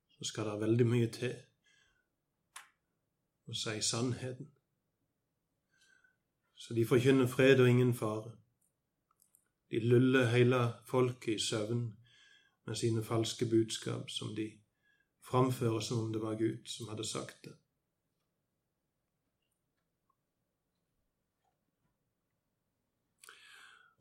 så 0.09 0.25
skal 0.25 0.45
det 0.45 0.61
veldig 0.61 0.87
mye 0.87 1.07
til 1.07 1.37
å 3.47 3.55
si 3.55 3.81
sannheten. 3.81 4.51
Så 6.55 6.75
de 6.75 6.87
forkynner 6.87 7.27
fred 7.27 7.61
og 7.61 7.71
ingen 7.71 7.95
fare. 7.95 8.37
De 9.71 9.81
luller 9.81 10.33
hele 10.35 10.83
folket 10.85 11.35
i 11.35 11.39
søvn 11.39 11.97
med 12.67 12.77
sine 12.77 13.05
falske 13.05 13.47
budskap, 13.47 14.11
som 14.11 14.35
de 14.35 14.51
framfører 15.23 15.81
som 15.81 15.99
om 15.99 16.13
det 16.13 16.23
var 16.23 16.35
Gud 16.35 16.67
som 16.67 16.89
hadde 16.89 17.07
sagt 17.07 17.45
det. 17.45 17.55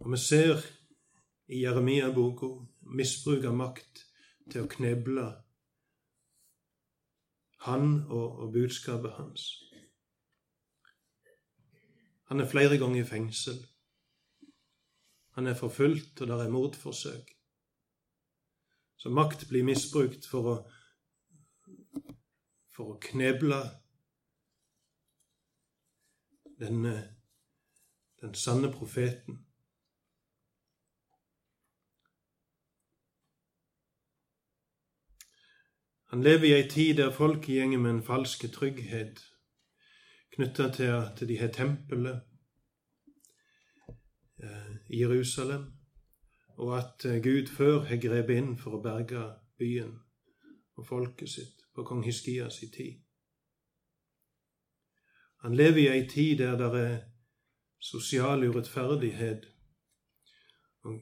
Og 0.03 0.11
vi 0.11 0.17
ser 0.17 0.59
i 1.47 1.61
Jeremia-boka 1.63 2.47
misbruk 2.91 3.45
av 3.47 3.53
makt 3.55 4.01
til 4.51 4.65
å 4.65 4.71
kneble 4.71 5.29
han 7.63 7.85
og, 8.11 8.41
og 8.43 8.49
budskapet 8.51 9.13
hans. 9.15 9.45
Han 12.27 12.43
er 12.43 12.49
flere 12.51 12.79
ganger 12.81 13.05
i 13.05 13.07
fengsel. 13.07 13.61
Han 15.37 15.47
er 15.47 15.55
forfulgt, 15.55 16.19
og 16.19 16.27
det 16.27 16.39
er 16.41 16.51
mordforsøk. 16.51 17.31
Så 18.99 19.09
makt 19.09 19.47
blir 19.47 19.63
misbrukt 19.63 20.27
for 20.27 20.51
å, 20.51 20.57
for 22.75 22.97
å 22.97 22.99
kneble 23.07 23.61
den, 26.59 26.91
den 28.19 28.35
sanne 28.35 28.67
profeten. 28.75 29.42
Han 36.14 36.22
lever 36.24 36.45
i 36.45 36.57
ei 36.61 36.68
tid 36.70 36.99
der 37.01 37.09
folk 37.11 37.47
gjenger 37.49 37.82
med 37.82 37.91
en 37.91 38.03
falsk 38.05 38.45
trygghet 38.53 39.24
knytta 40.36 40.70
til 40.74 40.93
at 40.93 41.24
de 41.28 41.38
har 41.38 41.49
tempelet 41.53 42.22
Eh, 44.43 44.76
i 44.88 44.99
Jerusalem, 44.99 45.74
og 46.57 46.78
at 46.78 47.05
eh, 47.05 47.24
Gud 47.24 47.47
før 47.47 47.80
har 47.80 47.99
grepet 48.01 48.41
inn 48.41 48.55
for 48.59 48.76
å 48.76 48.82
berge 48.84 49.22
byen 49.61 49.93
og 50.76 50.88
folket 50.88 51.32
sitt 51.32 51.61
på 51.76 51.86
kong 51.88 52.01
Hiskias 52.03 52.57
i 52.66 52.70
tid. 52.74 52.97
Han 55.45 55.55
lever 55.55 55.80
i 55.84 55.88
ei 55.93 56.03
tid 56.11 56.41
der 56.41 56.57
det 56.59 56.82
er 56.82 56.97
sosial 57.80 58.43
urettferdighet 58.49 59.47
og, 60.84 60.99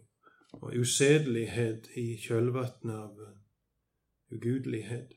usedelighet 0.75 1.89
i 1.97 2.05
kjølvannet 2.21 2.93
av 2.93 3.25
eh, 3.25 3.40
ugudelighet. 4.31 5.13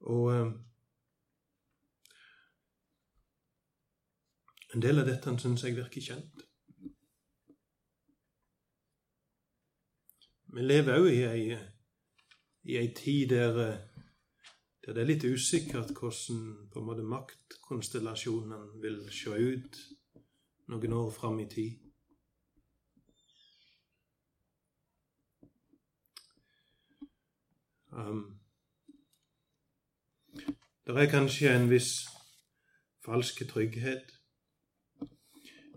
Og 0.00 0.52
En 4.76 4.82
del 4.84 5.00
av 5.00 5.06
dette 5.08 5.32
syns 5.40 5.62
jeg 5.64 5.72
virker 5.72 6.02
kjent. 6.04 6.42
Vi 10.52 10.64
lever 10.64 11.00
òg 11.00 11.06
i 11.08 11.56
i 12.66 12.76
ei 12.80 12.90
tid 12.92 13.30
der, 13.30 13.54
der, 13.56 13.78
det 14.92 15.02
er 15.02 15.08
litt 15.08 15.24
usikkert 15.24 15.92
hvordan 15.94 16.40
på 16.72 16.80
en 16.80 16.88
måte 16.88 17.06
maktkonstellasjonen 17.06 18.80
vil 18.82 18.98
se 19.14 19.30
ut 19.30 19.78
noen 20.66 20.92
år 20.92 21.10
fram 21.10 21.40
i 21.40 21.48
tid. 21.48 21.78
Um, 27.96 28.40
det 30.86 30.96
er 30.96 31.10
kanskje 31.10 31.54
en 31.56 31.70
viss 31.70 31.92
falsk 33.04 33.40
trygghet, 33.48 34.12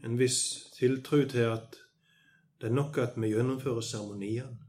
en 0.04 0.20
viss 0.20 0.42
tiltro 0.76 1.24
til 1.30 1.48
at 1.54 1.78
det 2.62 2.68
er 2.68 2.76
nok 2.76 2.98
at 2.98 3.16
vi 3.16 3.32
gjennomfører 3.32 3.82
seremoniene. 3.82 4.69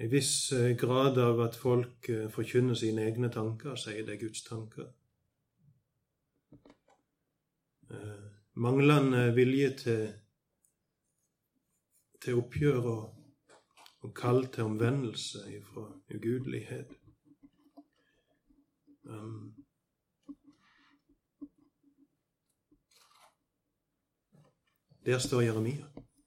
En 0.00 0.08
viss 0.08 0.52
eh, 0.52 0.76
grad 0.76 1.18
av 1.18 1.40
at 1.44 1.56
folk 1.60 2.08
eh, 2.08 2.28
forkynner 2.32 2.78
sine 2.78 3.04
egne 3.04 3.28
tanker, 3.32 3.76
sier 3.76 4.06
det 4.06 4.14
er 4.14 4.22
Guds 4.22 4.46
tanker. 4.46 4.86
Eh, 7.92 8.24
manglende 8.64 9.26
vilje 9.36 9.70
til 9.84 10.02
til 12.20 12.36
oppgjør 12.36 12.88
og, 12.88 13.04
og 14.04 14.10
kall 14.16 14.46
til 14.52 14.68
omvendelse 14.68 15.44
fra 15.68 15.86
ugudelighet. 16.14 16.92
Um, 19.04 19.54
der 25.06 25.18
står 25.18 25.40
Jeremia. 25.40 25.99